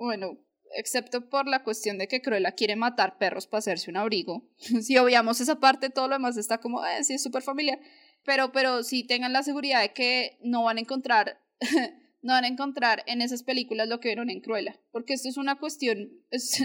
[0.00, 0.38] Bueno,
[0.76, 4.48] excepto por la cuestión de que Cruella quiere matar perros para hacerse un abrigo.
[4.82, 7.78] si obviamos esa parte, todo lo demás está como, eh, sí, es súper familiar.
[8.24, 11.40] Pero, pero sí tengan la seguridad de que no van a encontrar
[12.24, 15.36] no van a encontrar en esas películas lo que vieron en Cruella, porque esto es
[15.36, 16.58] una cuestión, es,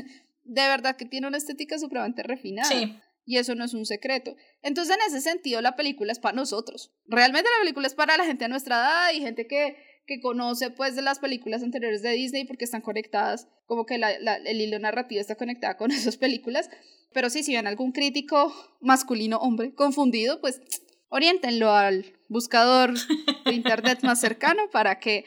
[0.46, 3.04] de verdad que tiene una estética supremamente refinada.
[3.26, 4.36] Y eso no es un secreto.
[4.64, 6.92] Entonces, en ese sentido, la película es para nosotros.
[7.06, 10.72] Realmente la película es para la gente de nuestra edad y gente que, que conoce
[10.72, 14.80] pues de las películas anteriores de Disney porque están conectadas, como que la, el hilo
[14.80, 16.72] narrativo está conectado con esas películas.
[17.14, 18.52] Pero sí, si ven algún crítico
[18.82, 20.62] masculino, hombre, confundido, pues
[21.10, 22.94] oriéntenlo al buscador
[23.46, 25.26] de internet más cercano para que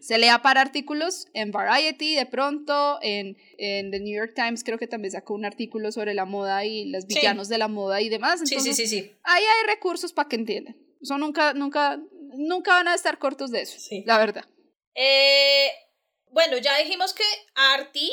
[0.00, 4.78] se lea para artículos en Variety de pronto, en, en The New York Times creo
[4.78, 8.08] que también sacó un artículo sobre la moda y los villanos de la moda y
[8.08, 8.40] demás.
[8.40, 9.16] Entonces, sí, sí, sí, sí.
[9.24, 10.76] Ahí hay recursos para que entiendan.
[11.00, 12.00] Eso nunca, nunca,
[12.36, 14.44] nunca van a estar cortos de eso, la verdad.
[14.94, 15.68] Eh,
[16.36, 17.24] bueno, ya dijimos que
[17.54, 18.10] Artie,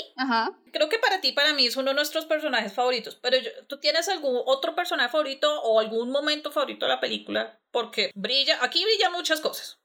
[0.72, 3.36] creo que para ti, para mí es uno de nuestros personajes favoritos, pero
[3.68, 7.60] ¿tú tienes algún otro personaje favorito o algún momento favorito de la película?
[7.70, 9.82] Porque brilla, aquí brillan muchas cosas.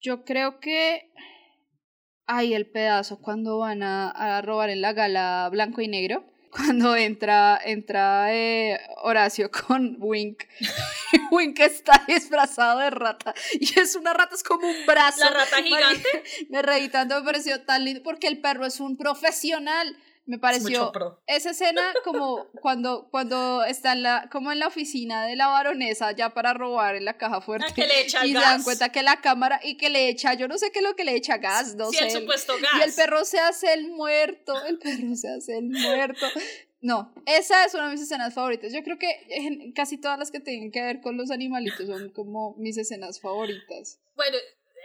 [0.00, 1.12] Yo creo que
[2.24, 6.94] hay el pedazo cuando van a, a robar en la gala blanco y negro cuando
[6.94, 10.44] entra, entra eh, Horacio con Wink.
[11.30, 13.34] Wink está disfrazado de rata.
[13.58, 15.20] Y es una rata, es como un brazo.
[15.20, 16.22] La rata gigante.
[16.50, 19.96] Me reí tanto, me pareció tan lindo porque el perro es un profesional.
[20.24, 20.92] Me pareció
[21.26, 26.12] esa escena como cuando, cuando está en la, como en la oficina de la baronesa
[26.12, 27.66] ya para robar en la caja fuerte.
[27.68, 28.42] Ah, que le echa y gas.
[28.42, 30.84] se dan cuenta que la cámara y que le echa, yo no sé qué es
[30.84, 32.04] lo que le echa gas, no sí, sé.
[32.04, 32.70] el supuesto gas.
[32.78, 36.26] Y el perro se hace el muerto, el perro se hace el muerto.
[36.82, 38.72] No, esa es una de mis escenas favoritas.
[38.72, 42.56] Yo creo que casi todas las que tienen que ver con los animalitos son como
[42.58, 44.00] mis escenas favoritas.
[44.16, 44.36] Bueno,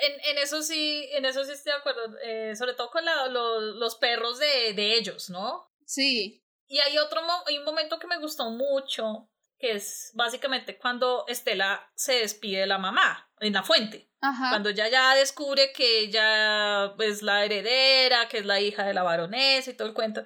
[0.02, 3.28] en, en, eso sí, en eso sí estoy de acuerdo, eh, sobre todo con la,
[3.28, 5.72] los perros de, de, ellos, ¿no?
[5.86, 6.44] Sí.
[6.68, 11.92] Y hay otro hay un momento que me gustó mucho, que es básicamente cuando Estela
[11.96, 14.10] se despide de la mamá en la fuente.
[14.22, 14.50] Ajá.
[14.50, 19.04] Cuando ella ya descubre que ella es la heredera, que es la hija de la
[19.04, 20.24] baronesa y todo el cuento.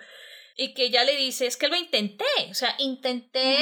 [0.56, 3.58] Y que ella le dice, es que lo intenté, o sea, intenté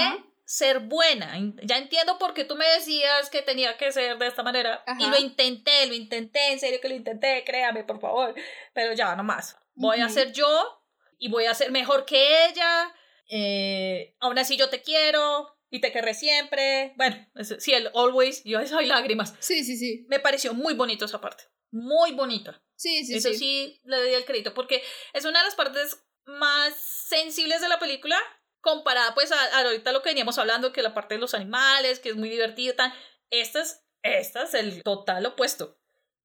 [0.50, 1.38] ser buena.
[1.62, 4.84] Ya entiendo por qué tú me decías que tenía que ser de esta manera.
[4.98, 8.34] Y lo intenté, lo intenté, en serio que lo intenté, créame, por favor.
[8.74, 9.58] Pero ya, no más.
[9.76, 10.84] Voy a ser yo
[11.20, 12.92] y voy a ser mejor que ella.
[13.30, 16.96] Eh, aún así yo te quiero y te querré siempre.
[16.98, 17.28] Bueno,
[17.60, 19.36] sí, el always, yo hay lágrimas.
[19.38, 20.08] Sí, sí, sí.
[20.10, 21.44] Me pareció muy bonito esa parte.
[21.70, 22.60] Muy bonita.
[22.76, 23.80] Sí, sí, Eso sí.
[23.84, 24.82] le doy el crédito porque
[25.14, 28.20] es una de las partes más sensibles de la película
[28.61, 32.10] comparada pues a, ahorita lo que veníamos hablando, que la parte de los animales, que
[32.10, 32.94] es muy divertido, tan.
[33.30, 35.80] Esta es, esta es el total opuesto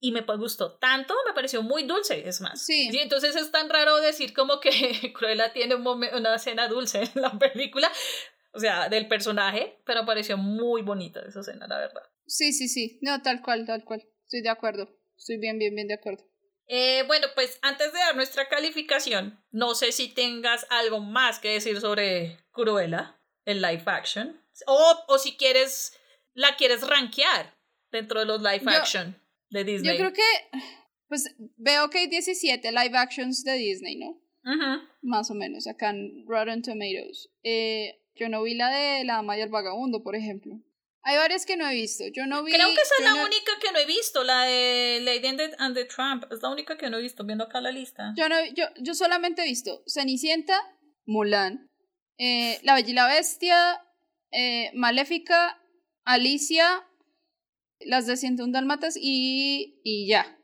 [0.04, 2.62] y me gustó tanto, me pareció muy dulce, es más.
[2.62, 2.90] Sí.
[2.92, 4.70] Y entonces es tan raro decir como que
[5.14, 7.90] Cruella tiene un una escena dulce en la película,
[8.52, 12.02] o sea, del personaje, pero me pareció muy bonita esa escena, la verdad.
[12.26, 15.88] Sí, sí, sí, no, tal cual, tal cual, estoy de acuerdo, estoy bien, bien, bien
[15.88, 16.24] de acuerdo.
[16.66, 21.50] Eh, bueno, pues antes de dar nuestra calificación, no sé si tengas algo más que
[21.50, 25.98] decir sobre Cruella, el live action, o, o si quieres,
[26.32, 27.54] la quieres rankear
[27.90, 29.20] dentro de los live action.
[29.50, 29.92] Disney.
[29.92, 30.58] Yo creo que,
[31.06, 34.20] pues veo que hay 17 live actions de Disney, ¿no?
[35.00, 37.30] Más o menos, acá en Rotten Tomatoes.
[37.42, 40.60] Eh, yo no vi la de La el Vagabundo, por ejemplo.
[41.06, 42.04] Hay varias que no he visto.
[42.12, 42.52] Yo no vi.
[42.52, 45.26] Creo que esa es la única que no he visto, la de Lady
[45.58, 46.24] and the, Trump.
[46.32, 48.14] Es la única que no he visto, viendo acá la lista.
[48.16, 50.58] Yo, no, yo, yo solamente he visto Cenicienta,
[51.04, 51.70] Mulan,
[52.18, 53.82] eh, La Bella y la Bestia,
[54.30, 55.60] eh, Maléfica,
[56.04, 56.86] Alicia,
[57.80, 60.38] las de 101 Dálmatas y, y ya.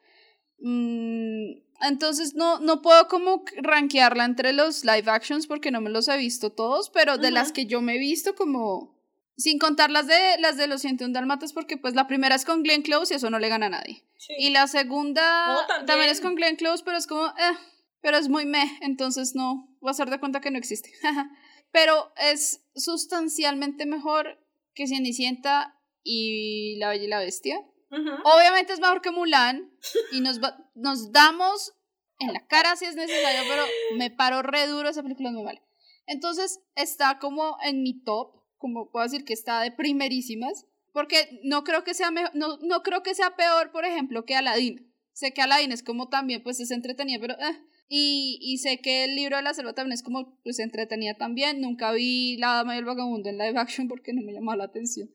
[0.59, 6.09] Mm, entonces no, no puedo como rankearla entre los live actions porque no me los
[6.09, 9.00] he visto todos, pero de las que yo me he visto como...
[9.41, 12.63] Sin contar las de, las de los 101 Dálmatas porque pues la primera es con
[12.63, 14.05] Glenn Close y eso no le gana a nadie.
[14.39, 16.11] Y la segunda también.
[16.11, 17.27] es con Glenn Close, pero es como...
[17.27, 17.57] Eh,
[18.03, 20.91] pero es muy meh, entonces no, voy a hacer de cuenta que no existe.
[21.73, 24.39] pero es sustancialmente mejor
[24.75, 27.61] que Cenicienta y La Bella y la Bestia.
[27.91, 29.69] Obviamente es mejor que Mulan
[30.13, 30.41] y nos,
[30.75, 31.75] nos damos
[32.21, 33.65] en la cara si es necesario, pero
[33.97, 35.61] me paró re duro esa película, muy mal.
[36.07, 41.65] Entonces está como en mi top, como puedo decir que está de primerísimas, porque no
[41.65, 44.87] creo que sea no, no creo que sea peor, por ejemplo, que Aladdin.
[45.13, 47.35] Sé que Aladdin es como también, pues es entretenida, pero...
[47.35, 47.59] Eh,
[47.93, 51.61] y, y, sé que el libro de la selva también es como, pues entretenida también.
[51.61, 54.63] Nunca vi La Dama y el Vagabundo en live action porque no me llamó la
[54.63, 55.11] atención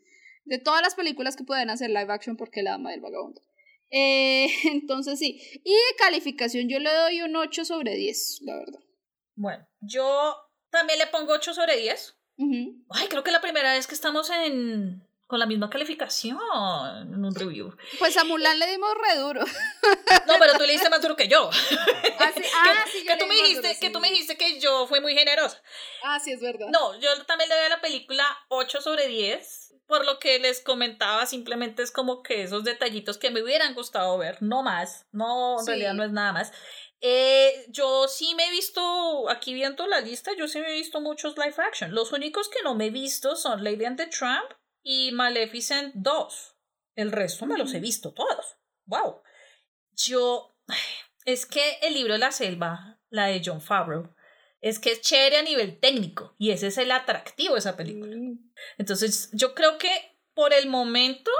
[0.45, 3.41] de todas las películas que pueden hacer live action porque la ama del vagabundo.
[3.89, 5.41] Eh, entonces sí.
[5.63, 8.79] Y de calificación yo le doy un 8 sobre 10, la verdad.
[9.35, 10.35] Bueno, yo
[10.69, 12.14] también le pongo 8 sobre 10.
[12.37, 16.37] Ay, creo que la primera vez que estamos en con la misma calificación
[17.13, 17.75] en un review.
[17.97, 19.41] Pues a Mulan le dimos re duro.
[20.27, 21.49] No, pero tú le diste más duro que yo.
[21.49, 25.01] Ah, sí, ah, sí, que, tú me dijiste, que tú me dijiste que yo fui
[25.01, 25.61] muy generosa.
[26.03, 26.67] Ah, sí, es verdad.
[26.69, 30.61] No, yo también le doy a la película 8 sobre 10 por lo que les
[30.61, 35.59] comentaba, simplemente es como que esos detallitos que me hubieran gustado ver, no más, no,
[35.59, 36.51] en realidad no es nada más.
[37.01, 41.01] Eh, yo sí me he visto, aquí viendo la lista, yo sí me he visto
[41.01, 41.93] muchos live action.
[41.93, 44.51] Los únicos que no me he visto son Lady and the Tramp
[44.81, 46.55] y Maleficent 2.
[46.95, 48.57] El resto me los he visto todos.
[48.85, 49.21] ¡Wow!
[49.91, 50.57] Yo,
[51.25, 54.15] es que el libro de la selva, la de John Favreau,
[54.61, 58.15] es que es chévere a nivel técnico y ese es el atractivo de esa película.
[58.77, 59.91] Entonces, yo creo que
[60.33, 61.31] por el momento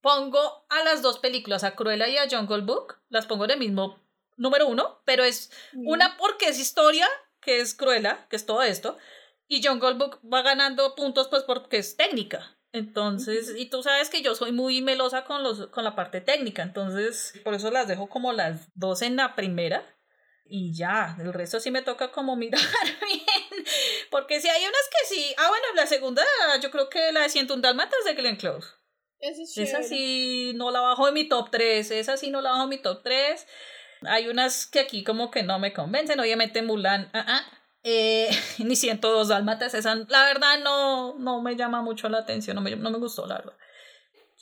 [0.00, 3.58] pongo a las dos películas, a Cruella y a Jungle Book, las pongo en el
[3.58, 4.01] mismo
[4.42, 7.08] número uno, pero es una porque es historia,
[7.40, 8.98] que es Cruella, que es todo esto,
[9.48, 12.58] y Jungle Book va ganando puntos pues porque es técnica.
[12.72, 16.62] Entonces, y tú sabes que yo soy muy melosa con, los, con la parte técnica,
[16.62, 19.86] entonces por eso las dejo como las dos en la primera
[20.54, 22.60] y ya, el resto sí me toca como mirar
[23.06, 23.64] bien.
[24.10, 25.34] Porque si hay unas que sí.
[25.38, 26.22] Ah, bueno, la segunda,
[26.60, 28.68] yo creo que la de 101 Dálmatas de Glenn Close.
[29.18, 31.90] Esa sí no la bajo en mi top 3.
[31.92, 33.46] Esa sí no la bajo en mi top 3.
[34.06, 36.20] Hay unas que aquí como que no me convencen.
[36.20, 37.42] Obviamente Mulan, uh -uh.
[37.84, 39.74] Eh, ni 102 Dálmatas.
[39.74, 42.54] Esa, la verdad, no, no me llama mucho la atención.
[42.54, 43.54] No me, no me gustó, la verdad.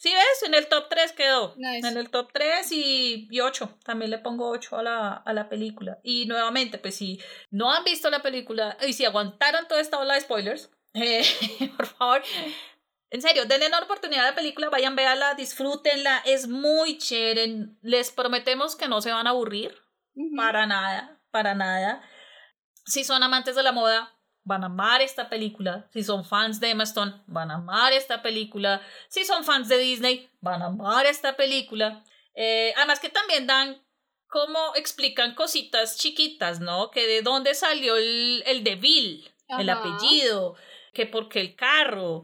[0.01, 1.55] Sí, ves, en el top 3 quedó.
[1.59, 3.81] En el top 3 y, y 8.
[3.85, 5.99] También le pongo 8 a la, a la película.
[6.03, 7.21] Y nuevamente, pues si
[7.51, 11.23] no han visto la película y si aguantaron toda esta ola de spoilers, eh,
[11.77, 12.23] por favor,
[13.11, 16.23] en serio, denle una oportunidad a la película, vayan, véanla, disfrútenla.
[16.25, 17.67] Es muy chévere.
[17.83, 19.77] Les prometemos que no se van a aburrir.
[20.37, 22.03] Para nada, para nada.
[22.85, 24.13] Si son amantes de la moda,
[24.45, 25.89] van a amar esta película.
[25.93, 28.81] Si son fans de Emma Stone, van a amar esta película.
[29.09, 32.05] Si son fans de Disney, van a amar esta película.
[32.35, 33.83] Eh, además que también dan
[34.29, 36.93] como explican cositas chiquitas, ¿no?
[36.93, 39.29] Que de dónde salió el, el Deville,
[39.59, 40.55] el apellido,
[40.95, 42.23] que porque el carro.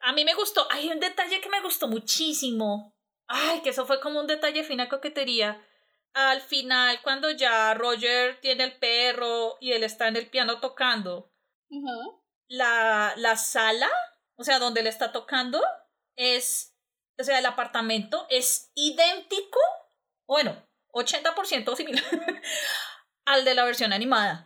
[0.00, 2.94] A mí me gustó, hay un detalle que me gustó muchísimo.
[3.26, 5.60] Ay, que eso fue como un detalle fina coquetería
[6.16, 11.30] al final, cuando ya Roger tiene el perro y él está en el piano tocando,
[12.48, 13.90] la, la sala,
[14.36, 15.62] o sea, donde le está tocando,
[16.16, 16.74] es,
[17.20, 19.60] o sea, el apartamento es idéntico,
[20.26, 20.56] bueno,
[20.94, 22.02] 80% similar
[23.26, 24.45] al de la versión animada.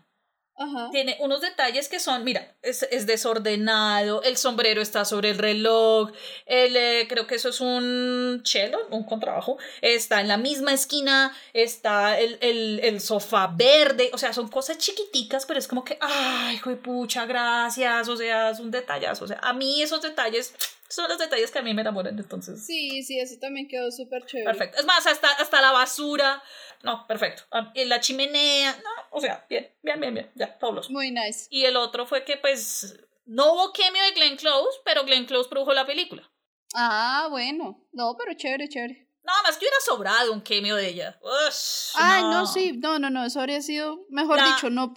[0.91, 6.11] Tiene unos detalles que son, mira, es, es, desordenado, el sombrero está sobre el reloj,
[6.45, 11.35] el, eh, creo que eso es un cello, un contrabajo, está en la misma esquina,
[11.55, 15.97] está el, el, el, sofá verde, o sea, son cosas chiquiticas, pero es como que,
[15.99, 20.03] ay, hijo de pucha, gracias, o sea, es un detallazo, o sea, a mí esos
[20.03, 20.55] detalles
[20.91, 22.67] son los detalles que a mí me enamoran, entonces.
[22.67, 24.51] Sí, sí, eso también quedó súper chévere.
[24.51, 24.81] Perfecto.
[24.81, 26.43] Es más, hasta, hasta la basura.
[26.83, 27.43] No, perfecto.
[27.51, 28.73] Ah, la chimenea.
[28.73, 30.31] No, o sea, bien, bien, bien, bien.
[30.35, 31.47] Ya, todos Muy nice.
[31.51, 35.49] Y el otro fue que, pues, no hubo cameo de Glenn Close, pero Glenn Close
[35.49, 36.31] produjo la película.
[36.75, 37.87] Ah, bueno.
[37.93, 39.09] No, pero chévere, chévere.
[39.23, 41.21] Nada más que hubiera sobrado un cameo de ella.
[41.95, 42.47] Ay, no.
[42.47, 44.95] sí, no, no, no, eso habría sido, mejor dicho, no,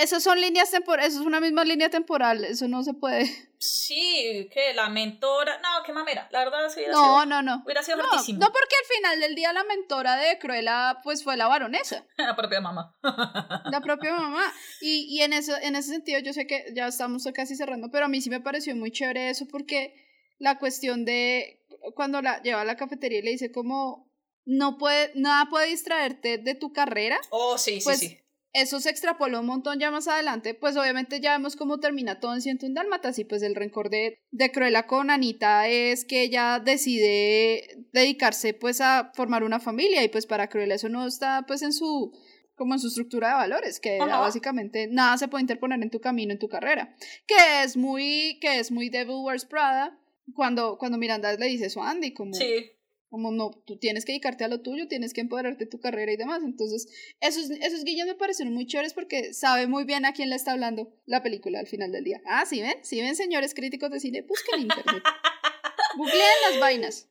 [0.00, 3.26] esas son líneas temporales, eso es una misma línea temporal, eso no se puede.
[3.58, 6.82] Sí, que la mentora, no, qué mamera, la verdad sí.
[6.90, 7.62] No, no, no.
[7.64, 11.36] Hubiera sido no, No, porque al final del día la mentora de Cruella pues fue
[11.36, 12.04] la baronesa.
[12.18, 12.94] la propia mamá.
[13.70, 14.52] la propia mamá.
[14.80, 18.06] Y, y en, eso, en ese sentido yo sé que ya estamos casi cerrando, pero
[18.06, 19.94] a mí sí me pareció muy chévere eso porque
[20.38, 21.64] la cuestión de
[21.94, 24.06] cuando la lleva a la cafetería y le dice como
[24.44, 27.18] no puede, nada puede distraerte de tu carrera.
[27.30, 28.25] Oh, sí, sí, pues sí
[28.56, 32.34] eso se extrapoló un montón ya más adelante, pues obviamente ya vemos cómo termina todo
[32.34, 36.58] en un Dálmatas y pues el rencor de, de Cruella con Anita es que ella
[36.58, 41.62] decide dedicarse pues a formar una familia y pues para Cruella eso no está pues
[41.62, 42.12] en su
[42.54, 46.32] como en su estructura de valores, que básicamente nada se puede interponer en tu camino,
[46.32, 46.96] en tu carrera,
[47.26, 49.98] que es muy, que es muy Devil Wears Prada,
[50.34, 52.72] cuando, cuando Miranda le dice eso a Andy, como, sí.
[53.08, 56.12] Como no, tú tienes que dedicarte a lo tuyo, tienes que empoderarte de tu carrera
[56.12, 56.42] y demás.
[56.44, 56.88] Entonces,
[57.20, 60.52] esos, esos guiños me parecieron muy chéveres porque sabe muy bien a quién le está
[60.52, 62.20] hablando la película al final del día.
[62.26, 65.02] Ah, sí ven, sí ven, señores críticos de cine, busquen en internet.
[65.96, 67.08] Googleen las vainas.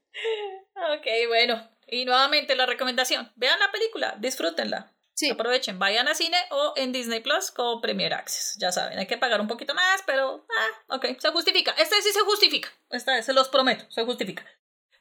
[0.76, 1.70] Ok, bueno.
[1.88, 4.92] Y nuevamente la recomendación, vean la película, disfrútenla.
[5.14, 5.30] Sí.
[5.30, 8.58] Aprovechen, vayan a cine o en Disney Plus con Premier Access.
[8.60, 11.72] Ya saben, hay que pagar un poquito más, pero ah, ok, se justifica.
[11.78, 12.70] Este sí se justifica.
[12.90, 14.46] Esta vez se los prometo, se justifica.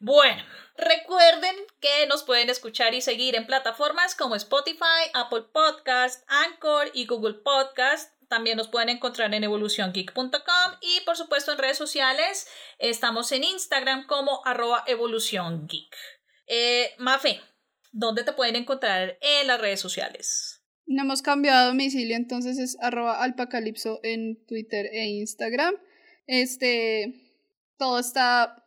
[0.04, 0.42] Bueno,
[0.76, 7.06] recuerden que nos pueden escuchar y seguir en plataformas como Spotify, Apple Podcast, Anchor y
[7.06, 8.12] Google Podcast.
[8.28, 12.46] También nos pueden encontrar en evoluciongeek.com y por supuesto en redes sociales
[12.78, 15.96] estamos en Instagram como arroba evoluciongeek.
[16.48, 17.40] Eh, Mafe,
[17.90, 20.60] ¿dónde te pueden encontrar en las redes sociales?
[20.84, 25.76] No hemos cambiado domicilio, entonces es arroba alpacalipso en Twitter e Instagram.
[26.26, 27.14] Este,
[27.78, 28.63] todo está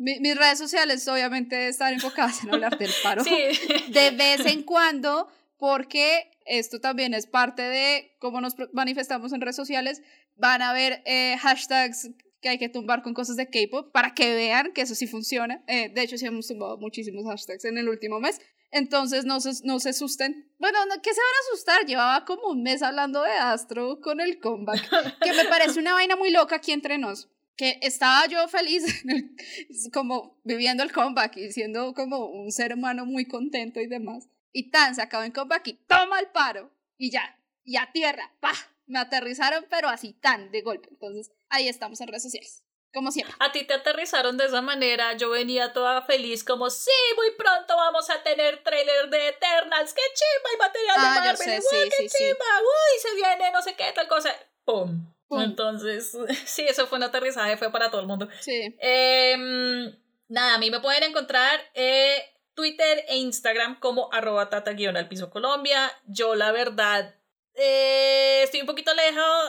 [0.00, 3.22] mis redes sociales obviamente están enfocadas en hablar del paro
[3.88, 5.28] de vez en cuando,
[5.58, 10.02] porque esto también es parte de cómo nos manifestamos en redes sociales.
[10.36, 12.10] Van a haber eh, hashtags
[12.40, 15.62] que hay que tumbar con cosas de K-pop para que vean que eso sí funciona.
[15.66, 18.40] Eh, de hecho, sí hemos tumbado muchísimos hashtags en el último mes.
[18.70, 20.50] Entonces, no se, no se asusten.
[20.58, 21.86] Bueno, ¿qué se van a asustar?
[21.86, 26.16] Llevaba como un mes hablando de Astro con el comeback, que me parece una vaina
[26.16, 27.28] muy loca aquí entre nos
[27.60, 29.04] que estaba yo feliz,
[29.92, 34.30] como viviendo el comeback y siendo como un ser humano muy contento y demás.
[34.50, 36.72] Y tan, se acabó en comeback y toma el paro.
[36.96, 38.54] Y ya, y a tierra, pa,
[38.86, 40.88] me aterrizaron, pero así tan, de golpe.
[40.90, 42.64] Entonces, ahí estamos en redes sociales.
[42.94, 43.36] Como siempre.
[43.40, 45.12] A ti te aterrizaron de esa manera.
[45.18, 49.92] Yo venía toda feliz, como, sí, muy pronto vamos a tener trailer de Eternals.
[49.92, 50.48] ¡Qué chimba!
[50.54, 51.60] Y material de ah, Marvel.
[51.60, 52.60] ¡Uy, qué chimba!
[52.62, 54.34] ¡Uy, se viene no sé qué, tal cosa!
[54.64, 55.12] ¡Pum!
[55.30, 58.28] Entonces, sí, eso fue un aterrizaje, fue para todo el mundo.
[58.40, 58.74] Sí.
[58.80, 59.96] Em,
[60.28, 62.22] nada, a mí me pueden encontrar eh,
[62.54, 65.90] Twitter e Instagram como arroba tata al piso Colombia.
[66.06, 67.14] Yo, la verdad,
[67.54, 68.92] eh, estoy un poquito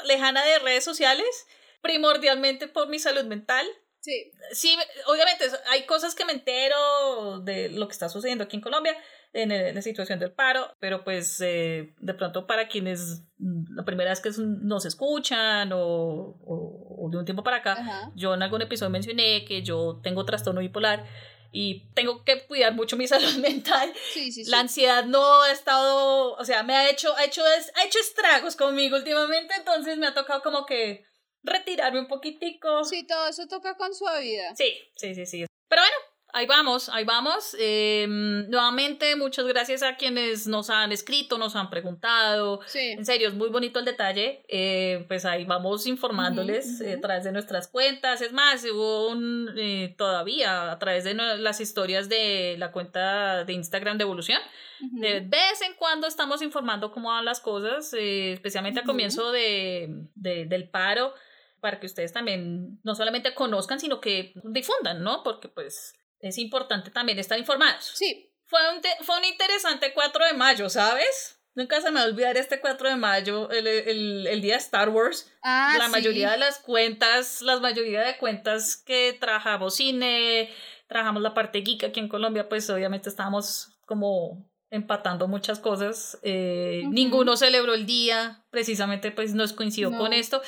[0.06, 1.48] lejana de redes sociales,
[1.82, 3.68] primordialmente por mi salud mental.
[4.02, 4.32] Sí.
[4.52, 8.98] Sí, obviamente hay cosas que me entero de lo que está sucediendo aquí en Colombia,
[9.34, 14.10] en, la situación del paro, pero pues eh, de pronto para quienes mm, la primera
[14.10, 18.90] vez que nos escuchan o, o, de un tiempo para acá, yo en algún episodio
[18.90, 21.06] mencioné que yo tengo trastorno bipolar
[21.52, 23.92] y tengo que cuidar mucho mi salud mental.
[24.14, 27.84] Sí, sí, La ansiedad no ha estado, o sea, me ha hecho, ha hecho, ha
[27.86, 31.06] hecho estragos conmigo últimamente, entonces me ha tocado como que
[31.44, 32.84] retirarme un poquitico.
[32.84, 34.56] Sí, todo eso toca con suavidad.
[34.56, 35.46] Sí, sí, sí, sí.
[35.68, 35.96] Pero bueno,
[36.34, 37.56] ahí vamos, ahí vamos.
[37.60, 42.60] Em, nuevamente, muchas gracias a quienes nos han escrito, nos han preguntado.
[42.74, 44.44] En serio, es muy bonito el detalle.
[44.48, 48.22] Eh, pues ahí vamos informándoles eh, a través de nuestras cuentas.
[48.22, 53.54] Es más, hubo un, eh, todavía a través de las historias de la cuenta de
[53.54, 54.40] Instagram de Evolución.
[54.80, 60.46] De vez en cuando estamos informando cómo van las cosas, especialmente al comienzo de, de,
[60.46, 61.14] del paro
[61.60, 65.22] para que ustedes también no solamente conozcan, sino que difundan, ¿no?
[65.24, 67.92] Porque pues es importante también estar informados.
[67.94, 68.32] Sí.
[68.46, 71.38] Fue un, fue un interesante 4 de mayo, ¿sabes?
[71.54, 74.60] Nunca se me va a olvidar este 4 de mayo, el, el, el día de
[74.60, 75.32] Star Wars.
[75.44, 80.50] Ah, la mayoría de las cuentas, la mayoría de cuentas que trabajamos cine,
[80.88, 86.18] trabajamos la parte geek aquí en Colombia, pues obviamente estábamos como empatando muchas cosas.
[86.24, 90.42] Eh, ninguno celebró el día, precisamente pues nos coincidió con esto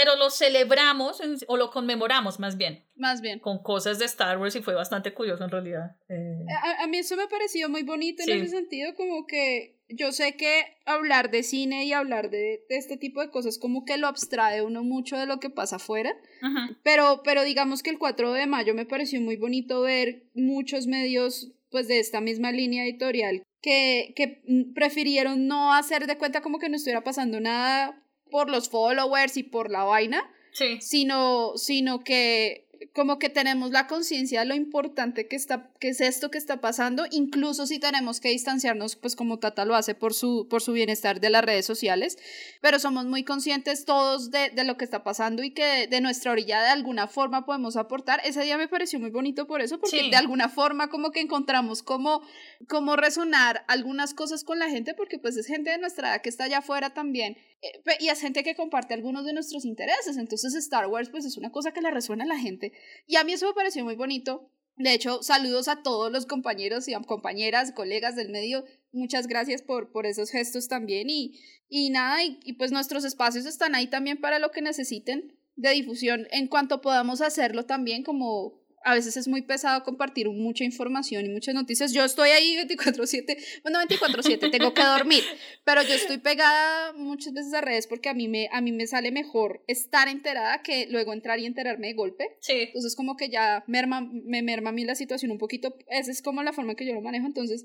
[0.00, 2.86] pero lo celebramos o lo conmemoramos más bien.
[2.96, 3.38] Más bien.
[3.38, 5.96] Con cosas de Star Wars y fue bastante curioso en realidad.
[6.08, 6.46] Eh.
[6.78, 10.36] A, mí eso me ha parecido muy bonito en ese sentido, como que yo sé
[10.36, 14.62] que hablar de cine y hablar de, este tipo de cosas como que lo abstrae
[14.62, 16.14] uno mucho de lo que pasa afuera,
[16.82, 21.52] pero, pero digamos que el 4 de mayo me pareció muy bonito ver muchos medios
[21.70, 24.42] pues de esta misma línea editorial que, que
[24.74, 27.99] prefirieron no hacer de cuenta como que no estuviera pasando nada
[28.30, 30.30] por los followers y por la vaina,
[30.80, 36.00] sino, sino que como que tenemos la conciencia de lo importante que, está, que es
[36.00, 40.14] esto que está pasando, incluso si tenemos que distanciarnos, pues como Tata lo hace por
[40.14, 42.16] su, por su bienestar de las redes sociales,
[42.60, 46.32] pero somos muy conscientes todos de, de lo que está pasando y que de, nuestra
[46.32, 48.20] orilla de alguna forma podemos aportar.
[48.24, 51.82] Ese día me pareció muy bonito por eso, porque de alguna forma como que encontramos
[51.82, 52.22] cómo,
[52.66, 56.30] cómo resonar algunas cosas con la gente, porque pues es gente de nuestra edad que
[56.30, 57.36] está allá afuera también
[57.98, 60.16] y es gente que comparte algunos de nuestros intereses.
[60.16, 62.72] Entonces Star Wars pues es una cosa que le resuena a la gente.
[63.06, 64.50] Y a mí eso me pareció muy bonito.
[64.76, 68.64] De hecho, saludos a todos los compañeros y compañeras, colegas del medio.
[68.92, 71.10] Muchas gracias por, por esos gestos también.
[71.10, 71.38] Y,
[71.68, 75.70] y nada, y, y pues nuestros espacios están ahí también para lo que necesiten de
[75.70, 81.26] difusión en cuanto podamos hacerlo también como a veces es muy pesado compartir mucha información
[81.26, 81.92] y muchas noticias.
[81.92, 85.22] Yo estoy ahí 24/7, bueno, 24/7, tengo que dormir,
[85.64, 88.86] pero yo estoy pegada muchas veces a redes porque a mí me a mí me
[88.86, 92.36] sale mejor estar enterada que luego entrar y enterarme de golpe.
[92.40, 92.54] Sí.
[92.68, 96.22] Entonces como que ya merma, me merma a mí la situación un poquito, esa es
[96.22, 97.64] como la forma que yo lo manejo, entonces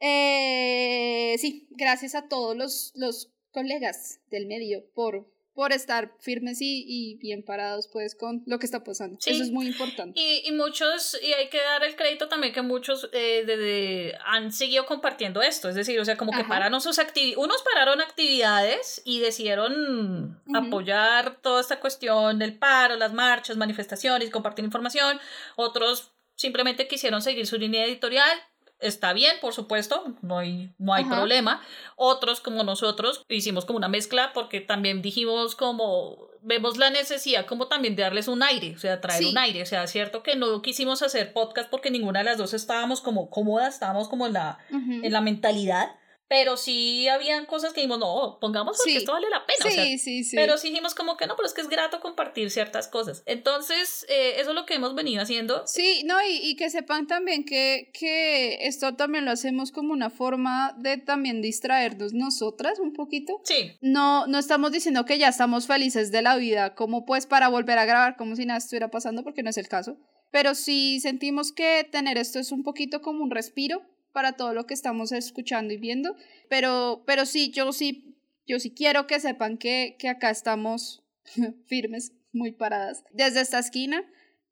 [0.00, 7.16] eh, sí, gracias a todos los los colegas del medio por por estar firmes y,
[7.18, 9.18] bien parados pues con lo que está pasando.
[9.24, 10.20] Eso es muy importante.
[10.20, 14.84] Y, y, muchos, y hay que dar el crédito también que muchos eh, han seguido
[14.84, 19.20] compartiendo esto, es decir, o sea, como que pararon sus actividades, unos pararon actividades y
[19.20, 25.18] decidieron apoyar toda esta cuestión del paro, las marchas, manifestaciones, compartir información,
[25.56, 28.38] otros simplemente quisieron seguir su línea editorial,
[28.80, 31.62] está bien, por supuesto, no hay, no hay problema.
[31.96, 37.66] Otros como nosotros hicimos como una mezcla porque también dijimos como vemos la necesidad como
[37.66, 40.62] también de darles un aire, o sea, traer un aire, o sea, cierto que no
[40.62, 44.58] quisimos hacer podcast porque ninguna de las dos estábamos como cómodas, estábamos como en la,
[44.70, 45.96] en la mentalidad
[46.28, 49.70] pero sí habían cosas que dijimos, no, pongamos porque esto vale la pena.
[49.70, 50.36] Sí, sí, sí.
[50.36, 53.22] Pero sí dijimos como que no, pero es que es grato compartir ciertas cosas.
[53.26, 55.62] Entonces, eh, eso es lo que hemos venido haciendo.
[55.66, 60.10] Sí, no, y, y, que sepan también que, que esto también lo hacemos como una
[60.10, 63.40] forma de también distraernos nosotras un poquito.
[63.44, 63.76] Sí.
[63.80, 67.78] No, no estamos diciendo que ya estamos felices de la vida, como pues para volver
[67.78, 69.96] a grabar como si nada estuviera pasando, porque no es el caso.
[70.32, 73.82] Pero sí sentimos que tener esto es un poquito como un respiro
[74.16, 76.16] para todo lo que estamos escuchando y viendo,
[76.48, 78.16] pero, pero sí, yo sí,
[78.46, 81.04] yo sí quiero que sepan que, que acá estamos
[81.66, 84.02] firmes, muy paradas, desde esta esquina.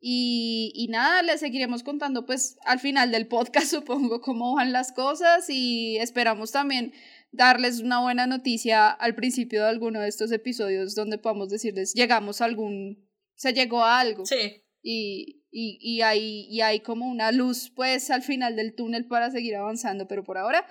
[0.03, 4.93] Y, y, nada, les seguiremos contando pues al final del podcast supongo cómo van las
[4.93, 6.93] cosas y esperamos también
[7.33, 12.43] darles una buena noticia al principio de alguno de estos episodios donde podamos decirles llegamos
[12.43, 14.27] a algún, se llegó a algo.
[14.27, 14.63] Sí.
[14.87, 19.31] Y, y, y, hay, y hay como una luz pues al final del túnel para
[19.31, 20.67] seguir avanzando, pero por ahora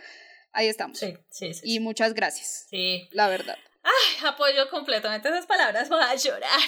[0.51, 0.99] ahí estamos.
[0.99, 1.61] Sí, sí, sí.
[1.63, 2.67] Y muchas gracias.
[2.69, 3.09] Sí.
[3.11, 3.57] La verdad.
[3.83, 6.59] Ay, apoyo completamente esas palabras, voy a llorar.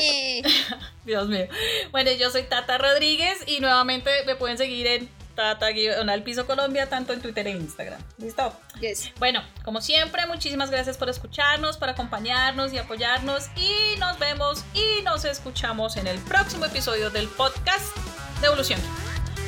[0.00, 0.42] Eh.
[1.06, 1.46] Dios mío.
[1.92, 6.88] Bueno, yo soy Tata Rodríguez y nuevamente me pueden seguir en Tata el Piso Colombia,
[6.88, 8.00] tanto en Twitter e Instagram.
[8.18, 8.54] ¿Listo?
[8.80, 9.12] Yes.
[9.18, 13.48] Bueno, como siempre, muchísimas gracias por escucharnos, por acompañarnos y apoyarnos.
[13.56, 17.96] Y nos vemos y nos escuchamos en el próximo episodio del podcast
[18.40, 18.80] de Evolución.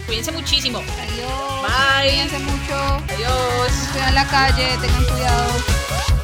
[0.07, 0.79] Cuídense muchísimo.
[0.79, 1.63] Adiós.
[1.63, 2.11] Bye.
[2.11, 2.75] Cuídense mucho.
[3.15, 3.73] Adiós.
[3.93, 6.24] Cuiden la calle, tengan cuidado.